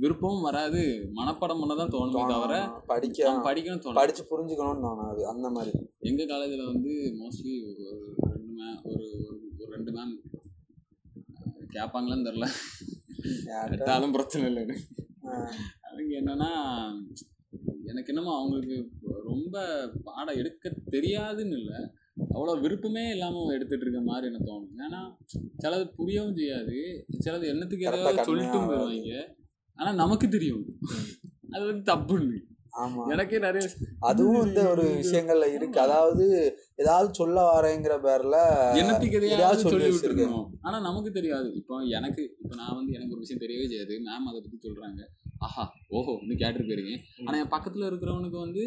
விருப்பமும் 0.01 0.43
வராது. 0.43 1.11
மனப்பாடம் 1.15 1.59
பண்ண 1.61 1.75
தான் 1.75 1.91
தோணுமே. 1.91 2.29
தவிர 2.29 2.83
படிக்க 2.87 3.41
படிக்கணும் 3.45 3.79
தோணும் 3.79 3.95
படிச்சு 3.95 4.25
புரிஞ்சுக்கணும்னு 4.25 4.81
தோணாது. 4.83 5.23
அந்த 5.23 5.51
மாதிரி. 5.51 5.89
எங்க 5.99 6.23
காலேஜ்ல 6.23 6.65
வந்து 6.73 7.15
மோஸ்ட்லி 7.21 7.69
ஒரு 7.69 8.15
ரெண்டு 8.17 8.53
மே 8.53 8.63
ஒரு 8.83 9.05
ஒரு- 9.59 9.71
ரெண்டு 9.71 9.93
மேம் 9.93 10.19
கேட்பாங்களான்னு 11.73 12.27
தெரில? 12.27 12.47
கேட்டாலும் 13.69 14.13
பிரச்சனை 14.13 14.55
இல்லை. 14.55 14.77
அவங்க 15.81 16.21
என்னன்னா 16.21 16.51
எனக்கு 17.85 18.15
என்னமோ 18.15 18.39
அவங்களுக்கு 18.39 18.91
ரொம்ப 19.25 19.89
பாடம் 20.05 20.37
எடுக்க 20.37 20.75
தெரியாதுன்னு 20.91 21.59
இல்லை. 21.59 21.91
அவ்வளோ 22.37 22.55
விருப்பமே 22.65 23.05
இல்லாமல் 23.15 23.53
எடுத்துட்டு 23.57 23.85
இருக்க 23.87 24.01
மாதிரி 24.09 24.29
எனக்கு 24.31 24.49
தோணும் 24.51 24.83
ஏன்னா 24.87 25.01
சிலது 25.63 25.87
புரியவும் 26.01 26.37
செய்யாது. 26.41 26.77
சிலது 27.25 27.47
என்னத்துக்கு 27.53 27.87
ஏதாவது 27.91 28.27
சொல்லிட்டும் 28.31 28.69
போயிடுவாங்க 28.71 29.23
ஆனால் 29.79 30.01
நமக்கு 30.03 30.27
தெரியும். 30.37 30.67
அது 31.55 31.65
வந்து 31.71 31.85
தப்புன்னு. 31.93 32.39
எனக்கே 33.13 33.39
நிறைய 33.45 33.67
அதுவும் 34.09 34.43
இந்த 34.47 34.63
ஒரு 34.73 34.83
விஷயங்கள்ல 35.03 35.47
இருக்கு. 35.57 35.79
அதாவது 35.85 36.25
ஏதாவது 36.83 37.09
சொல்ல 37.21 37.45
வரேங்கிற 37.53 37.95
பேர்ல 38.07 38.39
என்னத்துக்கு 38.81 39.19
எதையாவது 39.21 39.63
சொல்லி. 39.65 39.87
விட்டுருக்கணும் 39.93 40.49
ஆனா 40.67 40.79
நமக்கு 40.89 41.11
தெரியாது. 41.19 41.49
இப்போ 41.61 41.77
எனக்கு 41.99 42.23
இப்போ 42.43 42.55
நான் 42.61 42.77
வந்து 42.79 42.93
எனக்கு 42.97 43.15
ஒரு 43.17 43.25
விஷயம் 43.25 43.43
தெரியவே 43.45 43.69
செய்யாது. 43.73 43.95
மேம் 44.09 44.29
அதை 44.31 44.41
பத்தி 44.43 44.59
சொல்றாங்க. 44.67 45.01
ஆஹா 45.39 45.65
ஓஹோ 45.91 46.13
இன்னும் 46.21 46.39
கேட்டுட்டு 46.39 46.67
போயிருங்க 46.67 46.95
ஆனா 47.25 47.37
என் 47.39 47.51
பக்கத்துல 47.51 47.89
இருக்கிறவனுக்கு 47.89 48.39
வந்து 48.39 48.63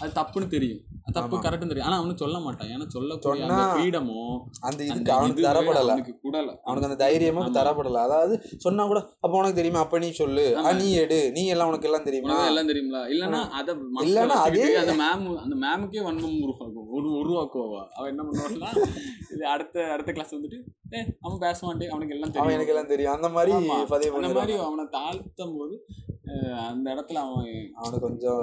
அது 0.00 0.10
தப்புன்னு 0.12 0.48
தெரியும். 0.48 0.80
அது 1.02 1.12
தப்பு 1.12 1.34
ஆமா. 1.36 1.42
கரெக்ட்னு 1.42 1.68
தெரியும். 1.68 1.86
ஆனா 1.86 1.96
அவனுக்கு 1.96 2.22
சொல்ல 2.24 2.38
மாட்டான். 2.38 2.68
ஏன்னா 2.68 2.86
சொல்லக்கூடிய 2.88 3.44
அந்த 3.44 3.54
சொன்னா 3.54 3.72
ஃப்ரீடமோ 3.72 4.18
அந்த 4.60 4.80
இதுக்கு 4.84 5.12
அவனுக்கு 5.12 5.42
தரப்படல. 5.42 5.82
அவனுக்கு 5.86 6.14
கூடல. 6.22 6.52
அவனுக்கு 6.64 6.88
அந்த 6.88 6.98
தைரியமும். 7.02 7.48
தரப்படல. 7.54 8.02
அதாவது 8.02 8.34
சொன்னா 8.58 8.86
கூட 8.86 9.00
அப்ப 9.20 9.32
உனக்கு 9.36 9.54
தெரியுமா? 9.54 9.80
அப்ப 9.80 9.98
நீ 9.98 10.10
சொல்லு. 10.12 10.44
நீ 10.76 10.88
எடு. 10.96 11.18
நீ 11.32 11.44
எல்லாம் 11.46 11.68
உனக்கு 11.68 11.88
எல்லாம் 11.88 12.04
தெரியுமா? 12.04 12.36
எல்லாம் 12.46 12.70
தெரியுங்களா 12.70 13.02
இல்லன்னா 13.12 13.40
அத 13.52 13.74
இல்லன்னா 14.04 14.38
அதே- 14.42 14.68
அந்த 14.82 14.94
மேம் 14.94 15.26
அந்த 15.38 15.56
மேமுக்கே 15.64 16.02
வன்மம் 16.04 16.38
உருவாக்கும். 16.42 16.70
ஒரு 16.92 17.08
உருவாக்குவா 17.18 17.82
அவன் 17.92 18.10
என்ன 18.10 18.22
பண்ணுவான்னா 18.22 18.70
இது 19.30 19.44
அடுத்த 19.46 19.84
அடுத்த 19.92 20.12
கிளாஸ் 20.12 20.34
வந்துட்டு 20.34 20.58
ஏ 20.92 21.00
அவன் 21.20 21.38
பேச 21.38 21.58
மாட்டேன். 21.66 21.90
அவனுக்கு 21.90 22.14
எல்லாம் 22.14 22.30
அவன் 22.30 22.34
தெரியும். 22.34 22.54
எனக்கு 22.54 22.72
எல்லாம் 22.72 22.86
தெரியும். 22.86 23.12
அந்த 23.12 23.28
மாதிரி 23.30 23.52
அந்த 24.20 24.32
மாதிரி 24.34 24.54
அவனை 24.62 24.86
தாழ்த்தும் 24.92 25.54
போது 25.56 25.74
அந்த 26.64 26.94
இடத்துல 26.94 27.18
அவன் 27.22 27.46
அவனுக்கு 27.74 28.00
கொஞ்சம் 28.00 28.42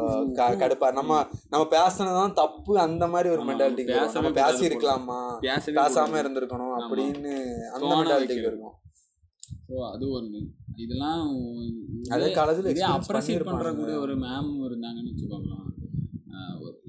கடுப்பா 0.61 0.87
நம்ம 0.91 1.11
நம்ம 1.49 1.63
பேசுனதுதான் 1.69 2.33
தப்பு 2.33 2.79
அந்த 2.79 3.07
மாதிரி 3.07 3.29
ஒரு 3.29 3.39
நம்ம 3.39 3.53
கூடாது 3.53 4.35
பேசி 4.39 4.67
இருக்கலாமா 4.67 5.19
பேசாம. 5.75 6.13
இருந்திருக்கணும். 6.21 6.73
அப்படின்னு 6.79 7.33
அந்த 7.73 7.93
வைக்கிறது. 8.13 8.41
இருக்கும் 8.43 8.75
ஸோ 9.67 9.91
அது 9.91 10.05
ஒண்ணு 10.15 10.39
இதெல்லாம் 10.75 11.23
அதே 12.09 12.27
காலேஜ்ல 12.35 12.69
இதே 12.69 12.85
அப்ரிசியேட். 12.89 13.47
பண்றக்கூடிய 13.47 13.97
ஒரு 13.99 14.15
மேம் 14.17 14.51
இருந்தாங்கன்னு 14.67 15.11
வச்சுக்கோங்களேன் 15.11 15.65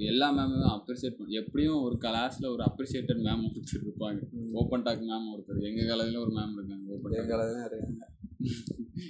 எல்லா 0.04 0.26
மேமும் 0.32 0.68
அப்ரிசியேட் 0.70 1.16
பண்ண 1.16 1.32
எப்படியும் 1.38 1.82
ஒரு 1.82 1.96
கிளாஸ்ல 2.00 2.46
ஒரு 2.48 2.62
அப்ரிசியேட்டட் 2.64 3.22
மேம் 3.26 3.42
ஒருத்தர் 3.46 3.80
இருப்பாங்க. 3.80 4.20
ஓப்பன் 4.52 4.82
டாக் 4.82 5.08
மேம் 5.08 5.28
ஒருத்தர் 5.32 5.60
எங்க 5.62 5.82
காலேஜ்ல 5.90 6.18
ஒரு 6.18 6.32
மேம் 6.32 6.54
இருக்காங்க 6.54 6.84
ஓப்பன் 6.88 7.12
டாக் 7.12 7.30
காலேஜ்ல 7.32 7.64
இருக்காங்க. 7.66 8.06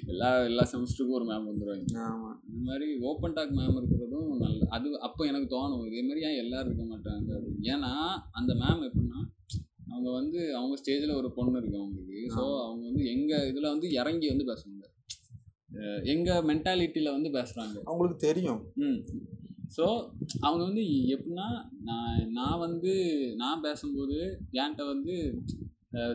எல்லா 0.07 0.45
எல்லா 0.45 0.65
செமஸ்டருக்கும் 0.73 1.19
ஒரு 1.19 1.27
மேம் 1.27 1.49
வந்துருவாங்க. 1.49 1.87
ஆமா. 2.05 2.31
இந்த 2.49 2.61
மாதிரி 2.65 2.89
ஓப்பன் 3.03 3.33
டாக் 3.33 3.53
மேம் 3.53 3.77
இருக்கிறதும் 3.77 4.29
நல்ல 4.37 4.67
அது 4.71 4.89
அப்போ 5.01 5.25
எனக்கு 5.27 5.49
தோணும். 5.51 5.87
இதே 5.87 6.03
மாதிரி 6.03 6.27
ஏன் 6.27 6.39
எல்லாரும் 6.39 6.69
இருக்க 6.69 6.87
மாட்டாங்க. 6.87 7.31
ஏன்னா 7.67 7.93
அந்த 8.33 8.55
மேம் 8.55 8.85
எப்படின்னா 8.89 9.21
அவங்க 9.89 10.11
வந்து 10.13 10.57
அவங்க 10.57 10.75
ஸ்டேஜில் 10.83 11.17
ஒரு 11.17 11.31
பொண்ணு 11.33 11.59
இருக்கு 11.59 11.79
அவங்களுக்கு. 11.79 12.19
ஸோ 12.37 12.43
அவங்க 12.65 12.85
வந்து 12.87 13.05
எங்கள் 13.11 13.49
இதில் 13.49 13.73
வந்து 13.73 13.91
இறங்கி 13.93 14.29
வந்து 14.29 14.45
பேச 14.45 14.63
முடியாது 14.69 14.89
அஹ் 15.79 16.03
எங்க 16.05 16.31
மென்டாலிட்டியில் 16.43 17.13
வந்து 17.13 17.31
பேசுகிறாங்க 17.31 17.77
அவங்களுக்கு 17.85 18.27
தெரியும். 18.27 18.61
ம். 18.83 19.01
ஸோ 19.77 19.85
அவங்க 20.41 20.63
வந்து 20.65 20.85
எப்படின்னா 21.13 21.49
நான் 21.81 22.31
நான் 22.31 22.59
வந்து 22.59 22.93
நான் 23.37 23.61
பேசும்போது 23.61 24.17
என்கிட்ட 24.53 24.85
வந்து 24.87 25.15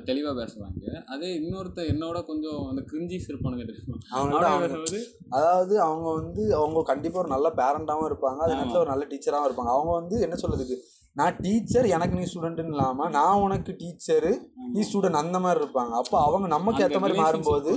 தெளிவாக 0.06 0.34
பேசுவாங்க. 0.42 1.04
அதே 1.06 1.40
இன்னொருத்த 1.40 1.80
என்னோட 1.94 2.26
கொஞ்சம் 2.26 2.68
அந்த 2.70 2.82
கிரிஞ்சிஸ் 2.92 3.28
இருப்பானுங்க 3.28 3.64
அவங்க 4.10 4.84
அதாவது 5.30 5.82
அவங்க 5.82 6.14
வந்து 6.14 6.56
அவங்க 6.56 6.82
கண்டிப்பா 6.82 7.20
ஒரு 7.20 7.28
நல்ல 7.28 7.52
பேரண்டாவும் 7.56 8.10
இருப்பாங்க. 8.12 8.38
அதே 8.38 8.54
நேரத்துல 8.54 8.78
ஒரு 8.78 8.86
நல்ல 8.86 9.06
டீச்சராகவும் 9.06 9.48
இருப்பாங்க. 9.50 9.74
அவங்க 9.78 9.92
வந்து 9.92 10.20
என்ன 10.20 10.36
சொல்றதுக்கு? 10.36 10.78
நான் 11.14 11.38
டீச்சர் 11.42 11.86
எனக்கு 11.86 12.18
நீ 12.18 12.26
ஸ்டூடெண்ட்னு 12.34 12.68
இல்லாம 12.68 13.10
நான் 13.10 13.42
உனக்கு 13.42 13.72
டீச்சரு 13.72 14.32
நீ 14.56 14.82
ஸ்டூடெண்ட் 14.94 15.22
அந்த 15.24 15.40
மாதிரி 15.40 15.66
இருப்பாங்க. 15.66 15.90
அப்போ 15.90 16.24
அவங்க 16.24 16.48
நமக்கு 16.48 16.84
ஏத்த 16.84 17.00
மாதிரி 17.00 17.20
மாறும்போது 17.20 17.72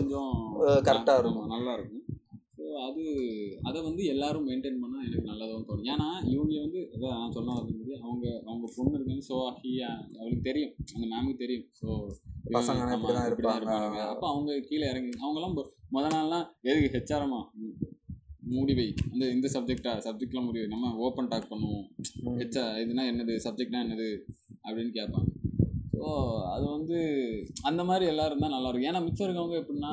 ஆமா, 1.16 1.18
இருக்கும். 1.18 1.46
நல்லா 1.46 1.72
இருக்கும். 1.72 2.02
அது 2.82 3.02
அதை 3.62 3.82
வந்து 3.82 4.04
எல்லாரும் 4.04 4.48
மெயின்டைன் 4.48 4.80
பண்ணால் 4.80 5.04
எனக்கு 5.04 5.24
நல்லதாக 5.24 5.60
தோணும். 5.60 5.86
ஏன்னா 5.86 6.08
இவங்க 6.28 6.60
வந்து 6.60 6.90
அதான் 6.94 7.18
நான் 7.18 7.32
சொன்ன 7.32 7.52
மாதிரி 7.52 7.94
அவங்க 8.00 8.42
அவங்க 8.46 8.72
பொண்ணு 8.76 8.94
இருக்காங்க 8.94 9.24
ஸோ 9.28 9.36
ஹி 9.58 9.72
அவளுக்கு 10.18 10.42
தெரியும். 10.42 10.74
அந்த 10.94 11.06
மேமுக்கு 11.06 11.36
தெரியும். 11.36 11.66
ஸோ. 11.80 11.86
அப்போ 14.06 14.28
அவங்க 14.28 14.60
கீழே 14.60 14.88
இறங்கி 14.88 15.10
அவங்கெல்லாம் 15.18 15.56
மொ- 15.56 15.66
முத 15.92 16.06
நாள்லாம் 16.14 16.46
எதுக்கு 16.62 16.94
ஹெச்ஆரமா 16.94 17.40
மூடி 18.50 18.74
வை. 18.74 18.94
அந்த 19.12 19.30
இந்த 19.30 19.48
சப்ஜெக்டா 19.52 19.92
சப்ஜெக்ட்லாம் 19.98 20.44
முடிவு 20.44 20.68
நம்ம 20.68 20.94
ஓப்பன் 20.96 21.28
டாக் 21.28 21.50
பண்ணுவோம். 21.50 21.86
ஹெச்ஆ 22.38 22.62
இதுனா 22.82 23.04
என்னது? 23.12 23.34
சப்ஜெக்ட்னா 23.44 23.80
என்னது? 23.84 24.08
அப்படின்னு 24.64 24.92
கேட்பாங்க. 24.94 25.28
ஸோ 25.92 26.06
அது 26.46 26.70
வந்து 26.70 26.98
அந்த 27.62 27.84
மாதிரி 27.84 28.06
எல்லாரும் 28.06 28.38
தான் 28.38 28.50
நல்லா 28.50 28.68
இருக்கும். 28.68 28.92
ஏன்னா 28.92 29.04
மிச்சம் 29.04 29.28
இருக்கவங்க 29.28 29.56
எப்படின்னா 29.58 29.92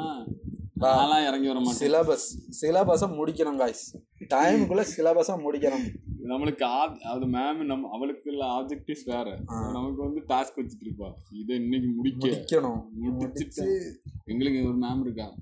நான்லாம் 0.80 1.28
இறங்கி 1.28 1.48
வர 1.48 1.60
மாட்டேன். 1.60 1.92
சிலபஸ் 1.92 2.40
சிலபஸை 2.62 3.14
முடிக்கணும் 3.14 3.58
காய்ஸ் 3.58 3.98
டைமுக்குள்ள 4.20 4.86
சிலபஸை 4.98 5.36
முடிக்கணும். 5.38 5.96
நம்மளுக்கு 6.24 6.64
அது 7.04 7.26
மேம் 7.26 7.66
நம்ம 7.66 7.90
அவளுக்கு 7.92 8.32
உள்ள 8.32 8.46
ஆப்ஜெக்டிவ்ஸ் 8.46 9.06
வேற. 9.06 9.40
நமக்கு 9.46 10.04
வந்து 10.04 10.22
டாஸ்க் 10.22 10.60
வச்சுட்டு 10.60 10.86
இருப்பா. 10.86 11.14
இதை 11.32 11.56
இன்னைக்கு 11.56 11.90
முடிக்க. 11.90 12.28
முடிக்கணும். 12.28 12.84
முடிச்சுட்டு. 13.04 13.82
எங்களுக்கு 14.24 14.68
ஒரு 14.68 14.78
மேம் 14.78 15.02
இருக்கா? 15.02 15.36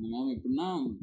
இந்த 0.00 0.16
மேம் 0.16 0.38
எப்படின்னா 0.38 0.96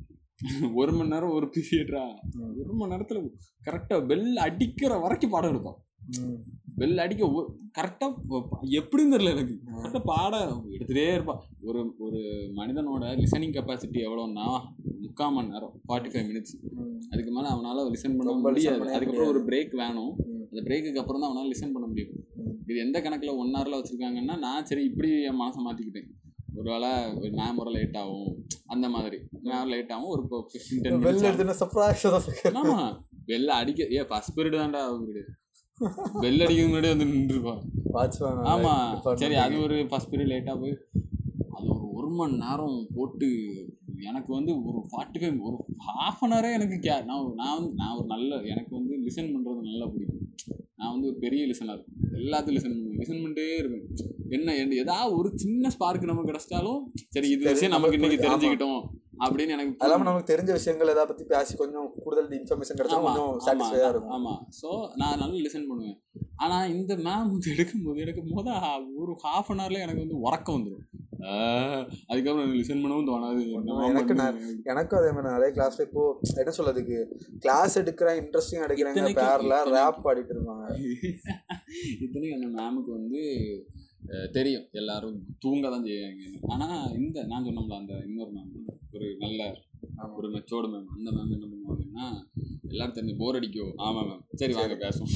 ஒரு 0.73 0.93
மணி 0.93 1.10
நேரம் 1.10 1.30
ஒரு 1.30 1.52
பீரியட்ரா. 1.58 2.15
ஒரு 2.60 2.73
மணி 2.73 2.95
நேரத்துல 2.95 3.30
கரெக்டா 3.65 4.06
பெல் 4.06 4.38
அடிக்கிற 4.38 4.97
வரைக்கும் 4.97 5.30
பாடம் 5.30 5.50
எடுக்கும். 5.50 5.76
ம். 6.21 6.57
பெல் 6.80 7.02
அடிக்க 7.04 7.28
கரெக்டாக 7.78 8.12
எப்படின்னு 8.80 9.13
தெரியல 9.13 9.32
எனக்கு. 9.36 9.56
கரெக்டாக 9.78 10.04
பாட 10.12 10.34
எடுத்துகிட்டே 10.76 11.06
இருப்பான் 11.13 11.42
ஒரு 11.68 11.80
ஒரு 12.06 12.20
மனிதனோட 12.60 13.04
லிசனிங் 13.22 13.56
கெப்பாசிட்டி 13.56 14.00
எவ்வளோன்னா 14.08 14.46
முக்கால் 15.04 15.34
மணி 15.36 15.54
நேரம் 15.54 15.74
ஃபார்ட்டி 15.88 16.10
ஃபைவ் 16.13 16.28
மினிட்ஸ். 16.30 16.54
அதுக்கு 17.12 17.32
மேலே 17.32 17.48
அவனால் 17.54 17.82
லிசன் 17.96 18.18
பண்ண 18.20 18.34
முடியாது. 18.44 18.94
அதுக்கப்புறம் 18.98 19.32
ஒரு 19.34 19.42
பிரேக் 19.50 19.74
வேணும். 19.84 20.12
அந்த 20.52 20.62
பிரேக்குக்கு 20.68 21.02
அப்புறம் 21.04 21.22
தான் 21.22 21.30
அவனால் 21.32 21.52
லிசன் 21.54 21.74
பண்ண 21.76 21.88
முடியும். 21.88 22.13
இது 22.70 22.78
எந்த 22.86 22.98
கணக்கில் 23.02 23.38
ஒன் 23.42 23.54
ஹவரில் 23.58 23.78
வச்சுருக்காங்கன்னா 23.80 24.38
நான் 24.46 24.66
சரி 24.66 24.84
இப்படி 24.84 25.10
என் 25.30 25.40
மனசை 25.42 25.62
மாற்றிக்கிட்டேன் 25.68 26.10
ஒருவேளை 26.60 26.92
ஒரு 27.18 27.32
மேம் 27.40 27.60
வர 27.62 27.70
லேட் 27.78 27.98
ஆகும். 28.04 28.30
அந்த 28.74 28.86
மாதிரி. 28.90 29.18
மேம் 29.48 29.70
லேட் 29.74 29.92
ஆகும் 29.96 30.13
ஒரு 30.16 30.24
ஃபிஃப்டீன் 30.30 30.82
டென் 30.86 30.96
வெளில 30.96 31.10
மினிட்ஸ் 31.10 31.28
எடுத்துன 31.30 31.58
சர்ப்ரைஸ் 31.63 32.06
ஆமா. 32.62 32.78
பெல்ல 33.30 33.52
அடிக்க 33.62 33.88
ஏ 33.98 34.04
ஃபர்ஸ்ட் 34.12 34.36
பீரியட் 34.38 34.62
தான்டா 34.62 34.82
பீரியட் 35.08 35.34
பெல் 36.24 36.42
அடிக்கிறது 36.44 36.70
முன்னாடி 36.70 36.90
வந்து 36.94 37.08
நின்றுருப்பான். 37.10 37.60
வாட்ச்மேன் 37.96 38.40
ஆமா 38.54 38.72
சரி 39.22 39.36
அது 39.46 39.56
ஒரு 39.66 39.76
ஃபர்ஸ்ட் 39.90 40.12
பீரியட் 40.12 40.32
லேட்டாக 40.34 40.56
போய் 40.62 40.76
அது 41.56 41.68
ஒரு 41.74 41.86
ஒரு 41.98 42.10
மணி 42.20 42.38
நேரம் 42.46 42.78
போட்டு 42.96 43.28
எனக்கு 44.10 44.32
வந்து 44.38 44.52
ஒரு 44.70 44.80
ஃபார்ட்டி 44.90 45.20
ஃபைவ் 45.22 45.38
ஒரு 45.50 45.58
ஹாஃப் 45.88 46.22
அன் 46.26 46.36
ஹவரே 46.36 46.52
எனக்கு 46.58 46.78
கே 46.86 46.96
நான் 47.10 47.30
நான் 47.42 47.56
வந்து 47.58 47.72
நான் 47.82 47.96
ஒரு 48.00 48.08
நல்ல 48.13 48.40
எனக்கு 48.54 48.74
வந்து 48.80 48.94
லிசன் 49.06 49.32
பண்ணுறது 49.36 49.70
நல்லா 49.70 49.88
பிடிக்கும். 49.94 50.24
நான் 50.80 50.94
வந்து 50.94 51.08
ஒரு 51.12 51.18
பெரிய 51.26 51.44
லிசனர் 51.52 51.82
எல்லாத்தையும் 52.20 52.58
லிசன் 52.58 52.76
பண்ணுவேன். 52.76 53.00
லிசன் 53.02 53.22
பண்ணிட்டே 53.24 53.48
இருப்பேன். 53.62 53.88
என்ன 54.38 54.56
ஏதாவது 54.84 55.16
ஒரு 55.20 55.30
சின்ன 55.44 55.70
ஸ்பார்க் 55.76 56.12
நமக்கு 56.12 56.32
கிடைச்சிட்டாலும் 56.32 56.82
சரி 57.16 57.30
இது 57.36 57.52
விஷயம் 57.52 57.76
நமக்கு 57.76 57.98
இன்னைக்கு 58.00 58.24
தெரிஞ்சுக்கிட்டோம். 58.26 58.82
அப்படின்னு 59.23 59.56
எனக்கு 59.56 59.71
அது 59.75 59.88
இல்லாம 59.88 60.06
நமக்கு 60.08 60.32
தெரிஞ்ச 60.32 60.51
விஷயங்கள் 60.58 60.93
ஏதாவது 60.93 61.12
பத்தி 61.12 61.25
பேசி 61.32 61.53
கொஞ்சம் 61.56 61.88
கூடுதல் 62.03 62.38
இன்ஃபர்மேஷன் 62.39 62.80
கிடைச்சா 62.80 62.99
கொஞ்சம் 63.06 63.32
சாட்டிஸ்ஃபையா 63.45 63.89
இருக்கும். 63.93 64.13
ஆமா. 64.17 64.34
ஸோ 64.60 64.69
நான் 65.01 65.19
நல்லா 65.21 65.39
லிசன் 65.45 65.69
பண்ணுவேன். 65.69 65.97
ஆனா 66.36 66.58
இந்த 66.73 66.93
மேம் 67.06 67.27
வந்து 67.27 67.51
எடுக்கும்போது 67.56 68.03
எனக்கு 68.06 68.23
முத 68.32 68.47
ஒரு 69.01 69.13
ஹாஃப் 69.23 69.51
அன் 69.51 69.62
ஹவர்ல 69.63 69.84
எனக்கு 69.86 70.06
வந்து 70.06 70.23
உறக்கம் 70.27 70.58
வந்துடும் 70.58 70.86
அதுக்கப்புறம் 72.10 72.41
எனக்கு 72.41 72.60
லிசன் 72.60 72.82
பண்ணவும் 72.82 73.08
தோணாது. 73.10 73.39
எனக்கு. 73.89 74.15
எனக்கும் 74.71 74.99
அதே 74.99 75.12
மாதிரி 75.12 75.34
நிறைய 75.36 75.51
கிளாஸ்ல 75.56 75.86
இப்போ 75.88 76.03
என்ன 76.41 76.53
சொல்றதுக்கு? 76.58 76.97
கிளாஸ் 77.45 77.80
எடுக்கிறேன் 77.82 78.19
இன்ட்ரெஸ்டிங் 78.21 78.65
எடுக்கிறாங்க 78.67 79.08
பேர்ல 79.21 79.58
ரேப் 79.75 80.03
பாடிட்டு 80.06 80.34
இருப்பாங்க. 80.36 80.65
இத்தனைக்கும் 82.03 82.38
அந்த 82.39 82.49
மேமுக்கு 82.58 82.91
வந்து 82.99 83.21
தெரியும். 84.36 84.65
எல்லாரும் 84.73 85.15
தூங்க 85.43 85.69
தான் 85.73 85.88
செய்வாங்க 85.88 86.23
ஆனா 86.53 86.67
இந்த 86.99 87.23
நான் 87.32 87.47
சொன்னோம்ல 87.47 87.80
அந்த 87.82 87.93
இன்னொரு 88.08 88.32
மேம் 88.36 88.53
ஒரு 88.95 89.08
நல்ல. 89.23 89.41
ஒரு 90.17 90.28
மெச்சோர்டு 90.34 90.67
மேம் 90.71 90.88
அந்த 90.95 91.10
மேம் 91.15 91.34
என்ன 91.36 91.45
பண்ணுவாங்கன்னா 91.50 92.06
எல்லாரும் 92.71 92.95
தெரிஞ்சு 92.95 93.13
போர் 93.19 93.38
அடிக்கும் 93.39 93.73
ஆமா 93.88 94.02
மேம் 94.08 94.21
சரி 94.41 94.54
வாங்க 94.54 94.76
பேசுவோம். 94.84 95.12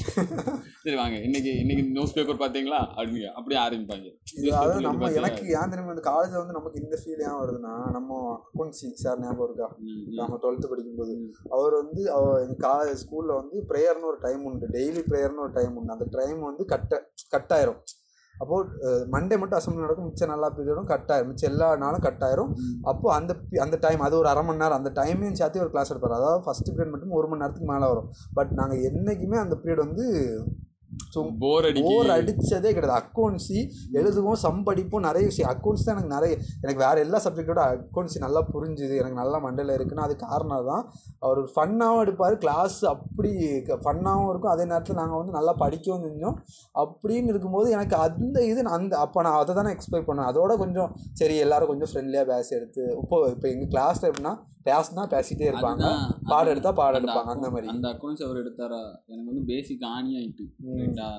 சரி 0.83 0.95
வாங்க 0.95 1.15
இன்னைக்கு 1.27 1.51
இன்னைக்கு 1.61 1.83
நியூஸ் 1.95 2.13
பேப்பர் 2.17 2.39
பாத்தீங்களா? 2.43 2.79
அப்படிங்க. 2.97 3.29
அப்படியே 3.37 3.59
ஆரம்பிப்பாங்க. 3.63 4.07
இது 4.39 4.47
அதாவது 4.55 4.81
நம்ம 4.87 5.09
எனக்கு 5.11 5.43
ஏன் 5.59 5.71
தெரியுமா 5.71 5.95
இந்த 5.95 6.05
காலேஜ்ல 6.09 6.41
வந்து 6.41 6.57
நமக்கு 6.57 6.81
இந்த 6.83 6.97
ஃபீல் 7.01 7.23
ஏன் 7.29 7.39
வருதுன்னா 7.41 7.73
நம்ம 7.97 8.19
அக்கௌண்ட்ஸி 8.37 8.89
சார் 9.03 9.21
ஞாபகம் 9.23 9.47
இருக்கா. 9.49 9.69
நம்ம 10.21 10.39
டுவெல்த்து 10.43 10.71
படிக்கும்போது. 10.73 11.15
அவர் 11.49 11.75
வந்து 11.81 12.03
அவர் 12.17 12.41
எங்கள் 12.45 12.63
காலேஜ் 12.69 13.01
ஸ்கூலில் 13.03 13.39
வந்து 13.41 13.57
ப்ரேயர்னு 13.71 14.09
ஒரு 14.11 14.19
டைம் 14.27 14.43
உண்டு. 14.51 14.67
டெய்லி 14.77 15.03
ப்ரேயர்னு 15.11 15.45
ஒரு 15.47 15.55
டைம் 15.59 15.75
உண்டு. 15.75 15.95
அந்த 15.97 16.07
டைம் 16.19 16.39
வந்து 16.49 16.65
கட்ட 16.65 17.01
கட் 17.35 17.53
ஆயிரும் 17.57 17.81
அப்போது 18.41 18.69
மண்டே 19.11 19.39
மட்டும் 19.39 19.59
அசம்பிளி 19.59 19.79
நடக்கும் 19.79 20.05
மிச்சம் 20.05 20.29
நல்லா 20.29 20.53
பீரியடும் 20.57 20.85
கட் 20.85 21.03
ஆயிரும். 21.07 21.25
மிச்சம் 21.25 21.51
எல்லா 21.51 21.75
நாளும் 21.75 21.99
கட் 21.99 22.21
ஆயிரும். 22.21 22.53
அப்போ 22.83 23.13
அந்த 23.13 23.35
பி- 23.51 23.57
அந்த 23.57 23.77
டைம் 23.81 23.99
அது 23.99 24.17
ஒரு 24.17 24.27
அரை 24.27 24.43
மணி 24.43 24.57
நேரம் 24.57 24.83
அந்த 24.83 25.01
டைமையும் 25.01 25.33
சேர்த்து 25.33 25.59
ஒரு 25.59 25.69
கிளாஸ் 25.69 25.89
எடுப்பார். 25.89 26.11
அதாவது 26.11 26.43
ஃபர்ஸ்ட் 26.43 26.69
பீரியட் 26.69 26.89
மட்டும் 26.89 27.09
ஒரு 27.09 27.27
மணி 27.27 27.41
நேரத்துக்கு 27.41 27.73
மேலே 27.73 27.87
வரும். 27.87 28.09
பட் 28.33 28.51
நாங்கள் 28.51 28.81
என்றைக்குமே 28.81 29.37
அந்த 29.37 29.57
பீரியட் 29.63 29.77
வந்து 29.77 30.05
போர் 31.41 31.65
அடிக்கும் 31.69 31.93
போர் 31.93 32.11
அடிச்சதே 32.15 32.69
கிடையாது. 32.75 32.95
அக்கௌண்ட்ஸி 33.01 33.59
எழுதுவோம் 33.99 34.39
சம் 34.43 34.61
படிப்போம் 34.67 35.05
நிறைய 35.07 35.23
விஷயம். 35.29 35.49
அக்கௌண்ட்ஸ் 35.53 35.85
தான் 35.85 35.95
எனக்கு 35.95 36.13
நிறைய 36.15 36.31
எனக்கு 36.63 36.81
வேற 36.85 36.95
எல்லா 37.05 37.19
சப்ஜெக்டோட 37.25 37.61
அக்கௌண்ட்ஸி 37.75 38.19
நல்லா 38.25 38.41
புரிஞ்சுது. 38.53 38.95
எனக்கு 39.01 39.19
நல்லா 39.21 39.39
மண்டையில் 39.45 39.75
இருக்குன்னா 39.77 40.05
அது 40.07 40.15
காரணம் 40.25 40.69
தான். 40.71 40.85
அவர் 41.25 41.41
ஃபன்னாகவும் 41.55 42.03
எடுப்பார் 42.05 42.37
கிளாஸ் 42.45 42.77
அப்படி 42.93 43.31
ஃபன்னாகவும் 43.85 44.31
இருக்கும். 44.31 44.53
அதே 44.55 44.67
நேரத்தில் 44.71 44.99
நாங்கள் 45.01 45.21
வந்து 45.21 45.37
நல்லா 45.39 45.55
படிக்கவும் 45.63 46.05
செஞ்சோம். 46.07 46.37
அப்படின்னு 46.83 47.33
இருக்கும்போது 47.33 47.69
எனக்கு 47.77 47.97
அந்த 48.05 48.45
இது 48.51 48.59
நான் 48.67 48.79
அந்த 48.79 48.95
அப்போ 49.05 49.21
நான் 49.27 49.39
அதை 49.41 49.55
தானே 49.59 49.73
எக்ஸ்பெக்ட் 49.77 50.09
பண்ணேன். 50.11 50.29
அதோட 50.31 50.51
கொஞ்சம் 50.63 50.91
சரி 51.21 51.37
எல்லாரும் 51.47 51.71
கொஞ்சம் 51.73 51.91
ஃப்ரெண்ட்லியாக 51.91 52.29
பேசி 52.33 52.51
எடுத்து 52.59 52.83
இப்போ 53.01 53.17
இப்போ 53.35 53.47
எங்கள் 53.53 53.71
கிளாஸில் 53.75 54.09
எப்படின்னா 54.11 54.35
பேசினா 54.67 55.03
பேசிட்டே 55.13 55.45
இருப்பாங்க. 55.51 55.83
பாடம் 56.31 56.51
எடுத்தா 56.53 56.71
பாடம் 56.79 56.99
எடுப்பாங்க. 56.99 57.31
அந்த 57.35 57.47
மாதிரி. 57.53 57.67
அந்த 57.73 57.87
அக்கௌண்ட்ஸ் 57.93 58.23
அவர் 58.25 58.39
எடுத்தாரா? 58.41 58.81
எனக்கு 59.11 59.29
வந்து 59.31 59.45
பேசிக் 59.51 59.85
ஆணி 59.93 60.11
ஆயிட்டு 60.19 60.45
ம். 60.81 60.85
ரைட்டா 60.85 61.09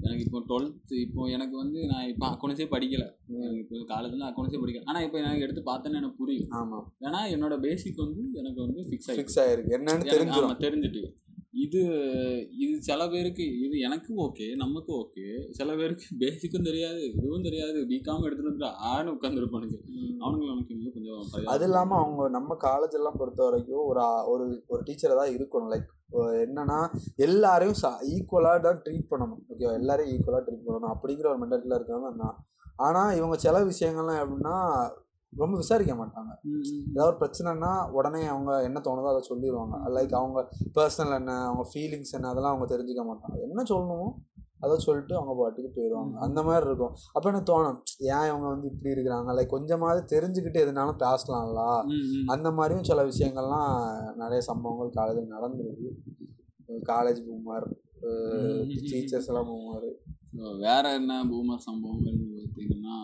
எனக்கு 0.00 0.24
இப்போ 0.24 0.40
டுவெல்த் 0.48 0.92
இப்போ 1.00 1.22
எனக்கு 1.28 1.54
வந்து 1.56 1.80
நான் 1.86 2.08
இப்போ 2.10 2.26
அக்கௌண்ட்ஸே 2.28 2.66
படிக்கல. 2.74 3.04
எனக்கு 3.36 3.60
இப்போ 3.62 3.84
காலேஜில் 3.88 4.28
அக்கௌண்ட்ஸே 4.28 4.60
படிக்கல. 4.62 4.84
ஆனால் 4.84 5.04
இப்போ 5.06 5.18
எனக்கு 5.22 5.44
எடுத்து 5.46 5.62
பார்த்தேன்னு 5.66 6.00
எனக்கு 6.00 6.20
புரியும். 6.22 6.50
ஆமாம் 6.52 6.86
ஏன்னா 7.06 7.20
என்னோட 7.34 7.56
பேசிக் 7.60 8.02
வந்து 8.04 8.24
எனக்கு 8.34 8.60
வந்து 8.60 8.80
ஃபிக்ஸ் 8.88 9.08
ஆகிடுச்சு 9.08 9.20
ஃபிக்ஸ் 9.20 9.40
ஆயிருக்கு. 9.44 9.74
என்னன்னு 9.78 10.10
ஆமாம் 10.38 10.64
தெரிஞ்சுட்டு. 10.66 11.04
இது 11.64 11.80
இது 12.62 12.72
சில 12.80 13.02
பேருக்கு 13.08 13.44
இது 13.60 13.76
எனக்கு 13.78 14.10
ஓகே 14.24 14.46
நமக்கு 14.54 14.90
ஓகே 14.96 15.24
சில 15.50 15.68
பேருக்கு 15.76 16.16
பேசிக்கும் 16.18 16.66
தெரியாது 16.68 17.00
இதுவும் 17.10 17.46
தெரியாது. 17.46 17.78
பிகாம் 17.92 18.26
எடுத்துட்டு 18.26 18.68
ஆன்னு 18.90 19.14
உட்காந்துருப்பானுங்க 19.14 19.78
அவனுங்களை 20.20 20.50
எனக்கு 20.50 20.92
கொஞ்சம். 20.96 21.22
அது 21.46 21.64
இல்லாமல் 21.64 22.00
அவங்க 22.02 22.28
நம்ம 22.28 22.56
காலேஜ் 22.60 22.98
எல்லாம் 23.00 23.18
பொறுத்த 23.18 23.42
வரைக்கும் 23.42 23.84
ஒரு 23.86 24.02
ஒரு 24.26 24.44
ஒரு 24.66 24.82
டீச்சரை 24.82 25.16
தான் 25.20 25.34
இருக்கணும். 25.36 25.72
லைக் 25.74 25.88
என்னன்னா 26.44 26.78
எல்லாரையும் 27.16 27.78
ஈக்குவலாக 28.14 28.60
தான் 28.60 28.82
ட்ரீட் 28.84 29.10
பண்ணணும். 29.10 29.42
ஓகே 29.52 29.72
எல்லாரையும் 29.80 30.12
ஈக்குவலாக 30.14 30.44
ட்ரீட் 30.46 30.66
பண்ணணும் 30.66 30.92
அப்படிங்கிற 30.94 31.26
ஒரு 31.32 31.40
மென்டாலிட்டியில் 31.42 31.78
இருக்காங்க 31.78 32.10
தான். 32.22 32.36
ஆனால் 32.76 33.16
இவங்க 33.16 33.36
சில 33.36 33.58
விஷயங்கள்லாம் 33.72 34.22
எப்படின்னா 34.22 34.56
ரொம்ப 35.32 35.54
விசாரிக்க 35.56 35.94
மாட்டாங்க. 35.94 36.32
ஏதாவது 36.92 37.10
ஒரு 37.10 37.18
பிரச்சனைனா 37.22 37.70
உடனே 37.90 38.26
அவங்க 38.26 38.62
என்ன 38.62 38.78
தோணுதோ 38.84 39.10
அதை 39.12 39.22
சொல்லிடுவாங்க 39.30 39.76
லைக் 39.96 40.14
அவங்க 40.20 40.38
பர்சனல் 40.78 41.18
என்ன 41.20 41.32
அவங்க 41.44 41.64
ஃபீலிங்ஸ் 41.72 42.14
என்ன 42.18 42.28
அதெல்லாம் 42.28 42.54
அவங்க 42.54 42.68
தெரிஞ்சுக்க 42.74 43.04
மாட்டாங்க. 43.10 43.38
என்ன 43.48 43.62
சொல்லணுமோ? 43.72 44.08
அதை 44.64 44.74
சொல்லிட்டு 44.84 45.14
அவங்க 45.18 45.32
பாட்டுக்கு 45.40 45.70
போயிடுவாங்க. 45.76 46.14
அந்த 46.26 46.40
மாதிரி 46.46 46.66
இருக்கும். 46.68 46.94
அப்போ 47.14 47.26
எனக்கு 47.30 47.48
தோணும் 47.50 47.78
ஏன் 48.14 48.26
இவங்க 48.30 48.46
வந்து 48.52 48.66
இப்படி 48.72 48.92
இருக்கிறாங்க? 48.94 49.34
லைக் 49.38 49.54
கொஞ்சமாவது 49.54 50.02
தெரிஞ்சுக்கிட்டு 50.14 50.62
எதுனாலும் 50.64 51.00
பேசலாம்ல. 51.04 51.62
அந்த 52.34 52.50
மாதிரியும் 52.58 52.88
சில 52.90 53.04
விஷயங்கள்லாம் 53.10 53.72
நிறைய 54.22 54.40
சம்பவங்கள் 54.50 54.96
காலேஜில் 54.98 55.34
நடந்திருக்கு. 55.36 55.90
காலேஜ் 56.92 57.20
பூமார் 57.26 57.68
டீச்சர்ஸ் 58.90 59.30
எல்லாம் 59.32 59.48
பூமார். 59.50 59.90
வேற 60.64 60.84
என்ன 61.00 61.12
பூமர் 61.30 61.66
சம்பவங்கள்னு 61.68 62.26
பார்த்தீங்கன்னா 62.38 62.96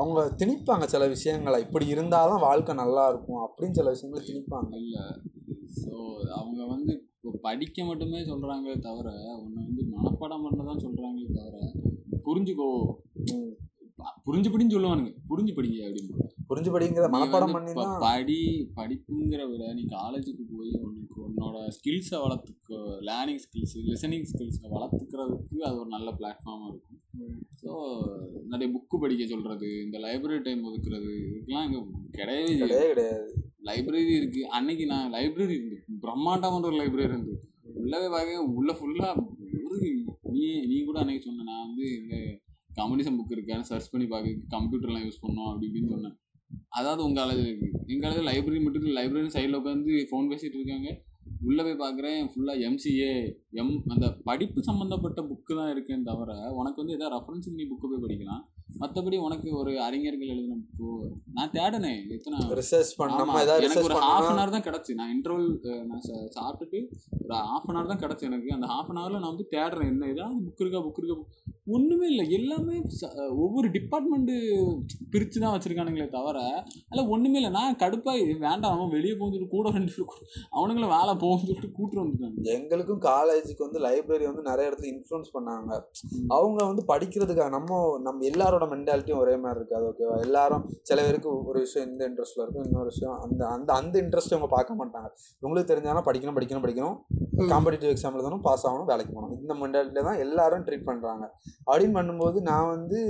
அவங்க 0.00 0.20
திணிப்பாங்க 0.40 0.84
சில 0.92 1.06
விஷயங்களை. 1.12 1.58
இப்படி 1.64 1.86
இருந்தாலும் 1.94 2.44
வாழ்க்கை 2.46 2.74
நல்லா 2.80 3.02
இருக்கும் 3.12 3.42
அப்படின்னு 3.46 3.78
சில 3.78 3.90
விஷயங்களை 3.94 4.22
திணிப்பாங்க. 4.28 4.70
இல்லை. 4.82 5.04
ஸோ 5.80 5.94
அவங்க 6.38 6.60
வந்து 6.74 6.92
படிக்க 7.46 7.84
மட்டுமே 7.90 8.20
சொல்கிறாங்களே 8.30 8.76
தவிர 8.88 9.08
உன்னை 9.42 9.60
வந்து 9.68 9.84
மனப்பாடம் 9.94 10.44
பண்ண 10.46 10.66
தான் 10.70 10.84
சொல்கிறாங்களே 10.86 11.30
தவிர 11.40 11.56
புரிஞ்சுக்கோ. 12.26 12.68
புரிஞ்சு 14.26 14.48
படின்னு 14.52 14.74
சொல்லுவானுங்க. 14.74 15.10
புரிஞ்சு 15.30 15.52
படிங்க 15.56 15.78
அப்படின்னு. 15.86 16.28
புரிஞ்சு 16.48 16.70
படிங்கிற 16.74 17.06
மனப்பாடம் 17.14 17.54
பண்ணி 17.56 17.72
படி 18.04 18.38
படிப்புங்கிற 18.78 19.42
விட 19.50 19.72
நீ 19.78 19.82
காலேஜுக்கு 19.94 20.44
போய் 20.54 20.72
உனக்கு 20.86 21.18
உன்னோட 21.28 21.56
ஸ்கில்ஸை 21.76 22.18
வளர்த்துக்க 22.24 22.80
லேர்னிங் 23.08 23.42
ஸ்கில்ஸ் 23.44 23.76
லிசனிங் 23.90 24.26
ஸ்கில்ஸை 24.30 24.68
வளர்த்துக்கிறதுக்கு 24.74 25.58
அது 25.68 25.78
ஒரு 25.82 25.90
நல்ல 25.96 26.10
பிளாட்ஃபார்மாக 26.18 26.72
இருக்கும். 26.72 27.00
ஸோ 27.62 27.70
நிறைய 28.52 28.68
புக்கு 28.74 28.96
படிக்க 29.04 29.24
சொல்கிறது 29.32 29.68
இந்த 29.86 29.98
லைப்ரரி 30.06 30.40
டைம் 30.48 30.66
ஒதுக்குறது 30.70 31.12
இதுக்கெல்லாம் 31.28 31.66
இங்கே 31.68 31.82
கிடையவே 32.18 32.52
கிடையாது. 32.92 33.30
லைப்ரரி 33.68 34.14
இருக்குது 34.20 34.48
அன்னைக்கு 34.56 34.84
நான் 34.92 35.12
லைப்ரரி 35.16 35.54
இருந்து 35.58 35.76
பிரம்மாண்டமான 36.04 36.66
ஒரு 36.70 36.78
லைப்ரரி 36.82 37.06
இருந்து 37.10 37.34
உள்ளவே 37.82 38.08
பார்க்க 38.14 38.48
உள்ள 38.58 38.70
ஃபுல்லாக 38.78 39.24
ஒரு 39.66 39.78
நீ 40.34 40.46
நீ 40.70 40.76
கூட 40.88 40.98
அன்னைக்கு 41.02 41.26
சொன்ன 41.28 41.46
நான் 41.50 41.64
வந்து 41.66 41.84
இந்த 42.00 42.16
கம்யூனிசம் 42.80 43.16
புக் 43.18 43.36
இருக்கேன் 43.36 43.64
சர்ச் 43.70 43.92
பண்ணி 43.92 44.06
பார்க்க 44.12 44.52
கம்ப்யூட்டர்லாம் 44.56 45.06
யூஸ் 45.06 45.22
பண்ணோம் 45.24 45.48
அப்படி 45.50 45.66
இப்படின்னு 45.68 45.94
சொன்னேன். 45.94 46.16
அதாவது 46.78 47.00
உங்கள் 47.06 47.22
காலேஜ் 47.22 47.42
இருக்குது 47.46 47.78
எங்கள் 47.92 48.04
காலேஜ் 48.04 48.28
லைப்ரரி 48.30 48.60
மட்டும் 48.64 48.84
இல்லை 48.84 48.96
லைப்ரரி 48.98 49.32
சைடில் 49.36 49.58
உட்காந்து 49.60 49.92
ஃபோன் 50.10 50.30
பேசிகிட்டு 50.30 50.58
இருக்காங்க. 50.60 50.90
உள்ளே 51.48 51.62
போய் 51.66 51.82
பார்க்குறேன் 51.82 52.20
ஃபுல்லாக 52.32 52.64
எம்சிஏ 52.68 53.12
எம் 53.60 53.72
அந்த 53.92 54.06
படிப்பு 54.28 54.60
சம்மந்தப்பட்ட 54.68 55.20
புக்கு 55.30 55.52
தான் 55.60 55.70
இருக்கேன்னு 55.74 56.08
தவிர 56.10 56.32
உனக்கு 56.60 56.80
வந்து 56.82 56.96
எதாவது 56.96 57.14
ரெஃபரன்ஸுக்கு 57.16 57.60
நீ 57.60 57.66
புக்கு 57.72 57.86
போய் 57.92 58.04
படிக்கலாம். 58.04 58.42
மற்றபடி 58.80 59.18
உனக்கு 59.18 59.56
ஒரு 59.56 59.82
அறிஞர்கள் 59.82 60.28
எழுதின 60.28 60.56
புக்கு 60.70 60.90
நான் 61.32 61.50
தேடினேன் 61.50 62.08
எத்தனை 62.08 62.38
ரிசர்ச் 62.52 62.92
பண்ண 62.96 63.14
ஆமா, 63.14 63.18
நம்ம 63.18 63.42
ஏதாவது 63.42 63.64
எனக்கு 63.64 63.84
ஒரு 63.84 63.94
ஹாஃப் 63.96 64.28
அன் 64.28 64.38
ஹவர் 64.38 64.50
தான் 64.50 64.66
கிடச்சி. 64.68 64.94
நான் 64.94 65.12
இன்டர்வல் 65.12 65.48
நான் 65.84 66.04
சாப்பிட்டுட்டு 66.36 66.78
ஒரு 67.24 67.34
ஹாஃப் 67.42 67.66
அன் 67.66 67.76
ஹவர் 67.76 67.88
தான் 67.88 67.98
கிடச்சி 67.98 68.20
எனக்கு. 68.20 68.52
அந்த 68.52 68.66
ஹாஃப் 68.66 68.90
அன் 68.90 68.96
ஹவரில் 68.96 69.20
நான் 69.20 69.34
வந்து 69.34 69.48
தேடுறேன். 69.50 69.86
என்ன 69.86 70.06
ஏதாவது 70.06 70.40
புக் 70.40 70.60
இருக்கா 70.60 70.78
புக் 70.80 70.98
இருக்கா 70.98 71.16
ஒன்றுமே 71.66 72.06
இல்லை. 72.06 72.30
எல்லாமே 72.30 72.76
ஒவ்வொரு 73.36 73.70
டிபார்ட்மெண்ட்டு 73.70 74.36
பிரித்து 75.10 75.40
தான் 75.40 75.58
வச்சுருக்கானுங்களே 75.58 76.08
தவிர 76.08 76.38
அதில் 76.88 77.08
ஒன்றுமே 77.08 77.34
இல்லை. 77.34 77.50
நான் 77.50 77.76
கடுப்பாக 77.76 78.16
வேண்டாம் 78.38 78.72
அவன் 78.72 78.88
வெளியே 78.88 79.14
போக 79.14 79.30
சொல்லிட்டு 79.30 79.56
கூட 79.56 79.70
ரெண்டு 79.70 79.92
பேர் 79.92 80.06
கூ- 80.06 80.26
அவனுங்கள 80.52 80.86
வேலை 80.88 81.14
போகணும்னு 81.14 81.44
சொல்லிட்டு 81.44 81.70
கூட்டு 81.72 82.04
வந்துட்டாங்க. 82.04 82.42
எங்களுக்கும் 82.52 83.02
காலேஜுக்கு 83.02 83.58
வந்து 83.58 83.80
லைப்ரரி 83.80 84.24
வந்து 84.24 84.42
நிறைய 84.42 84.70
இடத்துல 84.70 84.90
இன்ஃப்ளூயன்ஸ் 84.92 85.32
பண்ணாங்க. 85.34 85.70
அவங்க 86.28 86.64
வந்து 86.64 86.84
படிக்கிறதுக்காக 86.88 87.50
நம்ம 87.50 87.70
நம்ம 88.02 88.24
எல்லாரோட 88.52 88.66
மென்டாலிட்டியும் 88.72 89.20
ஒரே 89.22 89.34
மாதிரி 89.42 89.58
இருக்காது 89.60 89.84
ஓகேவா 89.90 90.14
எல்லாரும் 90.24 90.64
சில 90.88 90.98
பேருக்கு 91.06 91.28
ஒரு 91.50 91.58
விஷயம் 91.64 91.86
இந்த 91.90 92.02
இன்ட்ரெஸ்ட்ல 92.08 92.42
இருக்கும் 92.44 92.66
இன்னொரு 92.68 92.88
விஷயம் 92.92 93.16
அந்த 93.24 93.42
அந்த 93.54 93.70
அந்த 93.80 93.94
இன்ட்ரெஸ்ட் 94.04 94.34
அவங்க 94.34 94.48
பார்க்க 94.56 94.78
மாட்டாங்க. 94.80 95.08
உங்களுக்கு 95.42 95.70
தெரிஞ்சாலும் 95.72 96.06
படிக்கணும் 96.08 96.36
படிக்கணும் 96.38 96.64
படிக்கணும். 96.66 96.98
காம்படிட்டிவ் 97.52 97.92
எக்ஸாம் 97.94 98.16
எழுதணும் 98.18 98.44
பாஸ் 98.48 98.66
ஆகணும் 98.68 98.90
வேலைக்கு 98.92 99.12
போகணும். 99.14 99.32
இந்த 99.40 99.54
மென்டாலிட்டியில் 99.62 100.08
தான் 100.10 100.20
எல்லாரும் 100.26 100.66
ட்ரீட் 100.66 100.88
பண்ணுறாங்க 100.90 101.24
அப்படின்னு 101.68 101.96
பண்ணும்போது 101.98 102.40
நான் 102.50 102.70
வந்து 102.74 103.00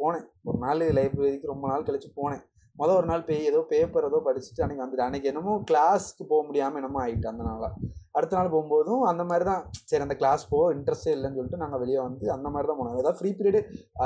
போனேன். 0.00 0.26
ஒரு 0.50 0.60
நாள் 0.66 0.84
லைப்ரரிக்கு 0.98 1.52
ரொம்ப 1.54 1.66
நாள் 1.72 1.88
கழிச்சு 1.88 2.10
போனேன். 2.20 2.44
மொதல் 2.80 2.98
ஒரு 3.00 3.08
நாள் 3.10 3.26
பே 3.28 3.36
ஏதோ 3.50 3.60
பேப்பர் 3.70 4.06
ஏதோ 4.08 4.18
படிச்சுட்டு 4.24 4.62
அன்னைக்கு 4.64 4.82
வந்துட்டு 4.84 5.04
அன்னைக்கு 5.04 5.30
என்னமோ 5.30 5.52
கிளாஸ்க்கு 5.70 6.24
போக 6.32 6.42
முடியாமல் 6.48 6.80
என்னமோ 6.80 6.98
ஆயிட்டு 7.04 7.30
அந்த 7.30 7.44
நாளாக 7.46 7.72
அடுத்த 8.18 8.36
நாள் 8.38 8.52
போகும்போதும் 8.54 9.02
அந்த 9.10 9.22
மாதிரி 9.30 9.44
தான் 9.50 9.62
சரி 9.90 10.04
அந்த 10.06 10.16
கிளாஸ் 10.20 10.44
போ 10.52 10.58
இன்ட்ரெஸ்டே 10.76 11.12
இல்லைன்னு 11.16 11.38
சொல்லிட்டு 11.38 11.62
நாங்கள் 11.62 11.80
வெளியே 11.82 12.00
வந்து 12.06 12.26
அந்த 12.36 12.48
மாதிரி 12.54 12.68
தான் 12.70 12.80
போனோம் 12.80 13.00
ஏதாவது 13.02 13.18
ஃப்ரீ 13.18 13.30
பீரியடு 13.38 13.60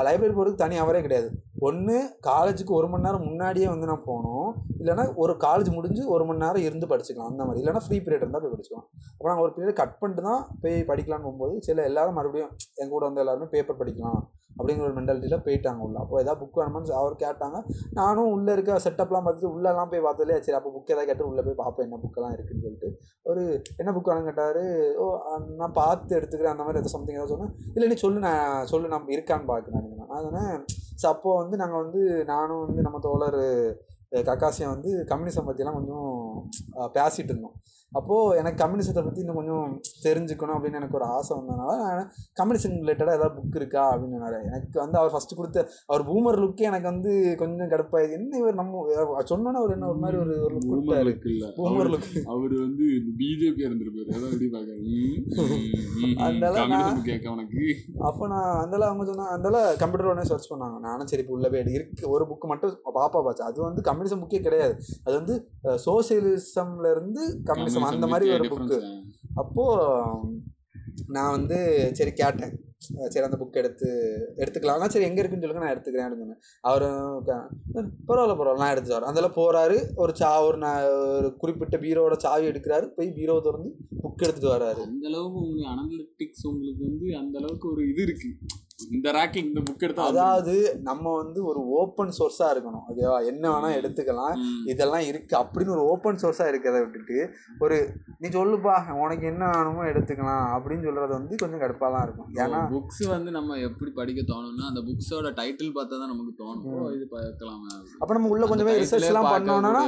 லைப்ரரி 0.07 0.33
போகிறதுக்கு 0.37 0.63
தனி 0.63 0.77
அவரே 0.85 1.01
கிடையாது. 1.05 1.29
ஒன்று 1.67 1.97
காலேஜுக்கு 2.29 2.73
ஒரு 2.79 2.87
மணி 2.91 3.05
நேரம் 3.07 3.25
முன்னாடியே 3.29 3.67
வந்து 3.73 3.89
நான் 3.91 4.05
போகணும் 4.09 4.49
இல்லைன்னா 4.81 5.05
ஒரு 5.23 5.35
காலேஜ் 5.45 5.71
முடிஞ்சு 5.77 6.03
ஒரு 6.15 6.25
மணி 6.29 6.43
நேரம் 6.45 6.65
இருந்து 6.67 6.89
படிச்சுக்கலாம் 6.91 7.31
அந்த 7.33 7.43
மாதிரி. 7.47 7.61
இல்லைன்னா 7.63 7.83
ஃப்ரீ 7.87 7.99
பீரியட் 8.05 8.25
இருந்தால் 8.25 8.43
போய் 8.45 8.53
படிச்சுக்கலாம். 8.55 8.87
அப்புறம் 9.13 9.31
நாங்கள் 9.31 9.47
ஒரு 9.47 9.55
பீரியட் 9.57 9.79
கட் 9.81 9.97
பண்ணிட்டு 10.01 10.27
தான் 10.29 10.43
போய் 10.63 10.77
படிக்கலாம்னு 10.91 11.25
போகும்போது 11.27 11.55
சில 11.69 11.83
எல்லாரும் 11.91 12.19
மறுபடியும் 12.19 12.53
எங்கள் 12.81 12.95
கூட 12.95 13.05
வந்து 13.09 13.23
எல்லாருமே 13.25 13.49
பேப்பர் 13.55 13.81
படிக்கலாம் 13.81 14.21
அப்படிங்கிற 14.57 14.85
ஒரு 14.87 14.95
மென்டாலிட்டியில் 14.97 15.43
போயிட்டாங்க 15.45 15.81
உள்ள. 15.85 15.97
அப்போ 16.03 16.15
ஏதாவது 16.23 16.39
புக் 16.41 16.57
வேணுமான்னு 16.59 16.95
அவர் 17.01 17.13
கேட்டாங்க. 17.21 17.57
நானும் 17.99 18.31
உள்ளே 18.33 18.51
இருக்க 18.55 18.73
செட்டப்லாம் 18.85 19.23
பார்த்துட்டு 19.25 19.51
உள்ளெல்லாம் 19.55 19.91
போய் 19.91 20.03
பார்த்ததுலேயே 20.07 20.39
சரி 20.45 20.57
அப்போ 20.57 20.71
புக் 20.75 20.91
ஏதாவது 20.93 21.09
கேட்டு 21.09 21.27
உள்ளே 21.29 21.43
போய் 21.47 21.57
பார்ப்பேன் 21.61 21.85
என்ன 21.87 21.99
புக்கெல்லாம் 22.03 22.33
இருக்குன்னு 22.35 22.63
சொல்லிட்டு. 22.65 22.89
ஒரு 23.31 23.43
என்ன 23.81 23.91
புக் 23.95 24.00
வேணும் 24.09 24.27
கேட்டார் 24.29 24.61
ஓ 25.03 25.05
நான் 25.59 25.77
பார்த்து 25.81 26.17
எடுத்துக்கிறேன் 26.19 26.53
அந்த 26.53 26.65
மாதிரி 26.65 26.79
எதாவது 26.79 26.95
சம்திங் 26.95 27.17
ஏதாவது 27.17 27.33
சொன்னேன். 27.33 27.53
இல்லை 27.75 27.87
நீ 27.91 27.95
சொல்லு 28.03 28.25
நான் 28.27 28.67
சொல்லு 28.71 28.93
நம்ம 28.93 29.13
இருக்கான்னு 29.15 29.49
பார்க்குறேன் 29.51 29.87
அதனால் 29.99 30.25
சொன்னேன் 30.27 30.53
ஸோ 31.01 31.07
அப்போது 31.13 31.39
வந்து 31.41 31.55
நாங்கள் 31.61 31.83
வந்து 31.83 32.01
நானும் 32.33 32.63
வந்து 32.65 32.81
நம்ம 32.87 32.99
தோழர் 33.07 33.41
கக்காசியம் 34.29 34.73
வந்து 34.75 34.89
கம்யூனிசம் 35.11 35.47
பற்றிலாம் 35.49 35.77
கொஞ்சம் 35.79 36.09
பேசிகிட்டு 36.97 37.31
இருந்தோம். 37.33 37.55
அப்போது 37.91 38.37
எனக்கு 38.37 38.59
கம்யூனிசத்தை 38.63 39.01
பற்றி 39.03 39.21
இன்னும் 39.23 39.39
கொஞ்சம் 39.39 39.65
தெரிஞ்சுக்கணும் 40.05 40.55
அப்படின்னு 40.57 40.79
எனக்கு 40.81 40.97
ஒரு 40.99 41.07
ஆசை 41.15 41.31
வந்ததுனால 41.37 41.73
நான் 41.81 42.11
கம்யூனிசம் 42.39 42.77
ரிலேட்டடாக 42.83 43.17
ஏதாவது 43.19 43.35
புக் 43.37 43.57
இருக்கா 43.61 43.83
அப்படின்னு 43.93 44.19
எனக்கு 44.49 44.77
வந்து 44.83 44.97
அவர் 44.99 45.13
ஃபஸ்ட்டு 45.13 45.39
கொடுத்த 45.39 45.65
அவர் 45.91 46.03
பூமர் 46.09 46.39
லுக்கே 46.43 46.69
எனக்கு 46.71 46.87
வந்து 46.93 47.11
கொஞ்சம் 47.41 47.71
கடுப்பாயிது 47.73 48.15
என்ன 48.19 48.37
இவர் 48.37 48.59
நம்ம 48.61 48.85
சொன்னோன்னா 49.31 49.59
அவர் 49.61 49.75
என்ன 49.75 49.89
ஒரு 49.91 49.99
மாதிரி 50.03 50.19
ஒரு 50.23 50.35
ஒரு 50.45 50.57
கொடுத்தாரு. 50.67 51.11
Boomer 51.11 51.31
இல்ல. 51.33 51.47
பூமர் 51.57 51.89
லுக் 51.93 52.09
அவரு 52.33 52.55
வந்து 52.65 52.85
பிஜேபி 53.19 53.61
இருந்திருப்பாரு. 53.67 54.09
அதான் 54.15 54.31
எப்படி 54.33 54.49
அதனால 56.25 56.55
கம்யூனிசம் 56.61 57.05
கேட்க 57.09 57.35
உனக்கு. 57.35 57.61
அப்போ 58.09 58.23
நான் 58.33 58.49
அந்தால 58.63 58.87
அவங்க 58.89 59.05
சொன்னாங்க 59.09 59.33
அந்தால 59.37 59.57
கம்ப்யூட்டர் 59.81 60.11
உடனே 60.11 60.27
சர்ச் 60.31 60.49
பண்ணாங்க. 60.53 60.77
நானும் 60.87 61.09
சரி 61.11 61.21
இப்போ 61.25 61.35
உள்ள 61.37 61.49
போய் 61.49 61.75
இருக்கு. 61.77 62.09
ஒரு 62.15 62.23
புக்கு 62.31 62.47
மட்டும் 62.51 62.73
பாப்பா 62.99 63.19
பாச்சு. 63.27 63.43
அது 63.49 63.61
வந்து 63.67 63.81
கம்யூனிசம் 63.89 64.23
புக்கே 64.23 64.41
கிடையாது. 64.47 64.75
அது 65.07 65.15
வந்து 65.19 65.35
சோசியலிசம்ல 65.87 66.91
இருந்து 66.95 67.21
கம்யூனிசம் 67.81 67.99
அந்த 67.99 68.09
மாதிரி 68.13 68.33
ஒரு 68.37 68.49
புக்கு 68.55 68.79
அப்போது 69.43 70.39
நான் 71.15 71.33
வந்து 71.37 71.57
சரி 71.97 72.11
கேட்டேன். 72.19 72.53
சரி 73.13 73.25
அந்த 73.25 73.37
புக் 73.39 73.59
எடுத்து 73.61 73.87
எடுத்துக்கலாம். 74.41 74.93
சரி 74.93 75.07
எங்கே 75.07 75.21
இருக்குன்னு 75.21 75.43
சொல்லுங்க 75.43 75.63
நான் 75.63 75.73
எடுத்துக்கிறேன் 75.73 76.07
அப்படின்னு 76.07 76.35
அவர் 76.69 76.85
பரவாயில்ல 78.07 78.35
பரவாயில்ல. 78.39 78.61
நான் 78.63 78.73
எடுத்துட்டு 78.73 78.97
வரேன். 78.97 79.11
அதில் 79.13 79.35
போகிறாரு 79.37 79.77
ஒரு 80.03 80.13
சா 80.21 80.29
ஒரு 80.47 80.57
நான் 80.63 80.87
ஒரு 81.17 81.29
குறிப்பிட்ட 81.41 81.77
பீரோவோட 81.83 82.17
சாவி 82.25 82.49
எடுக்கிறாரு 82.51 82.87
போய் 82.97 83.15
பீரோ 83.17 83.35
திறந்து 83.47 83.69
புக் 84.03 84.25
எடுத்துகிட்டு 84.25 84.55
வராரு. 84.55 84.83
அந்த 84.89 85.07
அளவுக்கு 85.11 85.39
உங்களுக்கு 85.43 85.69
அனலிட்டிக்ஸ் 85.75 86.47
உங்களுக்கு 86.51 86.83
வந்து 86.89 87.07
அந்த 87.21 87.37
அளவுக்கு 87.41 87.69
ஒரு 87.73 87.83
இது 87.91 88.03
இருக்கு. 88.07 88.31
இந்த 88.97 89.07
ரேக்கிங் 89.17 89.47
இந்த 89.49 89.61
புக் 89.67 89.85
எடுத்தா. 89.87 90.05
அதாவது 90.11 90.53
நம்ம 90.89 91.13
வந்து 91.21 91.39
ஒரு 91.51 91.61
ஓப்பன் 91.79 92.13
சோர்ஸாக 92.17 92.53
இருக்கணும். 92.53 92.83
ஓகேவா? 92.91 93.17
என்ன 93.31 93.43
வேணால் 93.53 93.77
எடுத்துக்கலாம். 93.79 94.35
இதெல்லாம் 94.73 95.05
இருக்குது 95.09 95.39
அப்படின்னு 95.41 95.75
ஒரு 95.77 95.83
ஓப்பன் 95.93 96.19
சோர்ஸாக 96.23 96.51
இருக்கிறத 96.53 96.81
விட்டுட்டு 96.83 97.17
ஒரு 97.65 97.77
நீ 98.21 98.29
சொல்லுப்பா 98.37 98.75
உனக்கு 99.03 99.25
என்ன 99.33 99.43
வேணுமோ 99.55 99.83
எடுத்துக்கலாம். 99.91 100.45
அப்படின்னு 100.55 100.85
சொல்கிறது 100.87 101.13
வந்து 101.19 101.41
கொஞ்சம் 101.43 101.63
கடுப்பாக 101.63 101.91
தான் 101.95 102.05
இருக்கும். 102.07 102.29
ஏன்னா 102.43 102.61
புக்ஸ் 102.75 103.03
வந்து 103.15 103.31
நம்ம 103.37 103.59
எப்படி 103.69 103.93
படிக்க 103.99 104.21
தோணும்னா 104.33 104.67
அந்த 104.71 104.83
புக்ஸோட 104.89 105.33
டைட்டில் 105.41 105.75
பார்த்தா 105.79 106.01
தான் 106.01 106.13
நமக்கு 106.13 106.35
தோணும். 106.43 106.89
இது 106.97 107.07
பார்க்கலாமா. 107.15 107.71
அப்போ 108.01 108.11
நம்ம 108.17 108.33
உள்ள 108.35 108.45
கொஞ்சம் 108.51 108.69
போய் 108.69 108.81
ரிசர்ச்லாம் 108.83 109.31
பண்ணோம்னா 109.35 109.83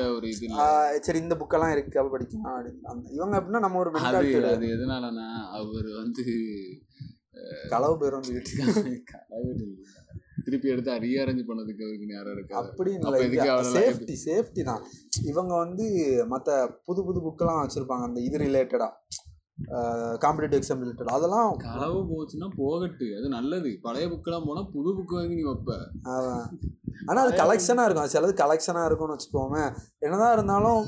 சரி 1.07 1.19
இந்த 1.25 1.37
புக்கெல்லாம் 1.41 1.75
இருக்கு 1.75 1.99
அப்போ 2.01 2.13
படிக்கலாம். 2.15 2.47
அப்படின்னு. 2.55 3.11
இவங்க 3.17 3.35
எப்படின்னா 3.39 3.63
நம்ம 3.67 3.79
ஒரு 3.83 3.91
அது 4.53 4.67
எதனாலனா 4.75 5.27
அவர் 5.59 5.87
வந்து 6.01 6.23
களவு 7.71 7.95
இல்ல. 9.65 9.99
திருப்பி 10.45 10.67
எடுத்து 10.69 10.97
ரீஅரேஞ்ச் 11.03 11.43
பண்ணதுக்கு 11.49 11.83
அவருக்கு 11.83 12.07
நேரம் 12.11 12.33
இருக்காது 12.33 12.59
அப்படி 12.61 12.91
அவரெல்லாம் 13.47 13.75
சேஃப்டி 13.75 14.15
சேஃப்டி 14.25 14.63
தான். 14.63 14.81
இவங்க 15.31 15.53
வந்து 15.55 15.85
மற்ற 16.27 16.49
புது 16.85 17.03
புது 17.03 17.19
புக்கெல்லாம் 17.19 17.61
வச்சுருப்பாங்க 17.61 18.05
அந்த 18.09 18.19
இது 18.19 18.37
ரிலேட்டடாக 18.37 18.91
காம்படிட்டிவ் 20.23 20.59
எக்ஸாம் 20.59 20.81
ரிலேட்டட் 20.83 21.15
அதெல்லாம் 21.17 21.51
களவு 21.57 21.99
போச்சுன்னா 22.11 22.49
போகட்டு. 22.61 23.07
அது 23.17 23.29
நல்லது. 23.29 23.69
பழைய 23.81 24.07
புக்கெல்லாம் 24.07 24.47
போனா 24.49 24.63
புது 24.75 24.89
புக் 24.97 25.15
வாங்கி 25.17 25.39
நீ 25.39 25.45
வைப்ப. 25.49 25.77
ஆனால் 27.09 27.23
அது 27.25 27.31
கலெக்ஷனாக 27.41 27.85
இருக்கும். 27.85 28.05
அது 28.05 28.13
சிலது 28.15 28.33
கலெக்ஷனாக 28.41 28.89
இருக்கும்னு 28.89 29.15
வச்சுக்கோமே. 29.15 29.63
என்னதான் 30.05 30.33
இருந்தாலும் 30.33 30.81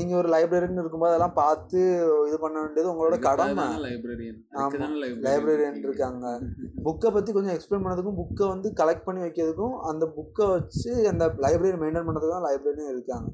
நீங்கள் 0.00 0.18
ஒரு 0.20 0.28
லைப்ரரின்னு 0.34 0.82
இருக்கும்போது 0.82 1.12
அதெல்லாம் 1.12 1.36
பார்த்து 1.42 1.80
இது 2.28 2.38
பண்ண 2.44 2.56
வேண்டியது 2.60 2.90
உங்களோட 2.92 3.18
கடமை. 3.28 3.66
லைப்ரரியன் 3.86 4.40
ஆமா. 4.62 4.88
லைப்ரரியன் 5.26 5.78
இருக்காங்க. 5.84 6.26
புக்கை 6.86 7.10
பற்றி 7.16 7.32
கொஞ்சம் 7.32 7.54
எக்ஸ்பிளைன் 7.56 7.84
பண்ணதுக்கும் 7.84 8.18
புக்கை 8.22 8.48
வந்து 8.48 8.70
கலெக்ட் 8.82 9.06
பண்ணி 9.08 9.22
வைக்கிறதுக்கும் 9.26 9.76
அந்த 9.92 10.06
புக்கை 10.18 10.46
வச்சு 10.54 10.90
அந்த 11.12 11.26
லைப்ரரி 11.46 11.78
மெயின்டைன் 11.84 12.08
பண்ணுறதுக்கும் 12.08 12.48
லைப்ரரியும் 12.48 12.92
இருக்காங்க. 12.94 13.28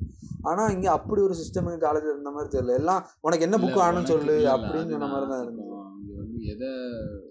ஆனால் 0.48 0.72
இங்கே 0.74 0.90
அப்படி 0.96 1.20
ஒரு 1.28 1.34
சிஸ்டம் 1.40 1.68
காலேஜில் 1.84 2.14
இருந்த 2.14 2.32
மாதிரி 2.36 2.50
தெரியல. 2.56 2.76
எல்லாம் 2.80 3.02
உனக்கு 3.26 3.46
என்ன 3.46 3.56
புக் 3.62 3.80
வேணும்னு 3.82 4.12
சொல்லு 4.12 4.36
அப்படின்னு 4.54 4.92
சொன்ன 4.94 5.08
மாதிரி 5.12 5.28
தான் 5.32 5.42
இருந்தது. 5.44 5.66
இங்க 6.00 6.12
வந்து 6.20 6.38
எதை 6.52 6.70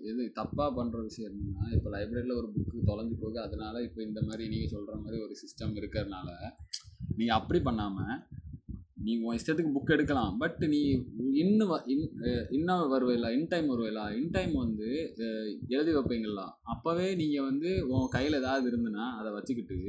எது 0.09 0.21
தப்பா 0.39 0.65
பண்ற 0.77 0.97
விஷயம் 1.07 1.29
என்னன்னா 1.31 1.65
இப்போ 1.77 1.89
லைப்ரரியில 1.95 2.35
ஒரு 2.41 2.49
புக்கு 2.55 2.87
தொலைஞ்சு 2.89 3.15
போகுது. 3.21 3.39
அதனால 3.47 3.81
இப்போ 3.87 4.01
இந்த 4.07 4.19
மாதிரி 4.27 4.43
நீங்க 4.53 4.67
சொல்ற 4.75 4.93
மாதிரி 5.05 5.19
ஒரு 5.27 5.35
சிஸ்டம் 5.43 5.73
இருக்கிறதுனால 5.81 6.29
நீங்க 7.19 7.33
அப்படி 7.39 7.61
பண்ணாம 7.69 7.97
நீ 9.05 9.11
உன் 9.25 9.37
இஷ்டத்துக்கு 9.37 9.73
புக் 9.75 9.93
எடுக்கலாம். 9.95 10.33
பட் 10.41 10.61
நீ 10.71 10.79
இன்னும் 11.41 11.71
இன் 11.93 12.03
இன்னும் 12.57 12.91
வருவையில 12.93 13.29
இன் 13.37 13.47
டைம் 13.53 13.67
வருவையில 13.73 13.99
இன் 14.19 14.33
டைம் 14.35 14.53
வந்து 14.63 14.89
எழுதி 15.75 15.91
வைப்பீங்களா 15.97 16.47
அப்போவே 16.73 17.07
நீங்கள் 17.21 17.47
வந்து 17.49 17.69
உன் 17.91 18.11
கையில் 18.15 18.39
ஏதாவது 18.41 18.67
இருந்துன்னா 18.71 19.05
அதை 19.19 19.31
வச்சுக்கிட்டு 19.37 19.79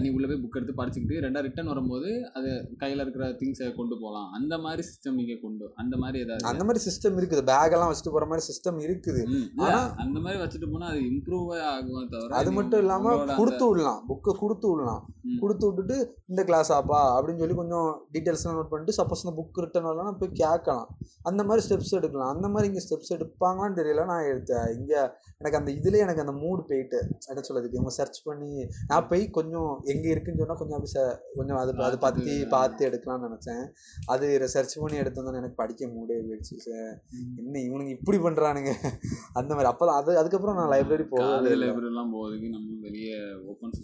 நீ 0.00 0.08
உள்ள 0.08 0.26
போய் 0.26 0.36
புக் 0.36 0.56
எடுத்து 0.56 0.82
படிச்சுக்கிட்டு 0.82 1.20
ரெண்டா 1.20 1.40
ரிட்டர்ன் 1.40 1.68
வரும்போது 1.68 2.30
அது 2.34 2.68
கையில் 2.78 3.00
இருக்கிற 3.00 3.28
திங்ஸை 3.28 3.74
கொண்டு 3.74 3.98
போகலாம் 4.00 4.32
அந்த 4.32 4.58
மாதிரி 4.58 4.88
சிஸ்டம் 4.88 5.12
நீங்கள் 5.12 5.40
கொண்டு 5.42 5.72
அந்த 5.74 5.96
மாதிரி 5.96 6.18
ஏதாவது 6.18 6.46
அந்த 6.46 6.64
மாதிரி 6.64 6.84
சிஸ்டம் 6.84 7.06
இருக்குது. 7.06 7.44
பேக் 7.44 7.72
எல்லாம் 7.72 7.92
வச்சுட்டு 7.92 8.10
போகிற 8.10 8.26
மாதிரி 8.26 8.46
சிஸ்டம் 8.46 8.90
இருக்குது. 8.90 9.24
ம், 9.24 9.60
இல்ல, 9.60 9.74
ஆனா- 9.74 9.94
அந்த 9.94 10.20
மாதிரி 10.20 10.42
வச்சுட்டு 10.42 10.72
போனா 10.72 10.86
அது 10.86 10.98
இம்ப்ரூவ் 10.98 11.48
ஆகுமே 11.74 12.08
தவிர 12.10 12.34
அது 12.34 12.52
மட்டும் 12.52 12.80
இல்லாமல் 12.80 13.20
அந்த- 13.20 13.34
கொடுத்து 13.34 13.68
விடலாம். 13.68 14.04
புக்கை 14.08 14.34
கொடுத்து 14.38 14.70
விடலாம். 14.70 15.14
கொடுத்து 15.40 15.66
விட்டுட்டு 15.66 16.14
இந்த 16.26 16.44
கிளாஸ் 16.44 16.72
ஆப்பா 16.72 16.96
அப்படின்னு 16.96 17.38
சொல்லி 17.38 17.54
கொஞ்சம் 17.54 18.06
டீட்டெயில்ஸ்லாம் 18.12 18.58
நோட் 18.58 18.68
பண்ணிட்டு 18.68 19.02
சப்போஸ் 19.02 19.24
இந்த 19.24 19.32
புக் 19.36 19.60
ரிட்டர்ன் 19.60 19.84
வரலாம் 19.84 20.18
போய் 20.18 20.30
கேட்கலாம். 20.32 20.96
அந்த 21.22 21.44
மாதிரி 21.44 21.66
ஸ்டெப்ஸ் 21.66 21.94
எடுக்கலாம். 21.94 22.34
அந்த 22.34 22.48
மாதிரி 22.48 22.72
இங்கே 22.72 22.86
ஸ்டெப்ஸ் 22.86 23.12
எடுப்பாங்களான்னு 23.12 23.78
தெரியல. 23.78 24.04
நான் 24.04 24.24
எடுத்தேன் 24.24 24.78
இங்கே 24.78 25.00
எனக்கு 25.38 25.58
அந்த 25.58 25.72
இதுலேயே 25.72 25.98
எனக்கு 25.98 26.20
அந்த 26.20 26.32
மூடு 26.32 26.64
போயிட்டு 26.64 27.08
என்ன 27.26 27.40
சொல்லுறதுக்கு 27.48 27.72
இவங்க 27.72 27.90
சர்ச் 27.90 28.22
பண்ணி 28.22 28.66
நான் 28.86 29.08
போய் 29.08 29.30
கொஞ்சம் 29.30 29.66
எங்கே 29.92 30.08
இருக்குன்னு 30.14 30.40
சொன்னால் 30.40 30.60
கொஞ்சம் 30.60 30.78
அப்படி 30.78 30.92
கொஞ்சம் 31.38 31.58
அது 31.62 31.72
அதை 31.88 31.98
பற்றி. 32.06 32.34
பார்த்து 32.54 32.88
எடுக்கலாம்னு 32.88 33.26
நினச்சேன். 33.28 33.62
அது 34.14 34.26
சர்ச் 34.54 34.76
பண்ணி 34.82 35.02
எடுத்தோன்னு 35.02 35.40
எனக்கு 35.42 35.60
படிக்க 35.62 35.90
மூடே 35.94 36.18
போயிடுச்சு 36.26 36.56
சார் 36.66 36.94
என்ன 37.40 37.54
இவனுங்க 37.66 37.92
இப்படி 37.98 38.20
பண்ணுறானுங்க 38.26 38.72
அந்த 39.40 39.50
மாதிரி. 39.54 39.70
அப்போ 39.72 39.92
அது 39.98 40.18
அதுக்கப்புறம் 40.22 40.58
நான் 40.60 40.72
லைப்ரரி 40.74 41.06
போகவே 41.12 41.28
காலேஜ் 41.28 41.54
இல்லை. 41.56 41.68
லைப்ரரி 41.68 41.90
எல்லாம் 41.92 42.14
போகிறதுக்கு 42.16 42.50
நம்ம 42.56 42.78
வெளியே 42.86 43.18
ஓப்பன் 43.52 43.76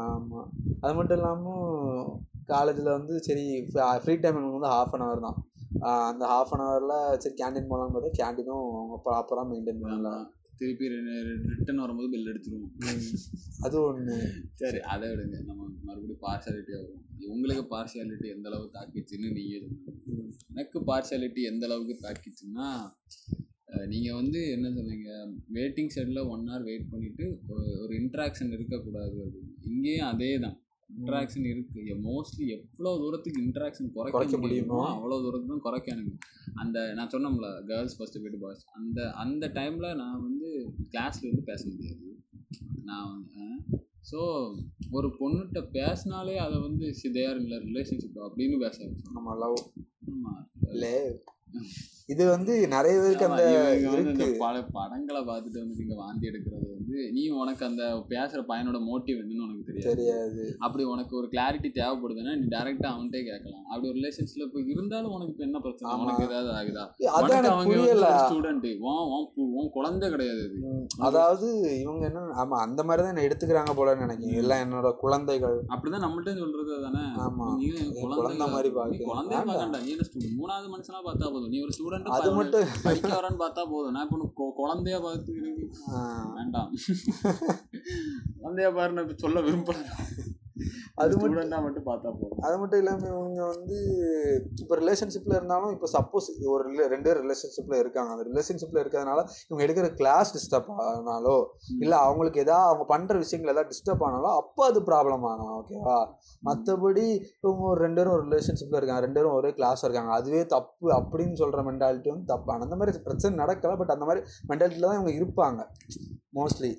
ஆமாம் 0.00 0.50
அது 0.80 0.92
மட்டும் 0.96 1.18
இல்லாமல் 1.18 2.10
காலேஜில் 2.50 2.96
வந்து 2.96 3.14
சரி 3.26 3.44
ஃப்ரீ 4.02 4.14
டைம் 4.22 4.38
எனக்கு 4.38 4.58
வந்து 4.58 4.74
ஹாஃப் 4.74 4.94
அன் 4.96 5.04
ஹவர் 5.04 5.24
தான். 5.26 5.38
அந்த 6.10 6.22
ஹாஃப் 6.32 6.52
அன் 6.54 6.62
ஹவரில் 6.64 6.94
சரி 7.22 7.34
கேண்டீன் 7.40 7.68
போகலான்னு 7.70 7.94
பார்த்தா 7.96 8.12
கேண்டீனும் 8.20 8.68
அவங்க 8.78 8.96
ப்ராப்பராக 9.06 9.46
மெயின்டைன் 9.50 9.82
பண்ணல 9.82 10.10
திருப்பி 10.60 10.86
ரிட்டர்ன் 11.50 11.82
வரும்போது 11.82 12.08
பில் 12.12 12.30
அடிச்சிருவோம். 12.30 12.72
அது 13.64 13.76
ஒன்று 13.82 14.16
சரி 14.60 14.80
அதை 14.92 15.06
விடுங்க. 15.10 15.36
நம்ம 15.46 15.58
மறுபடியும் 15.84 16.22
பார்ஷியாலிட்டி 16.24 16.72
வரும் 16.76 17.00
உங்களுக்கு 17.28 17.64
பார்ஷியாலிட்டி 17.72 18.28
எந்த 18.34 18.48
அளவு 18.50 18.66
தாக்கிச்சுன்னு 18.74 19.30
நீங்கள் 19.32 19.66
எனக்கு 20.52 20.78
பார்ஷியாலிட்டி 20.88 21.42
எந்த 21.50 21.64
அளவுக்கு 21.68 21.96
தாக்கிச்சுன்னா 22.04 22.68
அஹ், 23.72 23.86
நீங்க 23.88 24.08
வந்து 24.14 24.40
என்ன 24.54 24.68
சொன்னீங்க? 24.76 25.10
Waiting 25.54 25.92
shuttle 25.94 26.20
one 26.30 26.46
hour 26.46 26.64
wait 26.64 26.90
பண்ணிட்டு 26.90 27.24
ஒரு- 27.50 27.76
ஒரு 27.82 27.92
இன்ட்ராக்ஷன் 28.00 28.54
இருக்கக்கூடாது 28.56 29.16
அப்படின்னு. 29.24 29.52
இங்கேயும் 29.68 30.08
அதே 30.08 30.30
தான் 30.38 30.56
இன்ட்ராக்ஷன் 30.90 31.46
இருக்கு. 31.46 31.80
மோஸ்ட்லி 32.04 32.46
எவ்வளோ 32.48 32.92
தூரத்துக்கு 32.96 33.40
இன்ட்ராக்ஷன் 33.42 33.90
குறைக்க 33.92 34.38
முடியுமோ? 34.38 34.80
அவ்வளோ 34.94 35.18
தூரத்துக்கு 35.22 35.54
தான் 35.54 35.60
குறைக்க 35.60 35.94
எனக்கு 35.94 36.14
அந்த 36.54 36.78
நான் 36.94 37.12
சொன்னோம்ல 37.12 37.66
கேர்ள்ஸ் 37.66 37.96
ஃபர்ஸ்ட் 37.98 38.20
போய்ட்டு 38.20 38.38
பாய்ஸ் 38.38 38.64
அந்த 38.72 38.98
அந்த 39.16 39.48
டைமில் 39.54 39.96
நான் 39.96 40.22
வந்து 40.22 40.48
கிளாஸ்ல 40.92 41.22
இருந்து 41.22 41.42
பேச 41.42 41.62
முடியாது. 41.68 42.06
நான் 42.84 43.10
வந்து 43.10 43.44
ஸோ 44.10 44.20
ஒரு 44.90 45.08
பொண்ணுகிட்ட 45.18 45.60
பேசினாலே 45.72 46.36
அதை 46.38 46.58
வந்து 46.60 46.86
தேர் 47.12 47.40
இல்லை 47.40 47.58
ரிலேஷன்ஷிப் 47.60 48.20
அப்படின்னு 48.26 48.58
பேச 48.58 48.78
நம்ம 49.10 49.36
லவ் 49.36 49.58
ஆமா. 50.10 50.32
இது 52.12 52.22
வந்து 52.34 52.52
நிறைய 52.74 52.94
பேருக்கு 53.02 53.26
அந்த 53.28 53.42
இருக்கு. 53.94 54.26
பல 54.44 54.62
படங்களை 54.76 55.20
பார்த்துட்டு 55.28 55.62
வந்து 55.62 55.82
இங்க 55.84 55.96
வாந்தி 56.02 56.28
எடுக்கிறது 56.30 56.68
வந்து 56.76 56.96
நீ 57.16 57.22
உனக்கு 57.40 57.62
அந்த 57.68 57.82
பேசுற 58.12 58.40
பையனோட 58.50 58.78
மோட்டிவ் 58.88 59.18
என்னன்னு 59.22 59.44
உனக்கு 59.46 59.66
தெரியாது. 59.68 59.90
தெரியாது. 59.90 60.44
அப்படி 60.64 60.84
உனக்கு 60.94 61.14
ஒரு 61.20 61.28
கிளாரிட்டி 61.34 61.68
தேவைப்படுதுன்னா 61.78 62.32
நீ 62.40 62.46
டேரக்டா 62.54 62.88
அவன்கிட்டே 62.94 63.22
கேட்கலாம். 63.28 63.64
அப்படி 63.70 63.88
ஒரு 63.90 63.96
ரிலேஷன்ஸ்ல 64.00 64.46
இப்போ 64.48 64.60
இருந்தாலும் 64.72 65.12
உனக்கு 65.16 65.32
இப்ப 65.34 65.44
என்ன 65.48 65.60
பிரச்சனை. 65.66 65.92
உனக்கு 66.04 66.26
ஏதாவது 66.28 66.50
ஆகுதா? 66.58 66.84
அதான் 67.18 67.50
அவங்க 67.52 68.16
ஸ்டூடெண்ட் 68.24 68.66
உன் 69.60 69.70
குழந்தை 69.76 70.08
கிடையாது 70.14 70.44
அதாவது 71.08 71.48
இவங்க 71.82 72.04
என்ன 72.10 72.24
ஆமா 72.42 72.56
அந்த 72.66 72.80
மாதிரி 72.88 73.04
தான் 73.04 73.12
என்ன 73.14 73.26
எடுத்துக்கிறாங்க 73.28 73.72
போலன்னு 73.78 74.04
நினைக்கிறேன். 74.06 74.40
எல்லாம் 74.42 74.62
என்னோட 74.64 74.88
குழந்தைகள். 75.04 75.56
அப்படிதான் 75.74 76.04
நம்மள்ட்ட 76.06 76.34
சொல்றது 76.42 76.80
தானே? 76.86 77.04
ஆமா. 77.26 77.46
நீ 77.60 77.68
குழந்தை 78.02 78.18
குழந்தை 78.20 78.48
மாதிரி 78.56 78.68
வேண்டாம். 78.80 79.48
பார்க்கண்டா 79.48 79.80
நீ 79.86 79.90
என்ன 79.96 80.06
மூணாவது 80.40 80.68
மனுஷனா 80.74 81.00
பார்த்தா 81.08 81.32
போதும். 81.34 81.50
நீ 81.54 81.60
ஒரு 81.66 81.74
ஸ்டூடெண்ட் 81.78 81.99
அது 82.04 82.34
மட்டும் 82.34 82.66
படிக்க 82.82 83.08
வரான்னு 83.08 83.40
பார்த்தா 83.42 83.62
போதும். 83.70 83.92
நான் 83.92 84.08
இப்போ 84.08 84.52
குழந்தைய 84.60 85.02
பார்த்து 85.02 85.36
எனக்கு 85.36 85.64
வேண்டாம். 86.34 86.70
குழந்தைய 88.42 88.74
பாரு 88.74 88.92
நான் 88.92 89.08
இப்ப 89.08 89.16
சொல்ல 89.16 89.40
விரும்பல. 89.40 89.78
அது 91.02 91.12
மட்டும் 91.12 91.34
ஸ்டூடெண்டா 91.34 91.58
மட்டும் 91.66 91.86
பார்த்தா 91.88 92.10
போதும். 92.20 92.40
அது 92.46 92.56
மட்டும் 92.60 92.80
இல்லாமல் 92.82 93.10
இவங்க 93.12 93.42
வந்து 93.52 93.78
இப்போ 94.62 94.74
ரிலேஷன்ஷிப்பில் 94.82 95.36
இருந்தாலும் 95.38 95.72
இப்போ 95.76 95.88
சப்போஸ் 95.96 96.28
ஒரு 96.54 96.64
ரெண்டு 96.94 97.06
பேர் 97.08 97.20
ரிலேஷன்ஷிப்பில் 97.24 97.78
இருக்காங்க. 97.82 98.10
அந்த 98.14 98.24
ரிலேஷன்ஷிப்பில் 98.30 98.80
இருக்கிறதுனால 98.82 99.20
இவங்க 99.48 99.62
எடுக்கிற 99.66 99.88
கிளாஸ் 100.00 100.32
டிஸ்டர்ப் 100.36 100.70
ஆனாலோ 100.86 101.36
இல்லை 101.84 101.98
அவங்களுக்கு 102.06 102.42
எதாவது 102.46 102.68
அவங்க 102.70 102.86
பண்ணுற 102.94 103.16
விஷயங்கள் 103.24 103.52
எதாவது 103.54 103.72
டிஸ்டர்ப் 103.74 104.04
ஆனாலோ 104.08 104.32
அப்போ 104.40 104.64
அது 104.70 104.82
ப்ராப்ளம் 104.90 105.26
ஆகலாம் 105.30 105.56
ஓகேவா 105.60 105.98
மற்றபடி 106.48 107.06
இவங்க 107.44 107.64
ஒரு 107.72 107.80
ரெண்டு 107.86 108.00
பேரும் 108.00 108.16
ஒரு 108.16 108.24
ரிலேஷன்ஷிப்பில் 108.28 108.78
இருக்காங்க. 108.80 109.02
ரெண்டு 109.06 109.18
பேரும் 109.18 109.36
ஒரே 109.40 109.50
கிளாஸ் 109.58 109.84
இருக்காங்க. 109.86 110.12
அதுவே 110.20 110.42
தப்பு 110.54 110.88
அப்படின்னு 110.98 111.36
சொல்கிற 111.42 111.62
மென்டாலிட்டி 111.70 112.10
வந்து 112.14 112.30
தப்பான. 112.32 112.64
அந்த 112.66 112.76
மாதிரி 112.80 113.04
பிரச்சனை 113.08 113.32
நடக்கல 113.42 113.76
பட் 113.82 113.94
அந்த 113.96 114.06
மாதிரி 114.08 114.22
மென்டாலிட்டியில் 114.50 114.88
தான் 114.90 114.98
இவங்க 115.00 115.12
இருப்பாங்க. 115.20 115.60
மோஸ்ட்லி 116.38 116.72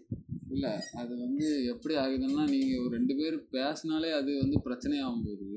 இல்லை 0.52 0.72
அது 0.94 1.14
வந்து 1.18 1.46
எப்படி 1.72 1.94
ஆகுதுன்னா 1.96 2.44
நீங்கள் 2.50 2.82
ஒரு 2.82 2.92
ரெண்டு 2.92 3.14
பேர் 3.16 3.36
பேசினாலே 3.52 4.10
அது 4.12 4.32
வந்து 4.38 4.58
பிரச்சனையாகும் 4.66 5.26
போது 5.26 5.48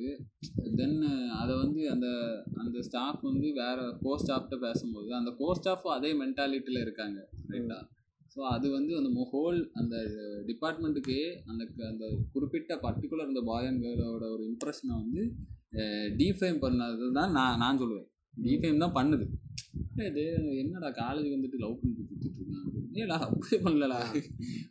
தென் 0.77 0.97
அதை 1.39 1.55
வந்து 1.57 1.83
அந்த 1.91 2.09
அந்த 2.57 2.79
ஸ்டாஃப் 2.83 3.23
வந்து 3.23 3.49
வேறு 3.57 3.85
கோ 4.03 4.13
ஸ்டாஃப்ட்ட 4.19 4.59
பேசும்போது 4.61 5.11
அந்த 5.15 5.33
கோ 5.39 5.49
ஸ்டாஃபும் 5.55 5.97
அதே 5.97 6.13
மென்டாலிட்டியில் 6.21 6.81
இருக்காங்க 6.81 7.19
ரைட்டா 7.51 7.79
ஸோ 8.37 8.41
அது 8.51 8.67
வந்து 8.71 8.93
அந்த 8.99 9.25
ஹோல் 9.33 9.59
அந்த 9.75 9.97
டிபார்ட்மெண்ட்டுக்கே 10.49 11.21
அந்த 11.47 11.65
க- 11.69 11.89
அந்த 11.89 12.05
குறிப்பிட்ட 12.33 12.79
பர்டிகுலர் 12.83 13.29
அந்த 13.29 13.43
பாய் 13.45 13.67
அண்ட் 13.67 13.83
கேர்ளோட 13.85 14.25
ஒரு 14.31 14.45
இம்ப்ரெஷனை 14.49 14.95
வந்து 14.97 15.23
டீஃபைம் 16.19 16.59
பண்ணது 16.61 17.07
தான் 17.13 17.33
நான் 17.33 17.59
நான் 17.59 17.79
சொல்லுவேன். 17.79 18.09
டீஃபைம் 18.45 18.83
தான் 18.83 18.95
பண்ணுது. 18.95 19.25
என்னடா 20.61 20.89
காலேஜ் 20.99 21.29
வந்துட்டு 21.33 21.59
லவ் 21.59 21.79
பண்ணி 21.81 21.95
சுற்றிட்டு 22.01 22.41
இருக்கான் 22.41 22.71
ஏடா 23.03 23.17
அப்படியே 23.27 23.59
பண்ணலடா. 23.65 23.99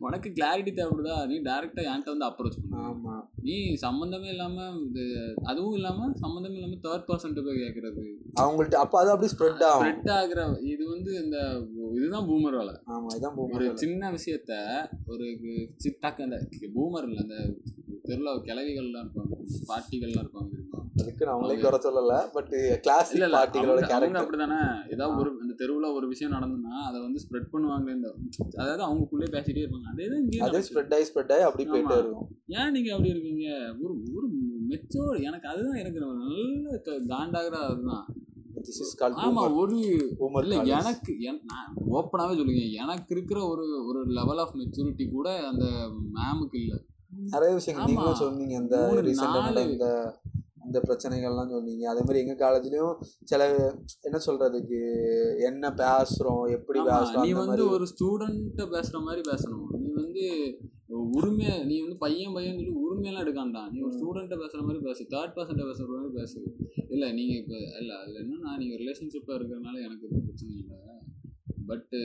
உனக்கு 0.05 0.29
கிளாரிட்டி 0.37 0.71
தேவைப்படுதா? 0.79 1.17
நீ 1.31 1.35
டேரெக்டாக 1.49 1.89
என்கிட்ட 1.91 2.13
வந்து 2.13 2.27
அப்ரோச் 2.29 2.57
பண்ணு. 2.59 2.81
ஆமாம் 2.89 3.23
நீ 3.47 3.55
சம்மந்தமே 3.85 4.29
இல்லாமல் 4.35 4.77
இது 4.87 5.03
அதுவும் 5.51 5.77
இல்லாமல் 5.79 6.13
சம்மந்தமே 6.23 6.57
இல்லாமல் 6.59 6.83
தேர்ட் 6.85 7.07
பர்சன்ட்டு 7.09 7.45
போய் 7.47 7.61
கேட்குறது 7.63 8.03
அவங்கள்ட்ட 8.43 8.81
அப்போ 8.83 8.99
அது 9.01 9.13
அப்படியே 9.13 9.33
ஸ்ப்ரெட் 9.33 9.63
ஆகும். 9.69 9.83
ஸ்ப்ரெட் 9.83 10.11
ஆகுற 10.19 10.41
இது 10.73 10.83
வந்து 10.93 11.11
இந்த 11.23 11.37
இதுதான் 11.97 12.27
பூமர் 12.31 12.59
வேலை. 12.61 12.75
ஆமாம் 12.93 13.15
இதான் 13.17 13.39
ஒரு 13.57 13.67
சின்ன 13.83 14.11
விஷயத்த 14.17 14.53
ஒரு 15.13 15.27
சிட்டாக்க 15.85 16.27
அந்த 16.27 16.39
பூமர் 16.77 17.07
இல்லை 17.09 17.23
அந்த 17.25 17.37
தெருவில் 18.07 18.45
கிளவிகள்லாம் 18.47 19.03
இருப்பாங்க 19.05 19.35
பாட்டிகள்லாம் 19.69 20.23
இருப்பாங்க 20.25 20.49
தெரியுமா? 20.53 20.79
அதுக்கு 20.95 21.25
நான் 21.25 21.35
அவங்களே 21.35 21.61
குறை 21.61 21.79
சொல்லல 21.79 22.13
பட் 22.33 22.49
கிளாசிக் 22.81 23.21
இல்ல 23.21 23.37
அவங்க 23.39 23.87
கேரக்டர் 23.87 24.23
அப்படிதானே? 24.23 24.57
ஏதாவது 24.91 25.19
ஒரு 25.19 25.31
இந்த 25.41 25.53
தெருவுல 25.57 25.93
ஒரு 25.93 26.07
விஷயம் 26.07 26.33
நடந்துன்னா 26.33 26.73
அதை 26.87 27.01
வந்து 27.01 27.19
ஸ்ப்ரெட் 27.23 27.49
பண்ணுவாங்க 27.53 27.95
இந்த 27.95 28.13
அதாவது 28.57 28.83
அவங்களுக்குள்ளே 28.83 29.27
பேசிட்டே 29.31 29.61
இருப்பாங்க. 29.63 29.87
அதே 29.91 30.07
தான் 30.07 30.19
இங்கேயும் 30.19 30.47
அதே. 30.47 30.57
ஸ்ப்ரெட் 30.57 30.93
ஆகி 30.93 31.03
ஸ்ப்ரெட் 31.03 31.33
ஆகி 31.33 31.41
அப்படி 31.41 31.69
போயிட்டே. 31.69 31.97
இருக்கும். 31.97 32.27
ஏன் 32.47 32.71
நீங்க 32.71 32.91
அப்படி 32.91 33.09
இருக்கீங்க? 33.09 33.47
ஒரு 33.81 33.93
ஒரு 34.15 34.27
மெச்சோர் 34.69 35.23
எனக்கு 35.23 35.47
அதுதான் 35.47 35.73
எனக்கு 35.73 35.99
நல்ல 35.99 36.81
காண்டாகிற 36.85 37.55
அதுதான். 37.69 38.05
திஸ் 38.55 38.81
இஸ் 38.81 38.95
கால் 38.95 39.13
ஆமா 39.13 39.55
ஒரு 39.55 39.77
இல்ல 40.41 40.55
எனக்கு 40.61 41.13
என்- 41.13 41.41
நான் 41.45 41.73
ஓப்பனாவே 41.91 42.35
சொல்லுங்க. 42.35 42.61
எனக்கு 42.83 43.15
இருக்கிற 43.15 43.47
ஒரு 43.47 43.85
ஒரு 43.85 44.05
லெவல் 44.05 44.37
ஆஃப் 44.37 44.55
மெச்சூரிட்டி 44.55 45.11
கூட 45.11 45.47
அந்த 45.47 45.65
மேமுக்கு 46.13 46.57
இல்ல. 46.61 46.75
நிறைய 47.25 47.53
விஷயங்கள். 47.53 47.87
நீங்களும் 47.87 48.15
சொன்னீங்க. 48.15 48.53
இந்த 48.55 48.77
மூணு, 48.87 49.01
ரீசெண்டாக 49.01 50.13
அந்த 50.65 50.77
பிரச்சனைகள்லாம் 50.87 51.53
சொன்னீங்க. 51.55 51.83
அதே 51.89 52.01
மாதிரி 52.01 52.21
எங்க 52.23 52.35
காலேஜ்லயும் 52.43 52.95
சில 53.23 53.41
என்ன 54.01 54.19
சொல்றதுக்கு 54.27 54.79
என்ன 55.49 55.73
பேசுறோம் 55.83 56.43
எப்படி 56.57 56.79
ஆமா, 56.79 56.89
பேசுறோம் 56.91 57.25
நீ 57.27 57.33
வந்து 57.33 57.65
ஒரு 57.69 57.87
ஸ்டூடெண்ட்ட 57.93 58.65
பேசுற 58.75 58.99
மாதிரி 59.01 59.23
பேசணும். 59.31 59.67
நீ 59.79 59.89
வந்து 60.01 60.25
உரிமை 61.17 61.47
நீ 61.69 61.75
வந்து 61.81 61.97
பையன் 61.97 62.35
பையன் 62.35 62.57
சொல்லி 62.57 62.73
உரிமையெல்லாம் 62.83 63.23
எடுக்காண்டா? 63.25 63.63
நீ 63.71 63.77
ஒரு 63.81 63.93
ஸ்டூடெண்ட்ட 63.97 64.35
பேசுற 64.43 64.61
மாதிரி 64.67 64.81
பேசு. 64.89 65.03
தேர்ட் 65.13 65.35
பர்சன்ட்ட 65.37 65.65
பேசுற 65.69 65.87
மாதிரி 65.93 66.13
பேசு. 66.19 66.39
இல்ல 66.89 67.05
நீங்க 67.11 67.33
இப்ப 67.33 67.53
இல்ல 67.81 67.91
அதுல 68.01 68.19
என்னன்னா 68.23 68.51
நீங்க 68.63 68.75
ரிலேஷன்ஷிப்ல 68.83 69.37
இருக்கிறதுனால 69.37 69.77
எனக்கு 69.87 70.07
எதுவும் 70.07 70.27
பிரச்சனை 70.27 70.55
இல்லை. 70.63 70.79
பட்டு 71.67 71.99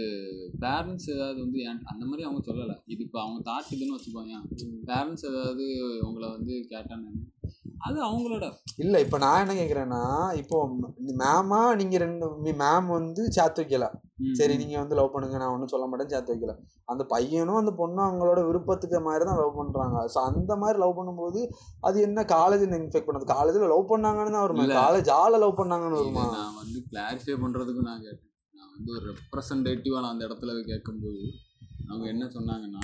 பேரண்ட்ஸ் 0.64 1.08
ஏதாவது 1.14 1.38
வந்து 1.44 1.60
என் 1.60 1.82
அந்த 1.84 2.04
மாதிரி 2.06 2.26
அவங்க 2.26 2.40
சொல்லலை. 2.48 2.76
இது 2.86 3.02
இப்போ 3.02 3.18
அவங்க 3.22 3.40
தாட் 3.50 3.72
இதுன்னு 3.76 3.96
வச்சுப்பாங்க 3.96 4.34
பேரண்ட்ஸ் 4.90 5.26
ஏதாவது 5.30 5.64
உங்களை 6.08 6.28
வந்து 6.28 6.54
கேட்டான்னு 6.72 7.10
அது 7.86 7.98
அவங்களோட. 8.04 8.44
இல்ல 8.76 9.00
இப்ப 9.00 9.18
நான் 9.18 9.40
என்ன 9.40 9.54
கேக்குறேன்னா 9.54 10.00
இப்போ 10.40 10.56
மேமா 11.20 11.60
நீங்க 11.80 11.96
ரெண்டு 11.98 12.26
மேம் 12.62 12.88
வந்து 12.96 13.22
சேர்த்து 13.36 13.62
வைக்கல. 13.62 13.86
சரி 14.32 14.54
நீங்க 14.56 14.76
வந்து 14.78 14.94
லவ் 14.94 15.12
பண்ணுங்க 15.12 15.38
நான் 15.38 15.52
ஒன்றும் 15.54 15.72
சொல்ல 15.72 15.86
மாட்டேன் 15.86 16.12
சேர்த்து 16.12 16.34
வைக்கல. 16.34 16.54
அந்த 16.84 17.02
பையனும் 17.04 17.60
அந்த 17.60 17.72
பொண்ணும் 17.80 18.06
அவங்களோட 18.06 18.40
விருப்பத்துக்கு 18.48 19.00
மாதிரி 19.00 19.24
தான் 19.24 19.40
லவ் 19.42 19.58
பண்றாங்க. 19.58 19.98
ஸோ 20.14 20.20
அந்த 20.28 20.56
மாதிரி 20.56 20.78
லவ் 20.78 20.96
பண்ணும்போது 20.98 21.42
அது 21.80 21.98
என்ன 22.00 22.24
காலேஜில் 22.34 22.78
இன்ஃபெக்ட் 22.80 23.08
பண்ணது? 23.08 23.32
காலேஜில் 23.34 23.72
லவ் 23.74 23.90
பண்ணாங்கன்னு 23.92 24.34
தான் 24.36 24.46
வருமா. 24.46 24.66
காலேஜ் 24.80 25.10
ஆள 25.20 25.38
லவ் 25.38 25.58
பண்ணாங்கன்னு 25.60 26.00
வருமா? 26.00 26.24
நான் 26.38 26.56
வந்து 26.62 26.80
கிளாரிஃபை 26.90 27.36
பண்ணுறதுக்கு 27.44 27.84
நான் 27.88 28.02
கேட்டேன். 28.02 28.24
நான் 28.54 28.72
வந்து 28.76 28.90
ஒரு 28.96 29.04
ரெப்ரசன்டேட்டிவாக 29.12 30.02
நான் 30.04 30.14
அந்த 30.14 30.26
இடத்துல 30.28 30.56
கேட்கும்போது 30.72 31.22
அவங்க 31.90 32.06
என்ன 32.08 32.24
சொன்னாங்கன்னா 32.34 32.82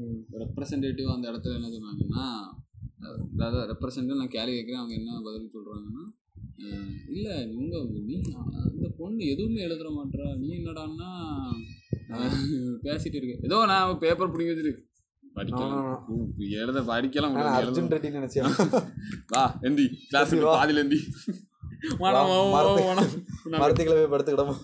ம். 0.00 0.20
ரெப்ரசன்டேட்டிவ் 0.40 1.10
அந்த 1.12 1.26
இடத்துல 1.32 1.58
என்ன 1.58 1.68
சொன்னாங்கன்னா 1.74 2.24
அதாவது 3.38 3.72
ரெப்ரசன்டேட்டிவ் 3.72 4.16
நான் 4.16 4.28
கேள்வி 4.28 4.52
கேட்குறேன் 4.52 4.76
அவங்க 4.76 4.94
என்ன 4.94 5.20
பதில் 5.24 5.50
சொல்கிறாங்கன்னா 5.54 6.04
இல்லை 7.12 7.54
உங்க 7.54 7.84
நீ 8.06 8.20
அந்த 8.64 8.88
பொண்ணு 8.98 9.24
எதுவுமே 9.26 9.66
எழுதுற 9.66 9.96
மாட்றா. 9.98 10.36
நீ 10.38 10.48
என்னடான்னா 10.54 11.08
பேசிட்டு 12.82 13.14
இருக்கு. 13.14 13.38
ஏதோ 13.42 13.64
நான் 13.66 13.98
பேப்பர் 13.98 14.36
பிடிங்கி 14.36 14.54
வச்சிருக்கு 14.54 14.84
படிக்கலாம். 15.34 15.98
எழுத 16.38 16.80
படிக்கலாம் 16.80 17.34
அர்ஜுன் 17.62 17.90
ரெட்டி 17.90 18.10
நினைச்சேன். 18.16 18.82
வா 19.26 19.58
எந்தி 19.62 19.88
கிளாஸ். 20.08 20.34
பாதியில் 20.34 20.82
எந்தி. 20.82 20.96
வாடா, 21.98 22.26
வா, 22.26 22.50
வா, 22.50 22.62
மரத்து- 22.62 22.84
வாடா. 22.84 23.04
நான் 23.44 23.60
மரத்துக்களை 23.60 24.06
போய் 24.06 24.18
படுத்துக்கிடமா 24.18 24.54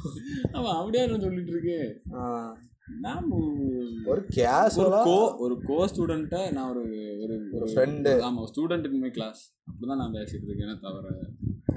அவன் 0.53 0.75
அப்படியே 0.75 1.07
நான் 1.07 1.21
சொல்லிட்டு 1.21 1.51
இருக்கு 1.51 2.01
ஒரு 2.87 3.51
ஒரு 4.07 4.21
கேஷுவலா 4.35 5.01
கோ 5.05 5.17
ஒரு 5.45 5.55
கோ 5.63 5.79
ஸ்டூடெண்ட்டை 5.91 6.43
நான் 6.53 6.71
ஒரு 6.73 6.83
ஒரு 7.25 7.37
ஒரு 7.57 7.67
friend. 7.75 8.07
ஆமாம் 8.27 8.49
ஸ்டூடெண்ட் 8.51 8.89
இன் 8.89 9.01
மை 9.01 9.11
கிளாஸ் 9.11 9.43
அப்படிதான் 9.69 10.03
நான் 10.03 10.17
பேசிட்டு 10.17 10.49
இருக்கேனே 10.49 10.77
தவிர 10.83 11.15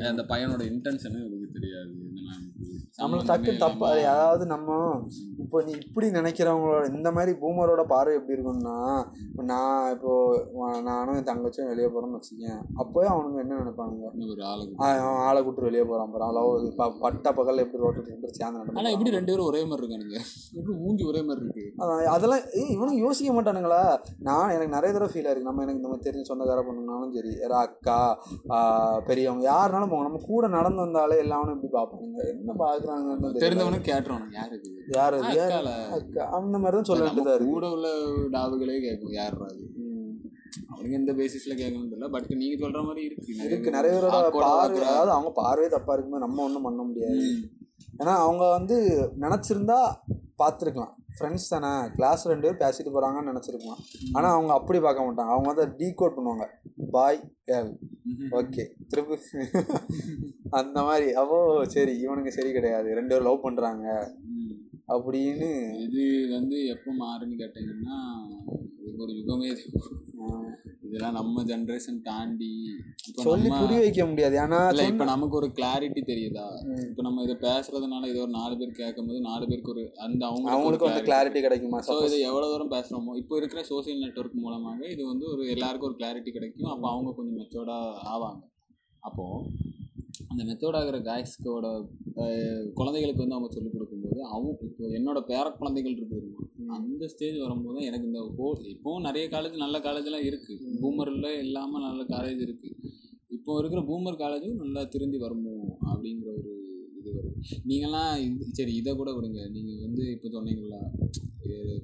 அந்த 0.09 0.23
பையனோட 0.29 0.63
இன்டென்ஷனு 0.69 1.19
எனக்கு 1.21 1.55
தெரியாது. 1.57 1.91
நம்மளுக்கு 2.99 3.29
டக்கு 3.29 3.51
தப்பா 3.61 3.87
அதாவது 4.09 4.43
நம்ம 4.45 4.69
இப்போ 5.41 5.57
நீ 5.63 5.73
இப்படி 5.81 6.07
நினைக்கிறவங்களோட 6.11 6.83
இந்த 6.91 7.09
மாதிரி 7.11 7.31
பூமரோட 7.41 7.81
பார்வை 7.85 8.13
எப்படி 8.15 8.35
இருக்கும்னா 8.35 8.75
இப்போ 9.25 9.43
நான் 9.43 9.89
இப்போ 9.95 10.11
நானும் 10.87 11.15
என் 11.15 11.27
தங்கச்சியும் 11.29 11.69
வெளியே 11.71 11.87
போறோம்னு 11.87 12.19
வச்சுக்கேன் 12.19 12.59
அப்போயே 12.81 13.07
அவனுங்க 13.13 13.39
என்ன 13.43 13.59
நினைப்பானுங்க? 13.59 14.05
ஒரு 14.33 14.43
ஆளு 14.45 14.63
ஆ, 14.79 14.87
அவன் 15.01 15.23
ஆளை 15.25 15.41
கூட்டு 15.43 15.67
வெளியே 15.67 15.83
போறான் 15.83 16.13
பாரு. 16.13 16.31
லவ் 16.37 16.51
பட்ட 17.01 17.27
பகல்ல 17.37 17.65
எப்படி 17.65 17.83
ரோட்டில் 17.83 18.07
பேரும் 18.07 18.33
சேர்ந்து 18.33 18.45
ஆனா 18.47 18.63
நடந்து 18.73 18.95
எப்படி 18.95 19.15
ரெண்டு 19.17 19.31
பேரும் 19.31 19.49
ஒரே 19.51 19.63
மாதிரி 19.65 19.83
இருக்கானுங்க. 19.83 20.19
எப்படி 20.53 20.75
மூஞ்சி 20.81 21.04
ஒரே 21.11 21.21
மாதிரி 21.27 21.43
இருக்கு. 21.45 21.63
அதெல்லாம் 22.15 22.43
இவனும் 22.73 22.99
யோசிக்க 23.03 23.29
மாட்டானுங்களா? 23.35 23.81
நான் 24.27 24.53
எனக்கு 24.55 24.75
நிறைய 24.75 24.91
தடவை 24.95 25.09
ஃபீல் 25.13 25.27
ஆயிருக்கு. 25.29 25.49
நம்ம 25.49 25.63
எனக்கு 25.65 25.81
இந்த 25.81 25.91
மாதிரி 25.91 26.05
தெரிஞ்ச 26.07 26.29
சொந்தக்கார 26.29 26.63
பொண்ணுனாலும் 26.67 27.13
சரி 27.17 27.33
யாரா 27.43 27.59
அக்கா 27.67 27.97
பெரியவங்க 29.09 29.45
யாருனாலும் 29.51 29.91
போங்க. 29.93 30.07
நம்ம 30.09 30.21
கூட 30.31 30.47
நடந்து 30.57 30.83
வந்தாலே 30.85 31.17
எல்லாரும் 31.25 31.55
இப்படி 31.55 31.71
பார்ப்பானுங்க 31.77 32.21
என்ன. 32.33 33.33
தெரிந்தவனும் 33.45 33.87
கேட்டுறானு 33.91 34.27
யாருக்கு 34.39 34.71
யார் 34.99 35.17
அது 35.21 35.37
யார் 35.41 35.69
அக்கா 35.99 36.25
அந்த 36.39 36.55
மாதிரி 36.63 36.77
தான் 36.79 36.89
சொல்ல 36.91 37.03
நம்ம 37.03 37.15
வேண்டியதா 37.15 37.37
இருக்கு. 37.37 37.55
கூட 37.55 37.69
உள்ள 37.75 37.87
டாபுகளே 38.37 38.77
கேட்கும் 38.87 39.17
யாருடா 39.19 39.47
அது. 39.53 39.63
அவனுக்கு 40.71 40.97
எந்த 40.99 41.11
பேசிஸ்ல 41.19 41.53
கேட்கணும் 41.59 41.91
தெரியல. 41.91 42.07
பட் 42.15 42.27
நீங்க 42.41 42.55
சொல்ற 42.63 42.79
மாதிரி 42.87 43.01
இருக்கு. 43.07 43.31
இருக்கு. 43.47 43.75
நிறைய 43.75 43.93
பேரோட 43.95 44.29
பார்வை 44.35 44.81
அதாவது 44.89 45.11
அவங்க 45.15 45.31
பார்வையே 45.41 45.69
தப்பா 45.73 45.93
இருக்கும்போது 45.95 46.25
நம்ம 46.25 46.43
ஒன்றும் 46.47 46.65
பண்ண 46.67 46.81
முடியாது. 46.89 47.25
ஏன்னா 47.99 48.13
அவங்க 48.23 48.43
வந்து 48.57 48.77
நினச்சிருந்தா 49.23 49.79
பார்த்துருக்கலாம். 50.39 50.93
ஃப்ரெண்ட்ஸ் 51.17 51.49
தானே. 51.49 51.71
கிளாஸ் 51.95 52.23
ரெண்டு 52.27 52.45
பேர் 52.47 52.61
பேசிட்டு 52.63 52.93
போகிறாங்கன்னு 52.93 53.31
நினச்சிருக்கலாம். 53.31 53.81
ஆனால் 54.13 54.31
அவங்க 54.31 54.51
அப்படி 54.53 54.79
பார்க்க 54.79 55.05
மாட்டாங்க. 55.07 55.33
அவங்க 55.35 55.47
வந்து 55.53 55.65
டீகோட் 55.79 56.17
பண்ணுவாங்க. 56.17 56.45
பாய் 56.91 57.19
கேர்ள் 57.49 57.71
ஓகே 58.39 58.63
திருப்பி 58.89 59.15
அந்த 60.59 60.77
மாதிரி. 60.83 61.07
அப்போ 61.13 61.37
சரி 61.65 61.93
இவனுக்கு 61.99 62.31
சரி 62.31 62.51
கிடையாது. 62.51 62.89
ரெண்டு 62.93 63.13
பேரும் 63.13 63.27
லவ் 63.29 63.45
பண்ணுறாங்க 63.45 63.85
அப்படின்னு 64.89 65.49
இது 65.85 66.03
வந்து 66.33 66.57
எப்போ 66.73 66.89
மாறுன்னு 67.03 67.37
கேட்டீங்கன்னா 67.43 67.97
ஒரு 68.99 69.11
யுகமே 69.19 69.47
இதெல்லாம் 70.87 71.15
நம்ம 71.17 71.43
ஜென்ரேஷன் 71.49 71.97
தாண்டி 72.07 72.49
சொல்லி 73.25 73.49
புரிய 73.61 73.77
வைக்க 73.83 74.03
முடியாது. 74.09 74.35
ஏன்னா 74.43 74.59
இல்ல 74.71 74.83
இப்போ 74.91 75.05
நமக்கு 75.11 75.35
ஒரு 75.39 75.47
கிளாரிட்டி 75.57 76.01
தெரியுதா. 76.11 76.45
இப்போ 76.89 77.03
நம்ம 77.07 77.23
இதை 77.27 77.35
பேசுறதுனால 77.45 78.09
இது 78.11 78.19
ஒரு 78.25 78.33
நாலு 78.39 78.53
பேர் 78.59 78.79
கேட்கும்போது 78.81 79.19
நாலு 79.29 79.43
பேருக்கு 79.51 79.73
ஒரு 79.75 79.83
அந்த 80.05 80.21
அவங்களுக்கு 80.31 80.89
வந்து 80.89 81.05
கிளாரிட்டி 81.09 81.41
கிடைக்குமா? 81.45 81.79
ஸோ 81.89 81.95
இதை 82.09 82.19
எவ்வளோ 82.29 82.49
தூரம் 82.53 82.73
பேசுகிறோமோ 82.75 83.15
இப்போ 83.21 83.37
இருக்கிற 83.41 83.63
சோஷியல் 83.71 84.03
நெட்வொர்க் 84.05 84.43
மூலமாக 84.45 84.81
இது 84.95 85.05
வந்து 85.11 85.27
ஒரு 85.33 85.45
எல்லாருக்கும் 85.55 85.89
ஒரு 85.91 85.99
கிளாரிட்டி 86.01 86.33
கிடைக்கும். 86.37 86.71
அப்போ 86.75 86.87
அவங்க 86.93 87.15
கொஞ்சம் 87.19 87.39
மெச்சோர்டாக 87.41 88.03
ஆவாங்க. 88.13 88.43
அப்போது 89.03 89.73
அந்த 90.31 90.41
மெச்சோர்ட் 90.43 90.77
ஆகிற 90.79 90.97
காய்ஸ்க்கோட 90.99 91.65
குழந்தைகளுக்கு 92.73 93.23
வந்து 93.23 93.37
அவங்க 93.37 93.49
சொல்லிக் 93.53 93.75
கொடுக்கும்போது 93.75 94.19
அவங்க 94.25 94.51
இப்போ 94.67 94.89
என்னோட 94.97 95.19
பேர 95.31 95.45
குழந்தைகள் 95.57 95.97
இருக்குது 95.97 96.21
அந்த 96.75 97.07
ஸ்டேஜ் 97.07 97.37
வரும்போது 97.37 97.79
எனக்கு 97.85 98.07
இந்த 98.07 98.21
ஹோ 98.37 98.47
இப்போவும் 98.73 99.05
நிறைய 99.07 99.25
காலேஜ் 99.29 99.63
நல்ல 99.63 99.79
காலேஜ்லாம் 99.79 100.27
இருக்குது 100.29 100.77
பூமரில் 100.81 101.29
இல்லாமல் 101.45 101.85
நல்ல 101.87 102.03
காலேஜ் 102.15 102.41
இருக்குது 102.47 102.93
இப்போ 103.37 103.57
இருக்கிற 103.59 103.81
பூமர் 103.89 104.21
காலேஜும் 104.21 104.61
நல்லா 104.61 104.81
திரும்பி 104.83 105.17
வருமோ? 105.17 105.55
அப்படிங்கிற 105.91 106.29
ஒரு 106.39 106.51
இது 106.99 107.09
வருது. 107.15 107.57
நீங்களாம் 107.69 108.13
இது 108.25 108.45
சரி 108.51 108.73
இதை 108.75 108.91
கூட 108.95 109.09
விடுங்க. 109.13 109.41
நீங்கள் 109.55 109.81
வந்து 109.85 110.03
இப்போ 110.11 110.27
சொன்னீங்களா 110.35 110.79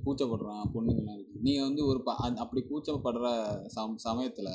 கூச்சப்படுறான் 0.06 0.64
பொண்ணுங்களாம் 0.76 1.18
இருக்குது 1.18 1.46
நீங்கள் 1.48 1.68
வந்து 1.68 1.82
ஒரு 1.86 2.00
ப 2.04 2.16
அப்படி 2.44 2.62
கூச்சப்படுற 2.70 3.28
சம் 3.76 3.98
சமயத்தில் 3.98 4.52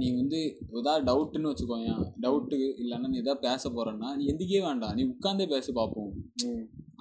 நீ 0.00 0.06
வந்து 0.18 0.38
ஏதாவது 0.78 1.02
டவுட்டுன்னு 1.08 1.50
வச்சுக்கோங்க 1.50 1.90
டவுட்டு 2.24 2.56
இல்லைன்னா 2.82 3.08
நீ 3.12 3.18
எதாவது 3.22 3.42
பேச 3.48 3.70
போகிறேன்னா 3.70 4.10
நீ 4.18 4.24
எந்திக்கே 4.32 4.60
வேண்டாம். 4.68 4.94
நீ 4.98 5.02
உட்காந்தே 5.12 5.46
பேசி 5.52 5.72
பார்ப்போம். 5.72 6.12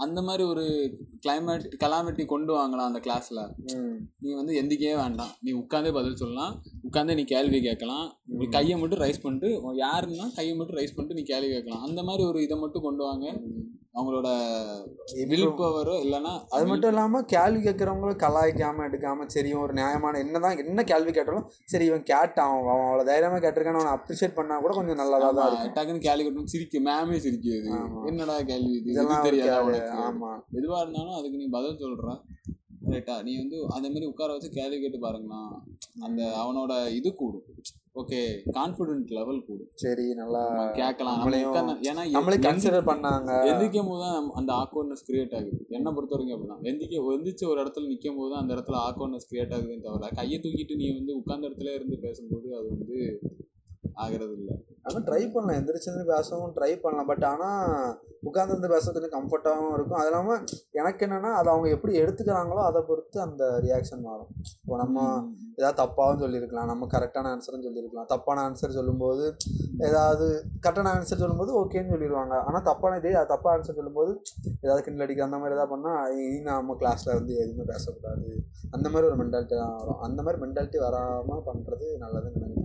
அந்த 0.03 0.19
மாதிரி 0.27 0.43
ஒரு 0.51 0.65
கிளைமேட் 1.25 1.65
கலாமிட்டி 1.83 2.23
கொண்டு 2.31 2.51
வாங்கலாம் 2.53 2.87
அந்த 2.89 2.99
கிளாஸில். 3.07 3.41
நீ 4.23 4.29
வந்து 4.39 4.53
எந்திக்கவே 4.61 4.95
வேண்டாம். 5.01 5.33
நீ 5.45 5.51
உட்காந்தே 5.61 5.91
பதில் 5.97 6.19
சொல்லலாம். 6.21 6.53
உட்காந்தே 6.87 7.15
நீ 7.19 7.23
கேள்வி 7.33 7.59
கேட்கலாம். 7.67 8.07
கையை 8.55 8.77
மட்டும் 8.83 9.03
ரைஸ் 9.05 9.23
பண்ணிட்டு 9.25 9.49
யாருன்னா 9.83 10.27
கையை 10.39 10.55
மட்டும் 10.61 10.79
ரைஸ் 10.79 10.95
பண்ணிட்டு 10.95 11.19
நீ 11.19 11.25
கேள்வி 11.33 11.51
கேட்கலாம். 11.55 11.85
அந்த 11.89 12.03
மாதிரி 12.09 12.25
ஒரு 12.29 12.41
இதை 12.47 12.57
மட்டும் 12.63 12.87
கொண்டு 12.87 13.03
வாங்க. 13.09 13.27
அவங்களோட 13.95 14.27
வில் 15.31 15.47
பவரோ 15.57 15.93
இல்லைன்னா 16.03 16.33
அது 16.55 16.65
மட்டும் 16.69 16.91
இல்லாமல் 16.91 17.25
கேள்வி 17.33 17.59
கேட்குறவங்களும் 17.65 18.19
கலாய்க்காம 18.23 18.85
எடுக்காம 18.87 19.25
சரி 19.33 19.49
ஒரு 19.61 19.73
நியாயமான 19.79 20.19
என்னதான் 20.23 20.61
என்ன 20.63 20.83
கேள்வி 20.91 21.11
கேட்டாலும் 21.11 21.47
சரி 21.71 21.87
இவன் 21.89 22.05
கேட்டான் 22.11 22.51
அவன் 22.53 22.71
அவ்வளோ 22.75 23.05
தைரியமாக 23.09 23.41
கேட்டிருக்கான்னு 23.45 23.81
அவனை 23.81 23.93
அப்ரிஷியேட் 23.97 24.37
பண்ணா 24.39 24.59
கூட 24.63 24.73
கொஞ்சம் 24.77 25.01
நல்லதாக 25.01 25.31
தான் 25.39 25.49
இருக்கும். 25.49 25.75
டக்குன்னு 25.77 26.05
கேள்வி 26.07 26.25
கேட்டு 26.27 26.53
சிரிக்க 26.53 26.83
மேமே 26.87 27.17
சிரிக்குது. 27.25 27.73
என்னடா 28.11 28.37
கேள்வி 28.51 28.71
இது? 28.77 28.89
இதெல்லாம் 28.93 29.19
இது 29.19 29.29
தெரியாதா 29.29 29.57
கேளு. 29.57 29.67
உனக்கு? 29.71 29.99
ஆமா. 30.07 30.31
எதுவா 30.59 30.79
இருந்தாலும் 30.85 31.17
அதுக்கு 31.19 31.41
நீ 31.43 31.49
பதில் 31.57 31.81
சொல்ற. 31.83 32.15
ரைட்டா 32.93 33.15
நீ 33.25 33.33
வந்து 33.41 33.57
அதே 33.75 33.87
மாதிரி 33.89 34.09
உட்கார 34.11 34.31
வச்சு 34.35 34.51
கேள்வி 34.55 34.79
கேட்டு 34.79 34.99
பாருங்களா 35.03 35.41
அந்த 36.07 36.21
அவனோட 36.43 36.71
இது 36.99 37.09
கூடும். 37.15 37.45
ஓகே 37.99 38.19
கான்ஃபிடென்ட் 38.57 39.09
லெவல் 39.17 39.39
கூடும். 39.47 39.69
சரி 39.83 40.05
நல்லா 40.19 40.41
கேட்கலாம். 40.77 41.17
நம்மளையும் 41.19 41.55
ஏன்னா 41.89 42.03
நம்மளே 42.15 42.37
கன்சிடர் 42.45 42.87
பண்ணாங்க. 42.91 43.31
எந்திக்கும் 43.49 43.89
போது 43.89 44.01
தான் 44.03 44.29
அந்த 44.39 44.51
ஆக்வர்ட்னஸ் 44.63 45.03
கிரியேட் 45.07 45.35
ஆகுது. 45.39 45.59
என்னை 45.77 45.91
பொறுத்த 45.95 46.15
வரைக்கும் 46.15 46.35
அப்படிதான். 46.35 46.63
எந்திக்க 46.71 47.01
எந்திரிச்சு 47.15 47.45
ஒரு 47.51 47.59
இடத்துல 47.63 47.89
நிற்கும் 47.91 48.19
போது 48.19 48.31
தான் 48.33 48.41
அந்த 48.43 48.53
இடத்துல 48.57 48.79
ஆக்வர்ட்னஸ் 48.89 49.29
கிரியேட் 49.31 49.55
ஆகுதுன்னு 49.57 49.85
தவிர 49.87 50.11
கையை 50.19 50.39
தூக்கிட்டு 50.45 50.79
நீ 50.81 50.87
வந்து 50.99 51.17
உட்கார்ந்த 51.19 51.49
இடத்துல 51.49 51.73
இருந்து 51.79 51.97
பேசும்போது 52.05 52.47
அது 52.59 52.69
வந்து 52.75 52.99
ஆகிறது 54.03 54.33
இல்லை 54.39 54.55
ஆனால் 54.85 55.03
ட்ரை 55.07 55.21
பண்ணலாம். 55.33 55.57
எந்திரிச்சிருந்து 55.59 56.05
பேசவும் 56.13 56.53
ட்ரை 56.57 56.69
பண்ணலாம். 56.83 57.07
பட் 57.09 57.25
ஆனால் 57.31 57.65
உட்காந்துருந்து 58.29 58.69
பேசுறதுக்கு 58.73 59.09
கம்ஃபர்ட்டாகவும் 59.15 59.73
இருக்கும். 59.77 59.99
அது 59.99 60.09
இல்லாமல் 60.09 60.41
எனக்கு 60.79 61.01
என்னென்னா 61.05 61.31
அதை 61.39 61.47
அவங்க 61.53 61.67
எப்படி 61.75 61.93
எடுத்துக்கிறாங்களோ 62.03 62.61
அதை 62.69 62.79
பொறுத்து 62.89 63.17
அந்த 63.25 63.43
ரியாக்ஷன் 63.65 64.03
மாறும். 64.07 64.31
இப்போ 64.61 64.77
நம்ம 64.83 65.05
ஏதாவது 65.59 65.79
தப்பாகவும் 65.81 66.23
சொல்லியிருக்கலாம். 66.23 66.69
நம்ம 66.71 66.87
கரெக்டான 66.95 67.31
ஆன்சரும் 67.35 67.65
சொல்லியிருக்கலாம். 67.67 68.09
தப்பான 68.13 68.43
ஆன்சர் 68.49 68.77
சொல்லும்போது 68.79 69.25
ஏதாவது 69.89 70.27
கரெக்டான 70.65 70.91
ஆன்சர் 70.95 71.23
சொல்லும்போது 71.23 71.53
ஓகேன்னு 71.61 71.93
சொல்லிடுவாங்க 71.95 72.35
ஆனால் 72.47 72.65
தப்பான 72.69 72.97
இதே 73.01 73.13
அது 73.21 73.31
தப்பாக 73.33 73.55
ஆன்சர் 73.55 73.79
சொல்லும்போது 73.81 74.13
ஏதாவது 74.65 74.83
கிண்டல் 74.87 75.05
அடிக்க 75.05 75.27
அந்த 75.29 75.39
மாதிரி 75.41 75.57
ஏதாவது 75.57 75.73
பண்ணால் 75.75 76.11
இனி 76.25 76.39
நம்ம 76.49 76.77
கிளாஸில் 76.81 77.17
வந்து 77.19 77.33
எதுவுமே 77.43 77.65
பேசக்கூடாது. 77.73 78.27
அந்த 78.75 78.87
மாதிரி 78.91 79.07
ஒரு 79.11 79.17
மென்டாலிட்டி 79.21 79.55
தான் 79.61 79.77
வரும். 79.79 80.01
அந்த 80.07 80.19
மாதிரி 80.25 80.41
மென்டாலிட்டி 80.43 80.79
வராமல் 80.87 81.45
பண்ணுறது 81.49 81.87
நல்லதுன்னு 82.03 82.41
நினைக்கிறேன். 82.41 82.60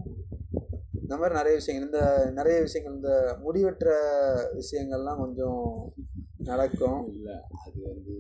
இந்த 1.07 1.17
மாதிரி 1.17 1.35
நிறைய 1.35 1.55
விஷயங்கள் 1.57 1.89
இந்த 1.89 2.01
நிறைய 2.33 2.61
விஷயங்கள் 2.61 2.95
இந்த 2.95 3.11
முடிவெற்ற 3.43 3.89
விஷயங்கள்லாம் 4.61 5.21
கொஞ்சம் 5.21 5.93
நடக்கும். 6.39 7.03
இல்ல 7.13 7.29
அது 7.65 7.79
வந்து 7.83 8.15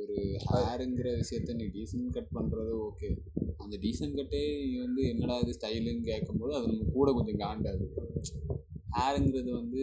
ஒரு 0.00 0.16
ஹேருங்கிற 0.48 1.08
விஷயத்த 1.20 1.54
நீ 1.54 1.66
டீசன்ட் 1.76 2.10
கட் 2.16 2.32
பண்றது 2.34 2.72
ஓகே 2.88 3.10
அந்த 3.56 3.74
டீசன்ட் 3.76 4.16
கட்டே 4.16 4.42
நீ 4.64 4.74
வந்து 4.78 5.02
என்னடா 5.08 5.36
இது 5.38 5.54
ஸ்டைலுன்னு 5.58 6.02
கேட்கும்போது 6.02 6.54
அது 6.54 6.66
நம்ம 6.66 6.88
கூட 6.92 7.12
கொஞ்சம் 7.12 7.40
காண்டாது. 7.44 7.86
ஹேருங்கிறது 8.98 9.52
வந்து 9.52 9.82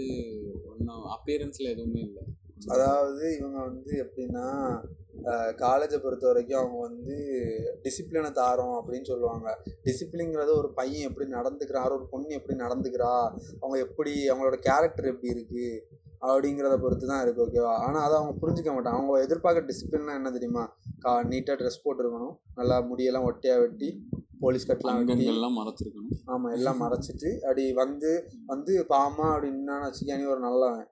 ஒன்றும் 0.71 1.05
அப்பியரன்ஸில் 1.15 1.73
எதுவுமே 1.73 2.01
இல்லை. 2.01 2.23
அதாவது 2.67 3.25
இவங்க 3.39 3.57
வந்து 3.63 3.93
எப்படின்னா 4.03 4.45
காலேஜை 5.63 5.97
பொறுத்த 6.05 6.25
வரைக்கும் 6.29 6.59
அவங்க 6.61 6.77
வந்து 6.87 7.15
டிசிப்ளினை 7.85 8.31
தாரோம் 8.41 8.75
அப்படின்னு 8.79 9.09
சொல்லுவாங்க. 9.11 9.47
டிசிப்ளின்ங்கிறது 9.87 10.51
ஒரு 10.61 10.71
பையன் 10.79 11.07
எப்படி 11.09 11.27
நடந்துக்கிறார் 11.37 11.95
ஒரு 11.97 12.07
பொண்ணு 12.13 12.39
எப்படி 12.39 12.57
நடந்துக்கிறா 12.63 13.13
அவங்க 13.61 13.77
எப்படி 13.85 14.13
அவங்களோட 14.31 14.59
கேரக்டர் 14.69 15.11
எப்படி 15.13 15.33
இருக்குது 15.35 15.69
அப்படிங்கிறத 16.27 16.75
பொறுத்து 16.83 17.05
தான் 17.09 17.23
இருக்குது 17.23 17.45
ஓகேவா 17.45 17.73
ஆனால் 17.85 18.03
அதை 18.05 18.13
அவங்க 18.19 18.33
புரிஞ்சுக்க 18.41 18.69
மாட்டாங்க. 18.75 18.99
அவங்க 18.99 19.25
எதிர்பார்க்குற 19.25 19.65
டிசிப்ளின்னா 19.71 20.13
என்ன 20.19 20.29
தெரியுமா? 20.37 20.63
கா 21.03 21.11
நீட்டாக 21.31 21.57
ட்ரெஸ் 21.59 21.83
போட்டிருக்கணும். 21.83 22.35
நல்லா 22.59 22.77
முடியெல்லாம் 22.91 23.27
ஒட்டையாக 23.29 23.63
வெட்டி 23.63 23.89
போலீஸ் 24.43 24.67
கட்டெலாம் 24.69 24.97
வெட்டி. 24.99 25.13
அங்கங்கள்லாம் 25.13 25.57
மறைச்சிருக்கணும். 25.59 26.15
ஆமாம் 26.31 26.53
எல்லாம் 26.57 26.81
மறைச்சிட்டு 26.83 27.29
அப்படி 27.45 27.65
வந்து 27.83 28.11
வந்து 28.53 28.73
பாமா 28.93 29.27
அப்படின்னு 29.35 29.77
வச்சுக்க 29.85 30.19
நீ 30.21 30.27
ஒரு 30.35 30.43
நல்லவன். 30.47 30.87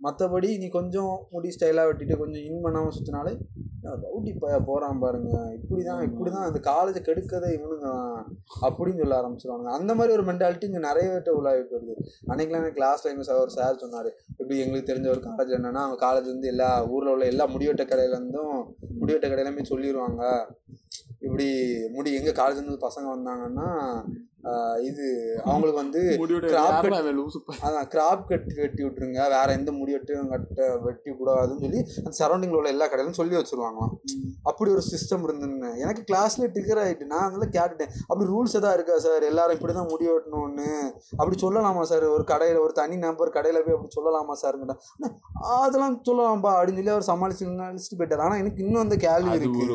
மற்றபடி 0.00 0.48
நீ 0.58 0.66
கொஞ்சம் 0.70 1.12
முடி 1.30 1.50
ஸ்டைலாக 1.54 1.88
வெட்டிட்டு 1.88 2.16
கொஞ்சம் 2.16 2.44
இன் 2.44 2.64
பண்ணாமல் 2.64 2.94
சுற்றினாலே 2.94 3.32
ரவுடி 4.02 4.32
பைய 4.34 4.56
போகிறான் 4.60 5.00
பாருங்க. 5.02 5.30
இப்படி 5.56 5.82
தான் 5.82 6.02
இப்படி 6.02 6.30
தான் 6.30 6.46
அந்த 6.46 6.60
காலேஜை 6.68 7.00
கெடுக்கதே 7.00 7.48
இவனுங்க 7.56 7.88
அப்படின்னு 8.60 9.02
சொல்ல 9.02 9.18
ஆரம்பிச்சிருவாங்க 9.18 9.68
அந்த 9.70 9.92
மாதிரி 9.94 10.14
ஒரு 10.16 10.24
மென்டாலிட்டி 10.28 10.68
இங்கே 10.68 10.82
நிறைய 10.86 11.06
பேர்ட்ட 11.08 11.34
உள்ளாகிட்டு 11.36 11.76
வருது 11.76 11.94
அன்னைக்கெலாம் 12.30 12.62
எனக்கு 12.62 12.78
கிளாஸில் 12.78 13.12
எங்கள் 13.12 13.28
சார் 13.28 13.42
ஒரு 13.42 13.54
சார் 13.56 13.82
சொன்னார் 13.82 14.08
இப்படி 14.32 14.58
எங்களுக்கு 14.58 14.90
தெரிஞ்ச 14.90 15.08
ஒரு 15.08 15.22
காலேஜ் 15.26 15.56
என்னன்னா 15.58 15.82
அவங்க 15.84 16.00
காலேஜ் 16.04 16.32
வந்து 16.32 16.50
எல்லா 16.52 16.70
ஊரில் 16.90 17.12
உள்ள 17.12 17.26
எல்லா 17.26 17.46
முடிவெட்ட 17.54 17.86
கடையிலேருந்தும் 17.86 18.56
முடிவெட்ட 19.00 19.28
கடையிலுமே 19.28 19.64
சொல்லிடுவாங்க 19.70 20.22
இப்படி 21.26 21.48
முடி 21.96 22.10
எங்கள் 22.20 22.38
காலேஜ்லேருந்து 22.38 22.86
பசங்க 22.86 23.08
வந்தாங்கன்னா 23.16 23.68
இது 24.86 25.04
அவங்களுக்கு 25.44 25.78
வந்து 25.82 26.00
அதான் 27.66 27.86
கிராப் 27.92 28.26
கட் 28.30 28.48
வெட்டி 28.62 28.82
விட்டுருங்க. 28.84 29.20
வேற 29.34 29.46
எந்த 29.58 29.70
முடி 29.76 29.94
வெட்டும் 29.94 30.32
கட்ட 30.32 30.66
வெட்டி 30.86 31.10
கூடாதுன்னு 31.20 31.62
சொல்லி 31.64 31.80
அந்த 32.02 32.12
சரௌண்டிங்கில் 32.18 32.58
உள்ள 32.58 32.72
எல்லா 32.74 32.86
கடையிலும் 32.88 33.18
சொல்லி 33.20 33.34
வச்சிருவாங்களாம். 33.38 33.94
அப்படி 34.50 34.68
ஒரு 34.74 34.84
சிஸ்டம் 34.90 35.24
இருந்துன்னு 35.28 35.70
எனக்கு 35.84 36.04
கிளாஸ்ல 36.10 36.50
டிக்கர் 36.56 36.82
ஆகிட்டு 36.82 37.08
நான் 37.12 37.26
அதெல்லாம் 37.28 37.54
கேட்டுட்டேன். 37.56 37.94
அப்படி 38.10 38.28
ரூல்ஸ் 38.32 38.58
எதாவது 38.60 38.78
இருக்கா 38.78 38.98
சார் 39.06 39.28
எல்லாரும் 39.30 39.56
இப்படி 39.58 39.74
தான் 39.78 39.90
முடி 39.94 40.10
வெட்டணும்னு. 40.12 40.68
அப்படி 41.20 41.38
சொல்லலாமா 41.44 41.84
சார் 41.92 42.06
ஒரு 42.16 42.26
கடையில் 42.32 42.62
ஒரு 42.66 42.74
தனி 42.82 42.98
நம்பர் 43.06 43.36
கடையில் 43.38 43.64
போய் 43.64 43.78
அப்படி 43.78 43.96
சொல்லலாமா 43.98 44.36
சார்ங்கிட்ட 44.44 45.10
அதெல்லாம் 45.56 45.98
சொல்லலாம்ப்பா 46.10 46.54
அப்படின்னு 46.58 46.80
சொல்லி 46.82 46.96
அவர் 46.96 47.10
சமாளிச்சு 47.12 48.00
போயிட்டார். 48.00 48.26
ஆனால் 48.26 48.42
எனக்கு 48.44 48.64
இன்னும் 48.66 48.84
அந்த 48.86 48.98
கேள்வி 49.08 49.38
இருக்கு. 49.40 49.66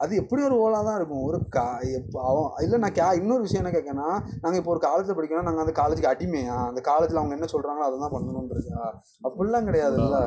அது 0.00 0.16
எப்படி 0.16 0.42
ஒரு 0.42 0.56
ஓலாக 0.56 0.84
தான் 0.84 0.96
இருக்கும். 0.96 1.22
ஒரு 1.22 1.48
கா 1.48 1.78
எப்போ 1.92 2.22
அவன் 2.28 2.62
இல்லை 2.62 2.78
நான் 2.78 2.92
கே 2.92 3.16
இன்னொரு 3.16 3.40
விஷயம் 3.40 3.64
என்ன 3.64 3.78
கேட்கனா 3.78 4.06
நாங்கள் 4.40 4.54
இப்போ 4.54 4.70
ஒரு 4.70 4.80
காலேஜில் 4.80 5.14
படிக்கணும் 5.14 5.42
நாங்கள் 5.42 5.64
அந்த 5.66 5.82
காலேஜுக்கு 5.82 6.12
அடிமையா? 6.12 6.66
அந்த 6.66 6.80
காலேஜில் 6.80 7.16
அவங்க 7.16 7.34
என்ன 7.34 7.46
சொல்கிறாங்களோ 7.52 7.86
அதை 7.86 7.98
தான் 7.98 8.12
பண்ணணுன்றதா 8.12 8.84
அப்படிலாம் 9.24 9.68
கிடையாதுல்ல 9.68 10.18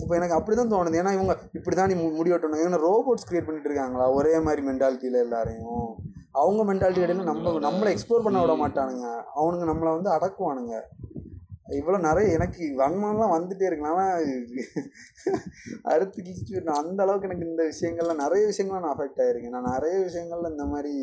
இப்போ 0.00 0.14
எனக்கு 0.14 0.34
அப்படி 0.34 0.56
தான் 0.56 0.72
தோணுது. 0.72 0.94
ஏன்னா 0.94 1.12
இவங்க 1.12 1.38
இப்படி 1.52 1.76
தான் 1.76 1.88
நீ 1.88 1.94
மு- 1.94 2.14
ஏன்னா 2.56 2.80
ரோபோட்ஸ் 2.88 3.28
கிரியேட் 3.30 3.44
பண்ணிட்டு 3.44 3.68
இருக்காங்களா? 3.68 4.10
ஒரே 4.10 4.38
மாதிரி 4.38 4.66
மென்டாலிட்டியில் 4.66 5.18
எல்லாரையும். 5.18 5.96
அவங்க 6.32 6.74
மென்டாலிட்டி 6.74 6.98
இடையில 6.98 7.22
நம்ம 7.22 7.50
நம்மளை 7.50 7.96
எக்ஸ்ப்ளோர் 7.96 8.22
பண்ண 8.22 8.40
விட 8.40 8.52
மாட்டானுங்க. 8.52 9.06
அவனுங்க 9.36 9.64
நம்மளை 9.64 10.00
வந்து 10.00 10.10
அடக்குவானுங்க. 10.10 10.74
இவ்வளோ 11.76 11.98
நிறைய 12.06 12.26
எனக்கு 12.36 12.62
வன்மம்லாம் 12.80 13.32
வந்துட்டே 13.34 13.66
இருக்கு. 13.68 13.88
ஆனால் 13.90 14.26
அறுத்து 15.92 16.18
கிழிச்சு 16.26 16.62
நான் 16.68 16.80
அந்த 16.82 17.00
அளவுக்கு 17.04 17.28
எனக்கு 17.28 17.48
இந்த 17.48 17.64
விஷயங்கள்லாம் 17.72 18.22
நிறைய 18.24 18.42
விஷயங்கள்லாம் 18.50 18.84
நான் 18.86 18.94
அஃபெக்ட் 18.96 19.22
ஆகிருக்கேன் 19.24 19.56
நான் 19.56 19.70
நிறைய 19.74 19.96
விஷயங்கள்ல 20.06 20.52
இந்த 20.54 20.66
மாதிரி 20.72 20.94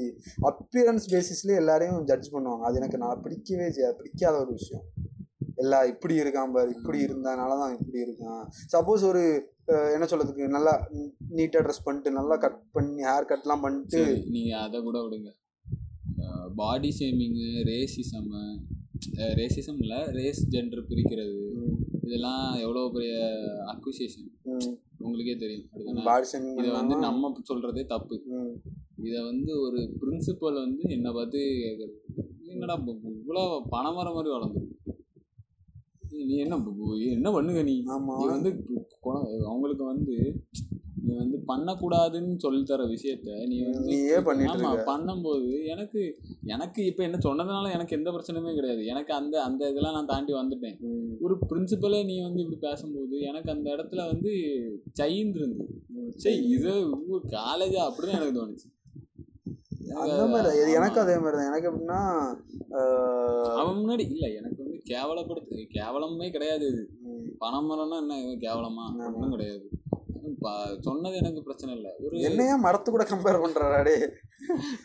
அப்பியரன்ஸ் 0.51 1.05
பேசிஸ்லேயே 1.13 1.61
எல்லாரையும் 1.63 1.99
ஜட்ஜ் 2.11 2.33
பண்ணுவாங்க. 2.35 2.63
அது 2.69 2.79
எனக்கு 2.81 3.01
நான் 3.03 3.23
பிடிக்கவே 3.25 3.67
செய்யாது 3.77 3.99
பிடிக்காத 4.01 4.35
ஒரு 4.43 4.53
விஷயம். 4.59 4.85
எல்லா 5.63 5.77
இப்படி 5.91 6.15
இருக்கான் 6.21 6.53
பாரு 6.55 6.69
இப்படி 6.77 6.99
இருந்தனால 7.07 7.57
தான் 7.63 7.75
இப்படி 7.79 7.99
இருக்கான். 8.05 8.43
சப்போஸ் 8.73 9.03
ஒரு 9.11 9.23
என்ன 9.95 10.05
சொல்றதுக்கு 10.11 10.47
நல்லா 10.55 10.73
நீட்டாக 11.37 11.61
ட்ரெஸ் 11.65 11.85
பண்ணிட்டு 11.85 12.09
நல்லா 12.19 12.35
கட் 12.43 12.59
பண்ணி 12.75 13.03
ஹேர் 13.09 13.29
கட்லாம் 13.31 13.63
பண்ணிட்டு 13.65 14.01
நீங்கள் 14.35 14.63
அதை 14.65 14.79
கூட 14.87 14.97
விடுங்க. 15.05 15.31
பாடி 16.61 16.89
ஷேமிங்கு 16.97 17.47
ரேசிசம் 17.69 18.29
ரேசிசம் 19.39 19.79
இல்லை 19.79 19.99
ரேஸ் 20.19 20.41
ஜெண்டர் 20.51 20.89
பிரிக்கிறது. 20.91 21.35
இதெல்லாம் 22.01 22.55
எவ்வளோ 22.55 22.89
பெரிய 22.93 23.13
அக்விசேஷன் 23.73 24.27
உங்களுக்கே 24.97 25.35
தெரியும். 25.35 25.65
இதை 26.59 26.71
வந்து 26.71 26.95
நம்ம 26.95 27.31
சொல்றதே 27.49 27.85
தப்பு. 27.85 28.15
இதை 29.07 29.19
வந்து 29.23 29.51
ஒரு 29.61 29.79
பிரின்சிபல் 30.01 30.61
வந்து 30.65 30.83
என்னை 30.95 31.11
பார்த்து 31.11 31.39
கேட்குறது. 31.63 31.97
என்னடா 32.53 32.75
இவ்வளோ 33.19 33.43
பணம் 33.69 33.95
வர 33.95 34.09
மாதிரி 34.11 34.33
வளர்ந்துருக்கு 34.35 34.73
நீ 36.27 36.35
என்ன 36.35 36.55
என்ன 37.15 37.29
பண்ணுங்க 37.31 37.61
நீ? 37.63 37.73
நீ 38.19 38.25
வந்து 38.33 38.49
அவங்களுக்கு 39.45 39.83
வந்து 39.83 40.15
நீ 41.05 41.13
வந்து 41.15 41.37
பண்ணக்கூடாதுன்னு 41.47 42.35
சொல்லித் 42.37 42.67
தர 42.67 42.83
விஷயத்த 42.87 43.37
நீ 43.45 43.57
வந்து 43.65 43.81
நீயே 43.89 44.19
பண்ணிட்டு 44.21 44.57
ஆமா. 44.61 44.71
பண்ணும்போது 44.87 45.49
எனக்கு 45.65 46.01
எனக்கு 46.47 46.81
இப்போ 46.85 47.03
என்ன 47.03 47.17
சொன்னதுனால 47.23 47.71
எனக்கு 47.71 47.95
எந்த 47.95 48.09
பிரச்சனையுமே 48.11 48.53
கிடையாது. 48.53 48.81
எனக்கு 48.85 49.13
அந்த 49.13 49.35
அந்த 49.43 49.69
இதெல்லாம் 49.69 49.97
நான் 49.97 50.11
தாண்டி 50.11 50.33
வந்துட்டேன். 50.33 50.77
ஒரு 51.21 51.35
பிரின்சிபலே 51.45 51.99
நீ 52.05 52.15
வந்து 52.21 52.41
இப்படி 52.43 52.59
பேசும்போது 52.63 53.17
எனக்கு 53.23 53.51
அந்த 53.51 53.67
இடத்துல 53.71 54.03
வந்து 54.07 54.31
சைந்து 54.93 55.39
இருந்தது. 55.39 55.67
ம். 55.95 56.11
சரி. 56.17 56.39
இது 56.49 56.73
காலேஜா 57.35 57.83
அப்படின்னு 57.89 58.17
எனக்கு 58.17 58.39
தோணுச்சு. 58.39 58.67
அந்த 60.03 60.21
மாதிரி 60.27 60.71
எனக்கு 60.77 60.99
அதே 61.01 61.15
மாதிரி 61.17 61.37
தான் 61.37 61.49
எனக்கு 61.49 61.67
எப்படின்னா 61.69 61.99
அவன் 63.55 63.77
முன்னாடி 63.79 64.03
இல்ல 64.09 64.25
எனக்கு 64.37 64.59
வந்து 64.63 64.77
கேவலப்படுத்து 64.89 65.57
கேவலமே 65.75 66.27
கிடையாது 66.31 66.65
இது. 66.67 66.83
பணம் 67.37 67.67
மரம்னா 67.69 67.97
என்ன 68.01 68.15
கேவலமா. 68.43 68.85
ஒன்றும் 69.07 69.33
கிடையாது. 69.33 69.63
சொன்னது 70.87 71.15
எனக்கு 71.21 71.41
பிரச்சனை 71.47 71.71
இல்லை. 71.77 71.91
ஒரு 72.05 72.21
என்னையா 72.27 72.55
மரத்து 72.65 72.89
கூட 72.95 73.05
கம்பேர் 73.11 73.41
பண்றாடே 73.43 73.95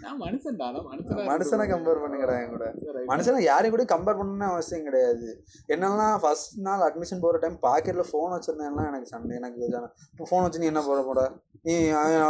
நான் 0.03 0.18
மனுஷன்டா 0.24 0.68
மனுஷனா 0.91 1.26
மனுஷனை 1.30 1.66
கம்பேர் 1.72 2.03
பண்ணுங்கடா 2.05 2.36
என் 2.41 2.55
கூட. 2.55 2.66
மனுஷனை 3.12 3.43
யாரையும் 3.51 3.74
கூட 3.76 3.86
கம்பேர் 3.95 4.18
பண்ணணும்னு 4.20 4.51
அவசியம் 4.53 4.86
கிடையாது. 4.88 5.28
என்னெல்லாம் 5.74 6.16
ஃபர்ஸ்ட் 6.24 6.57
நாள் 6.68 6.86
அட்மிஷன் 6.88 7.22
போகிற 7.24 7.41
டைம் 7.45 7.61
பாக்கெட்டில் 7.68 8.11
ஃபோன் 8.11 8.34
வச்சிருந்தேன்லாம் 8.36 8.91
எனக்கு 8.91 9.12
சண்டை 9.14 9.36
எனக்கு 9.41 9.64
இப்போ 10.12 10.26
ஃபோன் 10.32 10.45
வச்சு 10.47 10.62
நீ 10.64 10.70
என்ன 10.72 10.82
போட 10.88 11.03
போட 11.11 11.22
நீ 11.68 11.76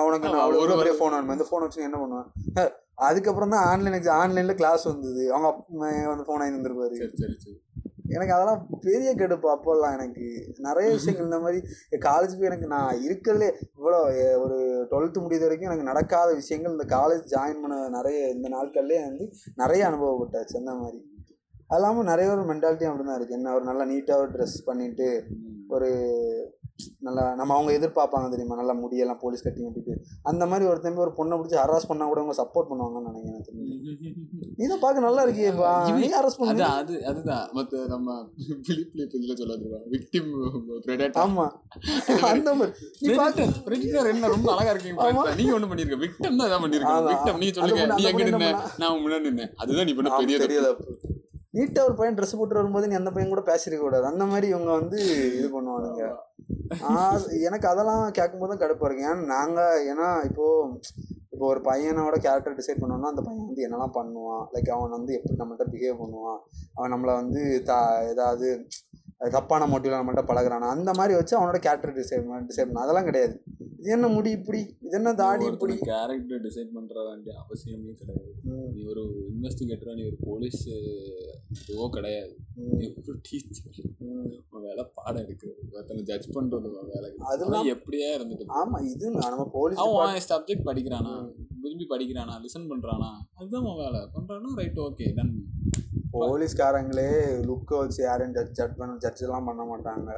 உனக்கு 0.07 0.29
அவ்வளோ 0.45 0.79
பெரிய 0.83 0.95
ஃபோன் 1.01 1.15
வேணுமா? 1.17 1.37
இந்த 1.39 1.49
ஃபோன் 1.49 1.65
வச்சு 1.65 1.81
நீ 1.81 1.89
என்ன 1.91 1.99
பண்ணுவேன் 2.03 2.71
அதுக்கப்புறம் 3.09 3.53
தான் 3.53 3.67
ஆன்லைன் 3.69 4.09
ஆன்லைனில் 4.23 4.59
கிளாஸ் 4.59 4.83
வந்தது. 4.89 5.23
அவங்க 5.35 5.49
வந்து 6.11 6.25
ஃபோன் 6.27 6.41
வாங்கி 6.43 6.57
வந்துருப்பாரு. 6.57 6.97
சரி 7.03 7.17
சரி 7.21 7.37
சரி. 7.45 7.55
எனக்கு 8.11 8.35
அதெல்லாம் 8.35 8.59
பெரிய 8.85 9.11
கடுப்பு 9.15 9.49
அப்போல்லாம் 9.53 9.95
எனக்கு. 9.97 10.27
நிறைய 10.67 10.89
விஷயங்கள் 10.95 11.27
இந்த 11.27 11.41
மாதிரி 11.41 11.61
காலேஜ் 12.05 12.37
போய் 12.37 12.51
எனக்கு 12.51 12.69
நான் 12.69 13.03
இருக்கிறதுலே 13.07 13.49
இவ்வளோ 13.77 14.01
ஒரு 14.43 14.57
டுவெல்த்து 14.91 15.25
முடியுது 15.25 15.47
வரைக்கும் 15.47 15.69
எனக்கு 15.69 15.91
நடக்காத 15.91 16.31
விஷயங்கள் 16.37 16.75
இந்த 16.75 16.87
காலேஜ் 16.95 17.25
ஜாயின் 17.33 17.63
பண்ண 17.63 17.79
நிறைய 17.97 18.19
இந்த 18.35 18.49
நாட்கள்லேயே 18.51 19.03
வந்து 19.07 19.27
நிறைய 19.57 19.89
அனுபவப்பட்டாச்சு 19.89 20.57
அந்த 20.59 20.75
மாதிரி. 20.77 21.01
அது 21.67 21.79
இல்லாமல் 21.79 22.09
நிறைய 22.09 22.29
ஒரு 22.31 22.45
மென்டாலிட்டியும் 22.47 22.93
அப்படி 22.93 23.05
தான் 23.05 23.19
இருக்குது 23.19 23.39
என்ன 23.39 23.53
ஒரு 23.57 23.65
நல்லா 23.67 23.85
நீட்டாக 23.91 24.23
ஒரு 24.23 24.31
ட்ரெஸ் 24.33 24.57
பண்ணிட்டு 24.65 25.09
ம். 25.35 25.59
ஒரு 25.71 25.91
நல்லா 27.07 27.25
நம்ம 27.39 27.55
அவங்க 27.57 27.71
எதிர்பார்ப்பாங்க 27.79 28.29
தெரியுமா? 28.33 28.59
நல்லா 28.61 28.75
முடியெல்லாம் 28.81 29.21
போலீஸ் 29.23 29.45
கட்டி 29.45 29.61
விட்டுட்டு 29.65 29.95
அந்த 30.31 30.45
மாதிரி 30.51 30.65
ஒருத்தன் 30.71 31.03
ஒரு 31.05 31.13
பொண்ணை 31.19 31.37
பிடிச்சி 31.39 31.59
ஹராஸ் 31.63 31.89
பண்ணா 31.91 32.09
கூட 32.11 32.21
அவங்க 32.23 32.37
சப்போர்ட் 32.41 32.71
பண்ணுவாங்கன்னு 32.71 33.11
நினைக்கிறேன் 33.11 33.47
தெரிஞ்சு. 33.49 33.77
நீ 34.59 34.65
தான் 34.73 34.83
பார்க்க 34.85 35.05
நல்லா 35.07 35.23
இருக்கியேப்பா. 35.27 35.73
நீ 36.01 36.09
ஹராஸ் 36.17 36.39
பண்ணு. 36.41 36.65
அது 36.81 36.97
அதுதான். 37.11 37.47
மத்த 37.59 37.83
நம்ம 37.95 38.17
பிலிப்ல 38.69 39.07
இதுல 39.19 39.37
சொல்லாதுவா 39.41 39.81
விக்டிம் 39.95 40.31
பிரெடேட்டர் 40.87 41.23
ஆமா. 41.25 41.47
அந்த 42.33 42.51
மாதிரி. 42.59 42.73
நீ 43.03 43.09
பார்க்க 43.23 43.49
பிரெடேட்டர் 43.69 44.13
என்ன 44.15 44.33
ரொம்ப 44.35 44.49
அழகா 44.55 44.73
இருக்கீங்க. 44.75 45.37
நீங்க 45.41 45.55
ஒண்ணு 45.59 45.71
பண்ணிருக்க. 45.73 45.99
விக்டம் 46.05 46.39
தான் 46.41 46.49
ஏதாவது 46.51 46.65
பண்ணிருக்க 46.67 46.95
ஆமா. 46.97 47.11
விக்டம் 47.13 47.41
நீ 47.45 47.49
சொல்லுங்க. 47.59 47.87
நீ 47.99 48.05
எங்க 48.13 48.25
நின்ன? 48.31 48.51
நான் 48.83 49.01
முன்னாடி 49.05 49.27
நின்னேன். 49.31 49.55
அதுதான் 49.65 49.89
நீ 49.91 49.95
பண்ண 50.01 50.17
பெரிய 50.23 50.39
பெரிய 50.45 50.61
தப்பு. 50.69 51.10
தப்பு 51.55 51.59
நீட்டா 51.59 51.85
ஒரு 51.87 51.95
பையன் 51.99 52.17
ட்ரெஸ் 52.17 52.37
போட்டு 52.39 52.59
வரும்போது 52.59 52.89
நீ 52.89 52.95
அந்த 52.95 53.11
பையன் 53.11 53.33
கூட 53.33 53.43
பேசிருக்க 53.49 53.83
கூடாது. 53.83 54.05
அந்த 54.11 54.25
மாதிரி 54.25 54.47
இவங்க 54.53 54.71
வந்து 54.81 54.99
இது 55.39 55.49
பண்ணுவானுங்க. 55.55 56.03
எனக்கு 57.49 57.67
அதெல்லாம் 57.71 58.05
கேட்கும்போது 58.19 58.51
தான் 58.53 58.63
கடுப்பா 58.63 58.87
இருக்கு. 58.87 59.07
ஏன்னா 59.09 59.25
நாங்க 59.37 59.61
ஏன்னா 59.93 60.09
இப்போ 60.29 60.47
இப்போ 61.33 61.45
ஒரு 61.53 61.61
பையனோட 61.69 62.17
கேரக்டர் 62.27 62.57
டிசைட் 62.59 62.81
பண்ணோம்னா 62.83 63.11
அந்த 63.13 63.23
பையன் 63.27 63.47
வந்து 63.49 63.65
என்னெல்லாம் 63.67 63.95
பண்ணுவான்? 63.99 64.45
லைக் 64.55 64.71
அவன் 64.77 64.97
வந்து 64.97 65.13
எப்படி 65.19 65.39
நம்மள்ட்ட 65.43 65.67
பிஹேவ் 65.75 66.01
பண்ணுவான்? 66.03 66.41
அவன் 66.75 66.93
நம்மளை 66.95 67.15
வந்து 67.23 67.43
த 67.71 67.73
ஏதாவது 68.13 68.49
தப்பான 69.37 69.67
மோட்டிவ்ல 69.73 70.01
நம்மள்ட்ட 70.01 70.25
பழகுறானா? 70.31 70.69
அந்த 70.77 70.91
மாதிரி 70.99 71.15
வச்சு 71.19 71.39
அவனோட 71.39 71.59
கேரக்டர் 71.67 71.97
டிசைட் 72.01 72.29
டிசைட் 72.51 72.69
பண்ண. 72.69 72.85
அதெல்லாம் 72.85 73.09
கிடையாது. 73.11 73.35
இது 73.81 73.91
என்ன 73.97 74.07
முடி 74.15 74.31
இப்படி? 74.37 74.59
இது 74.87 74.95
என்ன 74.99 75.11
தாடி 75.21 75.45
இப்படி? 75.51 75.75
கேரக்டர் 75.91 76.41
டிசைட் 76.47 76.73
பண்ற 76.75 76.95
வேண்டிய 77.07 77.33
அவசியமே 77.43 77.93
கிடையாது. 78.01 78.33
நீ 78.75 78.83
ஒரு 78.93 79.03
இன்வெஸ்டிகேட்டரா 79.35 79.93
நீ 79.99 80.03
ஒரு 80.11 80.19
போலீஸ் 80.27 80.63
இதுவோ 81.61 81.87
கிடையாது. 81.97 82.33
நீ 82.79 82.87
ஒரு 83.11 83.19
டீச்சர். 83.29 83.79
உன் 84.55 84.65
வேலை 84.67 84.85
பாடம் 84.97 85.23
எடுக்கிறது 85.25 85.63
ஒருத்தனை 85.75 86.03
ஜட்ஜ் 86.11 86.29
பண்றது 86.37 86.69
உன் 86.81 86.91
வேலை 86.95 87.11
அதெல்லாம் 87.33 87.71
எப்படியே 87.75 88.11
இருந்துட்டு 88.19 88.47
போ. 88.49 88.59
ஆமா 88.61 88.81
இது 88.91 89.07
நம்ம 89.11 89.47
போலீஸ் 89.57 89.81
அவன் 89.85 90.21
சப்ஜெக்ட் 90.33 90.69
படிக்கிறானா? 90.71 91.15
விரும்பி 91.65 91.87
படிக்கிறானா? 91.95 92.37
லிசன் 92.45 92.71
பண்றானா? 92.73 93.11
அதுதான் 93.39 93.65
அவன் 93.65 93.81
வேலை. 93.85 94.03
பண்றானா? 94.19 94.53
ரைட் 94.61 94.83
ஓகே 94.89 95.09
டன் 95.21 95.35
போலீஸ்காரங்களே 96.15 97.11
லுக்கை 97.49 97.77
வச்சு 97.83 98.01
யாரையும் 98.09 98.37
ஜட்ஜ் 98.59 98.79
பண்ண 98.79 98.93
ஜட்ஜ் 99.05 99.25
எல்லாம் 99.27 99.49
பண்ண 99.49 99.63
மாட்டாங்க. 99.73 100.11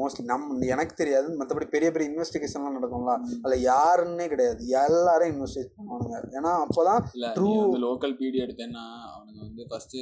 மோஸ்ட்லி 0.00 0.24
நம் 0.32 0.46
எனக்கு 0.74 0.94
தெரியாது. 1.02 1.28
மற்றபடி 1.40 1.68
பெரிய 1.74 1.90
பெரிய 1.94 2.10
இன்வெஸ்டிகேஷன்லாம் 2.12 2.76
நடக்கும்ல. 2.78 3.14
அதில் 3.44 3.64
யாருன்னே 3.70 4.26
கிடையாது. 4.34 4.60
எல்லாரையும் 4.84 5.34
இன்வெஸ்டிகேட் 5.36 5.76
பண்ணுவானுங்க. 5.78 6.18
ஏன்னா 6.38 6.52
True. 7.38 7.52
நீ 7.52 7.60
வந்து 7.64 7.80
லோக்கல் 7.86 8.16
பிடி 8.20 8.38
எடுத்தேன்னா 8.44 8.84
அவனுங்க 9.14 9.40
வந்து 9.48 9.64
ஃபர்ஸ்ட் 9.70 9.96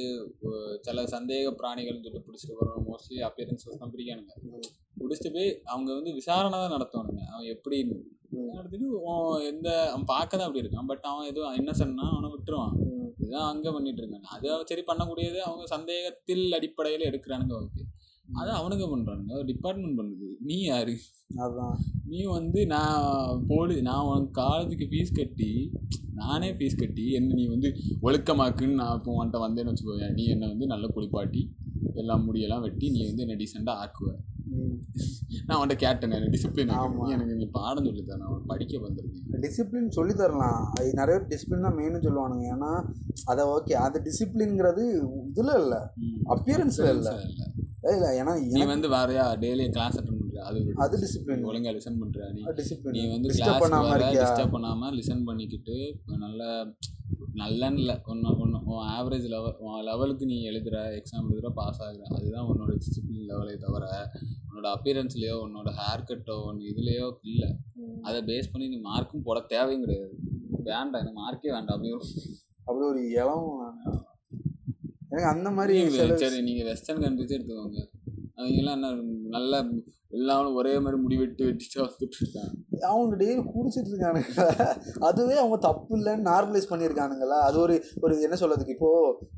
சில 0.87 1.05
சந்தேக 1.15 1.53
பிராணிகள் 1.61 1.97
சொல்லிட்டு 2.03 2.25
பிடிச்சிட்டு 2.27 2.59
வரோம் 2.59 2.85
மோஸ்ட்லி 2.89 3.19
அப்பியரன்ஸஸ் 3.29 3.81
தான் 3.83 3.93
பிடிக்கானுங்க. 3.95 4.33
பிடிச்சிட்டு 5.01 5.31
போய் 5.37 5.49
அவங்க 5.73 5.89
வந்து 5.97 6.11
விசாரணை 6.19 6.57
தான் 6.63 6.75
நடத்துவானுங்க. 6.75 7.23
அவன் 7.33 7.49
எப்படி 7.55 7.77
நடத்திட்டு 8.55 8.87
எந்த 9.51 9.67
அவன் 9.91 10.07
பார்க்க 10.13 10.39
தான் 10.39 10.47
அப்படி 10.47 10.63
இருக்கான். 10.63 10.87
பட் 10.91 11.05
அவன் 11.11 11.29
எதுவும் 11.31 11.59
இன்னசென்ட்னா 11.59 12.07
அவனை 12.13 12.29
விட்டுருவான். 12.33 12.73
இதுதான் 13.21 13.49
அங்கே 13.51 13.69
பண்ணிட்டு 13.75 14.01
இருக்காங்க. 14.01 14.27
அது 14.35 14.47
சரி 14.71 14.83
பண்ணக்கூடியது 14.89 15.39
அவங்க 15.47 15.63
சந்தேகத்தில் 15.75 16.45
அடிப்படையில் 16.57 17.07
எடுக்கிறானுங்க 17.09 17.55
ஓகே 17.61 17.83
அது 18.33 18.51
அவனுங்க 18.51 18.85
பண்றானுங்க. 18.93 19.43
டிபார்ட்மெண்ட் 19.45 19.99
பண்ணுது. 19.99 20.27
நீ 20.39 20.61
யாரு? 20.61 20.95
அதான். 21.37 21.75
நீ 22.05 22.23
வந்து 22.23 22.65
நான் 22.65 23.45
போலி 23.47 23.81
நான் 23.81 24.05
உனக்கு 24.05 24.41
காலேஜுக்கு 24.41 24.87
ஃபீஸ் 24.91 25.15
கட்டி 25.15 25.71
நானே 26.13 26.51
ஃபீஸ் 26.51 26.79
கட்டி 26.79 27.11
என்ன 27.11 27.33
நீ 27.33 27.47
வந்து 27.47 27.75
ஒழுக்கமாக்குன்னு 28.01 28.73
நான் 28.73 28.95
இப்போ 28.95 29.25
உன்ட்ட 29.25 29.37
வந்தேன்னு 29.45 29.73
வச்சுக்கோங்க 29.73 30.13
நீ 30.13 30.25
என்னை 30.25 30.47
வந்து 30.47 30.65
நல்ல 30.65 30.87
குளிப்பாட்டி 30.87 31.55
எல்லாம் 31.93 32.25
முடியெல்லாம் 32.27 32.61
வெட்டி 32.61 32.89
நீ 32.89 33.05
வந்து 33.05 33.21
என்னை 33.21 33.35
டீசெண்டாக 33.35 33.83
ஆக்குவ. 33.83 34.11
நான் 35.45 35.59
உன்ட்ட 35.61 35.75
கேட்டேன் 35.75 36.11
எனக்கு 36.11 36.37
டிசிப்ளின். 36.37 36.69
எனக்கு 37.09 37.35
நீ 37.35 37.45
பாடம் 37.45 37.85
சொல்லி 37.85 38.03
தரேன் 38.03 38.17
நான் 38.17 38.45
படிக்க 38.45 38.77
வந்திருக்கேன். 38.77 39.41
டிசிப்ளின் 39.45 39.89
சொல்லி 39.89 40.13
தரலாம் 40.13 40.71
அது 40.71 40.93
நிறைய 40.93 41.19
பேர் 41.19 41.27
டிசிப்ளின் 41.27 41.61
தான் 41.61 41.77
மெயின்னு 41.77 42.03
சொல்லுவானுங்க. 42.05 42.45
ஏன்னா 42.55 42.89
அதை 43.25 43.45
ஓகே 43.45 43.71
அந்த 43.71 44.01
டிசிப்ளின்ங்கிறது 44.07 44.85
இதில் 45.29 45.61
இல்லை. 45.63 45.77
அப்பியரன்ஸில் 46.35 46.93
இல்லை. 46.95 47.13
இல்லை 47.87 48.09
ஏன்னா 48.17 48.33
நீ 48.53 48.61
வந்து 48.65 48.87
வேறையா 48.89 49.25
டெய்லி 49.35 49.65
கிளாஸ் 49.69 49.97
அட்டன் 49.97 50.19
பண்ற 50.19 50.41
அது 50.43 50.59
அது 50.77 50.95
டிசிப்ளின் 50.97 51.39
நீ 51.39 51.47
ஒழுங்கா 51.49 51.71
லிசன் 51.73 51.99
பண்ற 51.99 52.29
நீ. 52.31 52.41
நீ 52.41 52.51
டிசிப்ளின் 52.53 53.11
வந்து 53.11 53.29
டிஸ்டர்ப் 53.29 53.47
கிளாஸ் 53.49 53.63
பண்ணாம 53.63 53.87
வர 53.87 53.99
இருக்கியா? 53.99 54.23
டிஸ்டர்ப் 54.23 54.55
பண்ணாம 54.55 54.91
லிசன் 54.93 55.23
பண்ணிக்கிட்டு 55.23 55.75
நல்ல 56.17 56.41
நல்லன்னு 57.35 57.79
இல்லை 57.79 57.95
ஒன்று 58.05 58.29
ஒன்று 58.39 58.59
உன் 58.65 58.85
ஆவரேஜ் 58.89 59.27
லெவல் 59.27 59.55
உன் 59.59 59.83
லெவலுக்கு 59.83 60.25
நீ 60.25 60.49
எழுதுற 60.49 60.77
எக்ஸாம் 60.97 61.27
எழுதுற 61.27 61.49
பாஸ் 61.51 61.81
ஆகுற 61.81 62.05
அதுதான் 62.11 62.47
உன்னோட 62.47 62.71
டிசிப்ளின் 62.77 63.27
லெவலே 63.29 63.57
தவிர 63.57 63.85
உன்னோட 64.47 64.67
அப்பியரன்ஸ்லேயோ 64.75 65.35
உன்னோட 65.43 65.71
ஹேர் 65.79 66.07
கட்டோ 66.07 66.43
ஒன்று 66.43 66.65
இதுலேயோ 66.69 67.07
இல்லை. 67.23 67.49
அதை 68.01 68.21
பேஸ் 68.23 68.51
பண்ணி 68.51 68.67
நீ 68.67 68.79
மார்க்கும் 68.81 69.23
போட 69.23 69.39
தேவையும் 69.47 69.83
கிடையாது. 69.83 70.13
வேண்டாம் 70.63 71.01
எனக்கு 71.01 71.19
மார்க்கே 71.19 71.51
வேண்டாம் 71.51 71.75
அப்படி 71.75 71.93
ஒரு- 71.93 72.11
அப்படி 72.65 72.85
ஒரு 72.85 73.01
இளம் 73.11 73.49
எனக்கு 75.17 75.33
அந்த 75.35 75.49
மாதிரி 75.57 75.75
சரி 76.23 76.39
நீங்கள் 76.47 76.67
வெஸ்டர்ன் 76.69 77.03
கண்ட்ரிஸே 77.03 77.35
எடுத்துக்கோங்க. 77.37 77.79
அவங்கெல்லாம் 78.39 78.75
என்ன 78.79 78.89
நல்ல 79.35 79.61
எல்லாரும் 80.17 80.57
ஒரே 80.59 80.73
மாதிரி 80.83 80.97
முடி 81.03 81.15
வெட்டி 81.21 81.43
வெட்டிட்டு 81.45 81.79
வந்துட்டு 81.85 82.17
இருக்காங்க. 82.21 82.53
அவங்க 82.91 83.15
டெய்லி 83.21 83.41
குடிச்சிட்டு 83.53 83.91
இருக்கானுங்க 83.91 84.45
அதுவே 85.09 85.35
அவங்க 85.43 85.57
தப்பு 85.67 85.93
இல்லைன்னு 85.99 86.27
நார்மலைஸ் 86.31 86.69
பண்ணியிருக்கானுங்களா? 86.71 87.37
அது 87.47 87.57
ஒரு 87.65 87.75
ஒரு 88.03 88.13
என்ன 88.27 88.37
சொல்றதுக்கு 88.41 88.75
இப்போ 88.75 88.91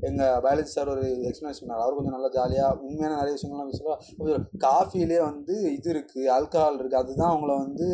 எங்க 0.09 0.23
பயாலஜி 0.45 0.73
சார் 0.77 0.93
ஒரு 0.95 1.03
எக்ஸ்பிளேஷன் 1.29 1.63
பண்ணார் 1.63 1.83
அவர் 1.85 1.97
கொஞ்சம் 1.97 2.15
நல்லா 2.17 2.31
ஜாலியா 2.37 2.67
உண்மையான 2.87 3.17
நிறைய 3.21 3.33
விஷயங்கள்லாம் 3.37 3.71
பேசுவார் 3.71 4.45
காஃபிலே 4.65 5.19
வந்து 5.29 5.55
இது 5.77 5.89
இருக்கு 5.95 6.21
ஆல்கஹால் 6.37 6.79
இருக்கு. 6.79 7.01
அதுதான் 7.03 7.31
அவங்கள 7.33 7.53
வந்து 7.63 7.87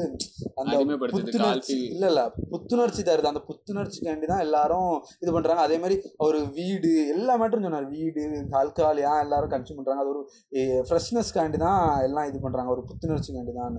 அந்த 0.62 0.76
புத்துணர்ச்சி 1.16 1.78
இல்ல 1.94 2.06
இல்ல. 2.12 2.22
புத்துணர்ச்சி 2.54 3.02
தருது. 3.10 3.32
அந்த 3.32 3.42
புத்துணர்ச்சிக்காண்டி 3.50 4.28
தான் 4.34 4.44
எல்லாரும் 4.46 4.92
இது 5.24 5.32
பண்றாங்க. 5.38 5.64
அதே 5.68 5.78
மாதிரி 5.84 5.96
ஒரு 6.28 6.40
வீடு 6.58 6.92
எல்லா 7.16 7.34
மேட்டரும் 7.42 7.68
சொன்னார். 7.68 7.88
வீடு 7.96 8.22
ஆல்கஹால் 8.62 9.02
ஏன் 9.10 9.22
எல்லாரும் 9.26 9.54
கன்சியூம் 9.54 9.80
பண்றாங்க? 9.80 10.04
அது 10.06 10.14
ஒரு 10.14 10.22
ஃப்ரெஷ்னஸ்க்காண்டி 10.90 11.60
தான் 11.66 11.80
எல்லாம் 12.08 12.28
இது 12.32 12.40
பண்றாங்க. 12.46 12.70
ஒரு 12.76 12.84
புத்துணர்ச்சிக்காண்டி 12.90 13.56
தான் 13.62 13.78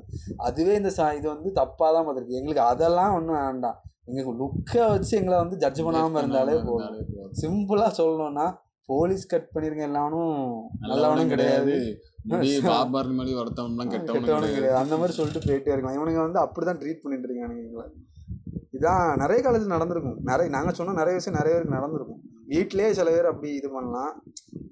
அதுவே 0.49 0.75
இந்த 0.81 0.91
ச 0.99 1.09
இது 1.19 1.27
வந்து 1.35 1.49
தப்பாக 1.59 1.91
தான் 1.97 2.07
பார்த்துருக்கு. 2.07 2.39
எங்களுக்கு 2.41 2.65
அதெல்லாம் 2.73 3.15
ஒன்றும் 3.19 3.41
வேண்டாம். 3.47 3.79
எங்களுக்கு 4.09 4.35
லுக்கை 4.43 4.83
வச்சு 4.93 5.13
எங்களை 5.21 5.37
வந்து 5.43 5.57
ஜட்ஜ் 5.63 5.83
பண்ணாமல் 5.87 6.21
இருந்தாலே 6.23 6.57
போதும். 6.69 6.99
சிம்பிளாக 7.43 7.91
சொல்லணும்னா 8.01 8.47
போலீஸ் 8.91 9.31
கட் 9.31 9.49
பண்ணிருக்க 9.55 9.91
எல்லாரும் 9.91 10.35
நல்லவனும் 10.91 11.33
கிடையாது. 11.35 11.77
கெட்டவனும் 13.95 14.55
கிடையாது. 14.57 14.77
அந்த 14.83 14.95
மாதிரி 15.01 15.17
சொல்லிட்டு 15.19 15.43
போயிட்டே 15.47 15.73
இருக்கலாம். 15.73 15.97
இவனுங்க 15.99 16.21
வந்து 16.27 16.41
அப்படிதான் 16.45 16.81
ட்ரீட் 16.83 17.03
பண்ணிட்டு 17.03 17.29
இருக்கானுங்க 17.29 17.65
எங்களை. 17.67 17.87
இதான் 18.77 19.05
நிறைய 19.23 19.41
காலேஜ் 19.45 19.75
நடந்திருக்கும். 19.75 20.19
நிறைய 20.31 20.49
நாங்க 20.57 20.73
சொன்ன 20.79 20.97
நிறைய 21.01 21.15
விஷயம் 21.19 21.39
நிறைய 21.39 21.53
பேருக்கு 21.55 21.79
நடந்திருக்கும். 21.79 22.23
வீட்டிலேயே 22.47 22.93
சில 22.93 23.11
பேர் 23.11 23.25
அப்படி 23.25 23.53
இது 23.53 23.71
பண்ணலாம். 23.71 24.23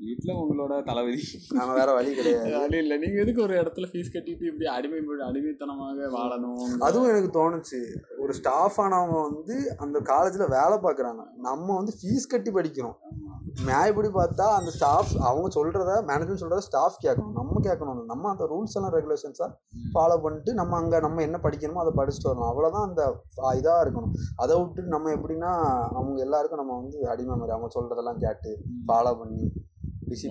வீட்டுல 0.01 0.29
உங்களோட 0.29 0.85
தளபதி. 0.85 1.23
நாம 1.51 1.75
வேற 1.75 1.93
வழி 1.93 2.15
கிடையாது. 2.15 2.57
அது 2.57 2.79
இல்ல. 2.79 2.97
நீங்க 2.97 3.21
எதுக்கு 3.21 3.43
ஒரு 3.43 3.55
இடத்துல 3.55 3.85
ஃபீஸ் 3.93 4.13
கட்டிட்டு 4.13 4.29
இப்படி 4.29 4.65
அடிமை 4.65 4.99
அடிமைத்தனமாக 4.99 6.03
வாழணும்? 6.03 6.77
அதுவும் 6.79 7.09
எனக்கு 7.09 7.41
தோணுச்சு. 7.41 7.95
ஒரு 8.19 8.33
ஸ்டாஃப் 8.33 8.81
ஆனவங்க 8.81 9.23
வந்து 9.23 9.79
அந்த 9.79 10.01
காலேஜில் 10.01 10.49
வேலை 10.49 10.79
பார்க்குறாங்க. 10.83 11.25
நம்ம 11.37 11.75
வந்து 11.77 11.93
ஃபீஸ் 12.03 12.29
கட்டி 12.29 12.51
படிக்கிறோம். 12.51 12.95
நியாயப்படி 13.69 14.09
பார்த்தா 14.19 14.47
அந்த 14.59 14.71
ஸ்டாஃப் 14.71 15.13
அவங்க 15.29 15.49
சொல்கிறத 15.57 15.93
மேனேஜ்மெண்ட் 16.11 16.43
சொல்கிறத 16.43 16.65
ஸ்டாஃப் 16.69 16.97
கேட்கணும் 17.05 17.37
நம்ம 17.39 17.61
கேட்கணும் 17.67 18.01
நம்ம 18.13 18.31
அந்த 18.31 18.45
ரூல்ஸ் 18.53 18.77
எல்லாம் 18.79 18.95
ரெகுலேஷன்ஸாக 18.97 19.51
ஃபாலோ 19.95 20.17
பண்ணிட்டு 20.25 20.55
நம்ம 20.61 20.77
அங்கே 20.77 21.01
நம்ம 21.01 21.23
என்ன 21.23 21.39
படிக்கணுமோ 21.43 21.83
அதை 21.83 21.93
படிச்சுட்டு 21.99 22.31
வரணும். 22.31 22.51
அவ்வளோதான் 22.53 22.87
அந்த 22.89 23.03
இதாக 23.61 23.85
இருக்கணும். 23.85 24.15
அதை 24.37 24.55
விட்டு 24.61 24.95
நம்ம 24.95 25.13
எப்படின்னா 25.17 25.53
அவங்க 25.99 26.17
எல்லாருக்கும் 26.27 26.63
நம்ம 26.63 26.77
வந்து 26.81 26.99
அடிமை 27.13 27.37
மாதிரி 27.37 27.55
அவங்க 27.57 27.71
சொல்கிறதெல்லாம் 27.77 28.23
கேட்டு 28.27 28.53
ஃபாலோ 28.89 29.15
பண்ணி 29.21 29.47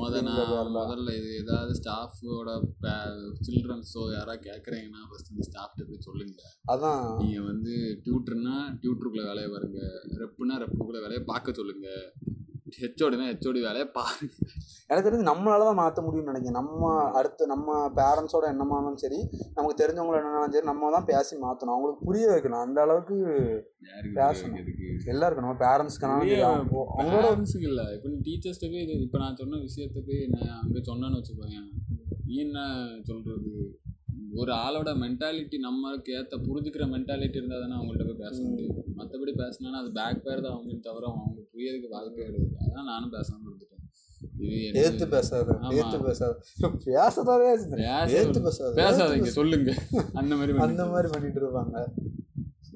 முதல்ல 0.01 1.13
இது 1.19 1.30
ஏதாவது 1.43 1.71
ஸ்டாஃபோட 1.80 2.49
சில்ட்ரன்ஸோ 3.45 4.01
யாராவது 4.15 4.43
கேட்குறீங்கன்னா 4.49 5.01
ஃபர்ஸ்ட் 5.07 5.32
இந்த 5.32 5.45
ஸ்டாஃப்ட்ட 5.47 5.88
போய் 5.89 6.05
சொல்லுங்க. 6.07 6.41
அதான். 6.74 7.07
நீங்க 7.21 7.39
வந்து 7.51 7.74
டியூட்டர்னா 8.03 8.55
டியூட்டருக்குள்ள 8.82 9.26
வேலையை 9.32 9.49
பாருங்க. 9.55 9.80
ரெப்புனா 10.21 10.57
ரெப்புக்குள்ள 10.63 11.01
வேலையை 11.05 11.24
பார்க்க 11.32 11.59
சொல்லுங்க. 11.59 11.88
ஹெச்ஓடினா 12.82 13.26
ஹெச்ஓடி 13.30 13.59
வேலையை 13.65 13.86
பாருங்க. 13.97 14.34
எனக்கு 14.89 15.07
தெரிஞ்சு 15.07 15.28
நம்மளால 15.30 15.67
தான் 15.69 15.80
மாற்ற 15.82 15.99
முடியும்னு 16.05 16.32
நினைக்கிறேன். 16.32 16.57
நம்ம 16.61 16.91
அடுத்து 17.19 17.43
நம்ம 17.53 17.78
பேரண்ட்ஸோட 17.99 18.45
என்னமானாலும் 18.53 19.01
சரி 19.03 19.19
நமக்கு 19.57 19.76
தெரிஞ்சவங்கள 19.82 20.19
என்னன்னாலும் 20.21 20.55
சரி 20.55 20.69
நம்ம 20.71 20.91
தான் 20.95 21.07
பேசி 21.11 21.34
மாற்றணும் 21.43 21.76
அவங்களுக்கு 21.76 22.07
புரிய 22.09 22.26
வைக்கணும். 22.34 22.63
அந்த 22.67 22.80
அளவுக்கு 22.86 23.17
பேசணும். 24.19 24.65
எல்லாருக்கும் 25.13 25.47
நம்ம 25.47 25.59
பேரண்ட்ஸ்க்கான 25.65 26.19
அவங்களோட 26.97 27.24
பேரண்ட்ஸுக்கு 27.28 27.69
இல்லை. 27.71 27.88
இப்போ 27.97 28.09
நீ 28.13 28.19
டீச்சர்ஸ்ட்டு 28.28 28.71
போய் 28.74 28.86
இது 28.88 28.99
இப்போ 29.07 29.19
நான் 29.24 29.39
சொன்ன 29.43 29.61
விஷயத்த 29.67 30.01
போய் 30.09 30.21
நான் 30.36 30.59
அங்கே 30.63 30.84
சொன்னேன்னு 30.91 31.19
வச்சுக்கோங்க 31.21 31.61
நீ 32.28 32.36
என்ன 32.47 32.59
சொல்கிறது 33.09 33.53
ஒரு 34.41 34.51
ஆளோட 34.65 34.89
மென்டாலிட்டி 35.03 35.57
நம்மளுக்கு 35.67 36.11
ஏற்ற 36.17 36.38
புரிஞ்சுக்கிற 36.47 36.84
மென்டாலிட்டி 36.93 37.39
இருந்தால் 37.39 37.63
தானே 37.63 37.75
அவங்கள்ட்ட 37.79 38.05
போய் 38.09 38.21
பேச 38.25 38.38
முடியும். 38.49 38.77
மற்றபடி 38.99 39.34
பேசினா 39.41 39.81
அது 39.81 39.91
பேக் 39.99 40.23
பேர் 40.25 40.43
தான் 40.45 40.53
அவங்களுக்கு 40.55 40.88
தவிர 40.89 41.05
அவங்க 41.11 41.41
புரியறதுக்கு 41.53 41.89
வாழ்க்கை 41.95 42.23
கிடையாது. 42.25 42.49
அதான் 42.65 42.89
நானும் 42.91 43.13
பேசாமல் 43.17 43.49
இருந்துட்டேன். 43.51 43.69
ஏத்து 44.84 45.05
பேசாத. 45.13 45.57
ஏத்து 45.79 45.97
பேசாத. 46.07 46.34
பேசதாவே 46.88 47.47
ஏத்து 48.19 48.41
பேசாத 48.47 48.73
பேசாதீங்க 48.81 49.31
சொல்லுங்க. 49.39 49.71
அந்த 50.21 50.34
மாதிரி 50.36 50.57
அந்த 50.67 50.86
மாதிரி 50.93 51.11
பண்ணிட்டு 51.13 51.41
இருப்பாங்க. 51.43 51.75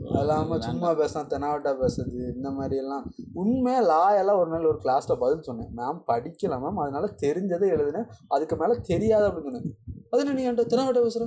அது 0.07 0.21
இல்லாம 0.21 0.57
சும்மா 0.65 0.89
பேசலாம் 0.99 1.29
தெனாவட்டா 1.31 1.71
பேசுறது 1.81 2.19
இந்த 2.35 2.49
மாதிரி 2.57 2.75
எல்லாம். 2.83 3.05
உண்மையா 3.41 3.79
லாயெல்லாம் 3.91 4.39
ஒரு 4.41 4.49
நாள் 4.53 4.69
ஒரு 4.71 4.79
கிளாஸ்ல 4.83 5.15
பதில் 5.23 5.45
சொன்னேன். 5.47 5.71
மேம் 5.79 5.99
படிக்கல 6.11 6.59
மேம் 6.63 6.81
அதனால 6.83 7.05
தெரிஞ்சதை 7.25 7.67
எழுதுனேன். 7.75 8.07
அதுக்கு 8.35 8.55
மேல 8.55 8.79
தெரியாத 8.91 9.25
அப்படின்னு 9.29 9.57
சொன்னேன். 9.57 9.77
அது 10.11 10.33
நீ 10.39 10.43
என்கிட்ட 10.49 10.65
தெனாவட்டா 10.73 11.01
பேசுற? 11.07 11.25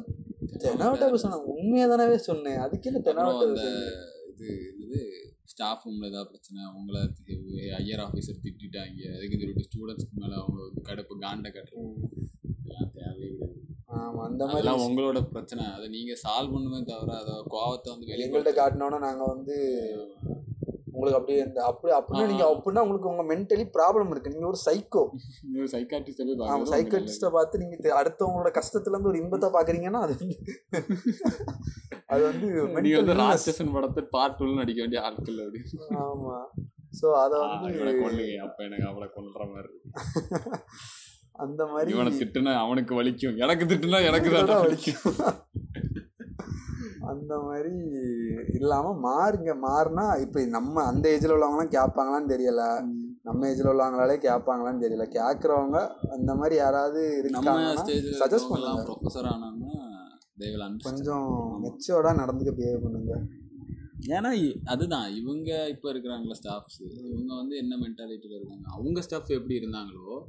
தெனாவட்டா 0.65 1.09
பேசுறேன் 1.13 1.49
உண்மையா 1.55 1.87
தானே 1.93 2.17
சொன்னேன். 2.31 2.61
அதுக்கு 2.67 2.89
என்ன 2.91 3.03
தெனாவட்டா 3.09 3.47
இது 4.31 4.49
இது 4.85 4.99
ஸ்டாஃப் 5.53 5.85
ரூமில் 5.85 6.09
ஏதாவது 6.11 6.31
பிரச்சனை? 6.33 6.61
அவங்கள 6.71 6.99
ஐயர் 7.81 8.03
ஆஃபீஸர் 8.07 8.43
திட்டிட்டாங்க. 8.45 9.01
அதுக்கு 9.17 9.41
சொல்லிட்டு 9.41 9.67
ஸ்டூடெண்ட்ஸ்க்கு 9.69 10.21
மேலே 10.23 10.37
அவங்க 10.43 10.61
கடுப்பு 10.89 11.17
காண்டை 11.25 11.51
கட்டுறது 11.57 11.91
இதெல்லாம் 12.53 12.93
தேவையே 12.99 13.31
கிடையாது. 13.33 13.59
ஆமா 14.01 14.21
அந்த 14.31 14.43
மாதிரி 14.45 14.59
அதெல்லாம் 14.59 14.85
உங்களோட 14.87 15.21
பிரச்சனை. 15.35 15.65
அதை 15.77 15.87
நீங்கள் 15.97 16.21
சால்வ் 16.25 16.55
பண்ணுமே 16.55 16.81
தவிர 16.93 17.17
அதை 17.23 17.35
கோவத்தை 17.55 17.91
வந்து 17.93 18.23
எங்கள்கிட்ட 18.27 18.55
காட்டினோன்னா 18.61 19.01
நாங்க 19.09 19.25
வந்து 19.35 19.57
உங்களுக்கு 21.01 21.19
அப்படியே 21.19 21.43
இந்த 21.45 21.61
அப்படி 21.69 21.91
அப்படின்னா. 21.97 22.25
நீங்க 22.31 22.45
அப்படின்னா 22.49 22.83
உங்களுக்கு 22.85 23.11
உங்க 23.11 23.25
மென்டலி 23.31 23.65
ப்ராப்ளம் 23.77 24.11
இருக்கு. 24.13 24.33
நீங்க 24.35 24.47
ஒரு 24.49 24.59
சைக்கோ 24.65 25.03
பார்க்கறது 26.41 26.73
சைக்கட்ரிஸ்ட்டை 26.73 27.31
பார்த்து 27.37 27.61
நீங்க 27.63 27.77
அடுத்தவங்களோட 28.01 28.51
கஷ்டத்துல 28.59 28.95
இருந்து 28.95 29.11
ஒரு 29.13 29.21
இன்பத்தை 29.23 29.51
பாக்குறீங்கன்னா 29.57 30.03
அது 30.07 30.15
அது 32.13 32.23
வந்து 32.29 32.47
நீங்க 32.79 32.99
வந்து. 33.01 33.17
ராட்சசன் 33.21 33.75
படத்தை 33.75 34.03
பார்ட் 34.15 34.37
டூல 34.39 34.59
நடிக்க 34.61 34.81
வேண்டிய 34.81 35.01
ஆட்கள் 35.07 35.43
அப்படி. 35.45 35.61
ஆமா. 36.05 36.37
சோ 36.99 37.07
அத 37.23 37.33
வந்து 37.43 37.69
அப்ப 38.47 38.59
எனக்கு 38.69 38.87
அவளை 38.91 39.09
கொல்ற 39.11 39.43
மாதிரி 39.53 39.77
அந்த 41.39 41.63
மாதிரி 41.67 41.91
இவனை 41.93 42.11
திட்டுனா 42.17 42.53
அவனுக்கு 42.63 42.93
வலிக்கும். 42.99 43.37
எனக்கு 43.45 43.65
திட்டுனா 43.71 43.99
எனக்கு 44.09 44.31
தான் 44.33 44.65
வலிக்கும். 44.65 45.15
அந்த 47.11 47.39
மாதிரி 47.39 47.75
இல்லாம 48.55 48.87
மாறுங்க 49.03 49.57
மாறினா 49.63 50.21
இப்ப 50.21 50.45
நம்ம 50.45 50.83
அந்த 50.83 51.09
ஏஜ்ல 51.09 51.29
உள்ளவங்கலாம் 51.29 51.75
கேட்பாங்களான்னு 51.75 52.31
தெரியல. 52.31 52.63
நம்ம 53.23 53.47
ஏஜ்ல 53.47 53.69
உள்ளவங்களாலே 53.73 54.17
கேட்பாங்களான்னு 54.17 54.85
தெரியல. 54.85 55.07
கேட்கறவங்க 55.11 55.87
அந்த 55.89 56.35
மாதிரி 56.35 56.57
யாராவது 56.57 57.31
நம்ம 57.31 57.41
இருக்காங்கன்னா 57.41 57.77
ஸ்டேஜ்ல 57.77 58.13
suggest 58.25 58.33
இருக்கவங்கலாம் 58.33 58.49
பண்ணுங்க. 58.49 58.93
Professor 58.93 59.49
understand. 60.41 60.83
கொஞ்சம் 60.83 61.29
மெச்சோர்டா 61.65 62.19
நடந்துக்க 62.21 62.51
பிஹேவ் 62.59 62.83
பண்ணுங்க. 62.83 63.21
ஏன்னா 64.07 64.41
இ- 64.43 64.57
அதுதான். 64.65 65.11
இவங்க 65.11 65.69
இப்போ 65.69 65.93
இருக்கிறாங்களா 65.93 66.31
ஸ்டாஃப்ஸ் 66.31 67.09
இவங்க 67.13 67.35
வந்து 67.35 67.57
என்ன 67.57 67.77
மென்டாலிட்டியில் 67.77 68.35
இருக்காங்க? 68.35 68.63
அவங்க 68.65 69.01
ஸ்டாஃப் 69.01 69.31
எப்படி 69.31 69.55
இருந்தாங்களோ 69.55 70.23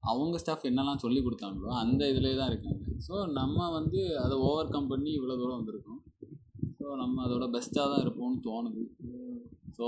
அவங்க 0.00 0.38
ஸ்டாஃப் 0.38 0.64
என்னெல்லாம் 0.64 0.96
சொல்லி 0.96 1.20
கொடுத்தாங்களோ 1.20 1.68
அந்த 1.68 2.08
இதிலே 2.08 2.36
தான் 2.36 2.46
இருக்காங்க. 2.46 2.78
ஸோ 3.08 3.32
நம்ம 3.32 3.70
வந்து 3.70 4.18
அதை 4.18 4.36
ஓவர் 4.36 4.68
கம் 4.68 4.88
பண்ணி 4.88 5.18
இவ்வளோ 5.18 5.36
தூரம் 5.36 5.60
வந்திருக்கோம். 5.60 5.99
ஸோ 6.90 6.96
நம்ம 7.00 7.16
அதோட 7.24 7.44
பெஸ்ட்டாக 7.54 7.88
தான் 7.90 8.00
இருப்போம்னு 8.04 8.38
தோணுது. 8.46 8.84
ஸோ 9.76 9.84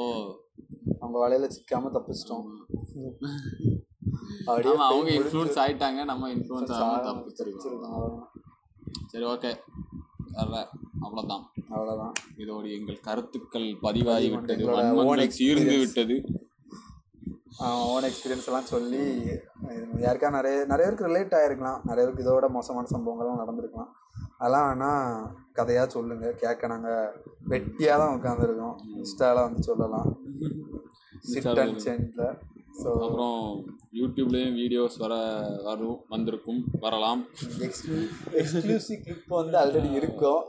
அவங்க 1.01 1.17
வலையில 1.23 1.47
சிக்காம 1.55 1.91
தப்பிச்சிட்டோம். 1.95 2.45
அப்படியே 4.45 4.75
ஆமாம் 4.75 4.87
அவங்க 4.89 5.09
போய் 5.09 5.19
இன்ஃப்ளூயன்ஸ் 5.21 5.59
ஆயிட்டாங்க 5.63 6.05
நம்ம 6.11 6.29
இன்ஃப்ளூயன்ஸ் 6.35 6.73
ஆகாம 6.77 7.01
தப்பிச்சிருக்கோம். 7.09 8.15
சரி 9.13 9.27
ஓகே 9.33 9.53
அவ்வளோதான் 10.43 11.45
அவ்வளவுதான். 11.75 12.15
இதோடு 12.45 12.71
எங்கள் 12.79 13.03
கருத்துக்கள் 13.09 13.69
பதிவாகி 13.87 14.31
விட்டது 14.37 14.71
வன்மங்கள் 14.71 15.37
தீர்ந்து 15.41 15.75
experience. 15.75 15.85
விட்டது. 15.85 16.17
ஓன் 17.93 18.09
எக்ஸ்பீரியன்ஸ் 18.13 18.49
எல்லாம் 18.51 18.73
சொல்லி 18.75 19.05
யாருக்கா 20.07 20.35
நிறைய 20.39 20.57
நிறைய 20.73 20.87
பேருக்கு 20.87 21.11
ரிலேட் 21.13 21.39
ஆயிருக்கலாம். 21.41 21.83
நிறைய 21.91 22.05
பேருக்கு 22.05 22.27
இதோட 22.29 22.49
மோசமான 22.59 22.91
சம்பவங்கள்லாம் 22.97 23.45
நடந்திருக்கலாம். 23.45 23.93
அதெல்லாம் 24.41 24.69
வேணா 24.71 24.93
கதையாக 25.59 25.89
சொல்லுங்க 25.97 26.27
கேட்க 26.43 26.73
நாங்கள் 26.73 27.13
வெட்டியாக 27.53 28.01
தான் 28.03 28.15
உட்காந்துருக்கோம் 28.17 28.77
இன்ஸ்டால 29.01 29.43
வந்து 29.47 29.63
சொல்லலாம். 29.71 30.11
சிட் 31.33 31.61
அண்ட் 31.65 31.83
சென்டில் 31.87 32.33
ஸோ 32.81 32.91
அப்புறம் 33.05 33.41
யூடியூப்லேயும் 33.99 34.55
வீடியோஸ் 34.61 34.95
வர 35.03 35.15
வரும் 35.67 35.99
வந்திருக்கும் 36.13 36.61
வரலாம். 36.85 37.23
எக்ஸ்க்ளூசிவ் 37.67 39.03
கிளிப் 39.07 39.35
வந்து 39.41 39.57
ஆல்ரெடி 39.63 39.91
இருக்கும். 40.01 40.41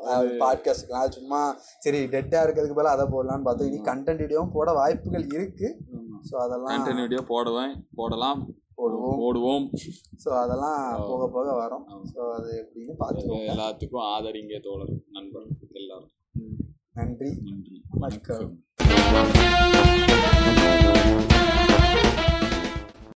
பாட்காஸ்ட்லாம் 0.44 1.14
சும்மா 1.18 1.42
சரி 1.86 2.00
டெட்டாக 2.14 2.46
இருக்கிறதுக்கு 2.46 2.78
பதிலா 2.80 2.96
அதை 2.98 3.08
போடலான்னு 3.16 3.48
பார்த்தோம் 3.48 3.70
இனி 3.72 3.82
கண்டென்ட் 3.92 4.24
வீடியோவும் 4.26 4.56
போட 4.58 4.72
வாய்ப்புகள் 4.80 5.28
இருக்கு. 5.38 5.70
ஸோ 6.30 6.36
அதெல்லாம் 6.46 6.74
கண்டென்ட் 6.76 7.04
வீடியோ 7.06 7.24
போடுவேன் 7.34 7.74
போடலாம். 8.02 8.42
போடுவோம். 8.84 9.18
போடுவோம். 9.20 9.66
ஸோ 10.24 10.30
அதெல்லாம் 10.34 10.82
போக 11.10 11.28
போக 11.28 11.54
வரும். 11.54 11.86
ஸோ 12.14 12.22
அது 12.32 12.50
எப்படின்னு 12.62 12.96
பார்த்துக்கோங்க 13.00 13.52
எல்லாத்துக்கும் 13.56 14.08
ஆதரிங்க 14.14 14.60
தோழர் 14.60 14.94
நண்பர் 15.12 15.48
எல்லாரும். 15.74 16.12
நன்றி. 16.94 17.30
நன்றி. 17.44 17.78
வணக்கம். 18.00 18.52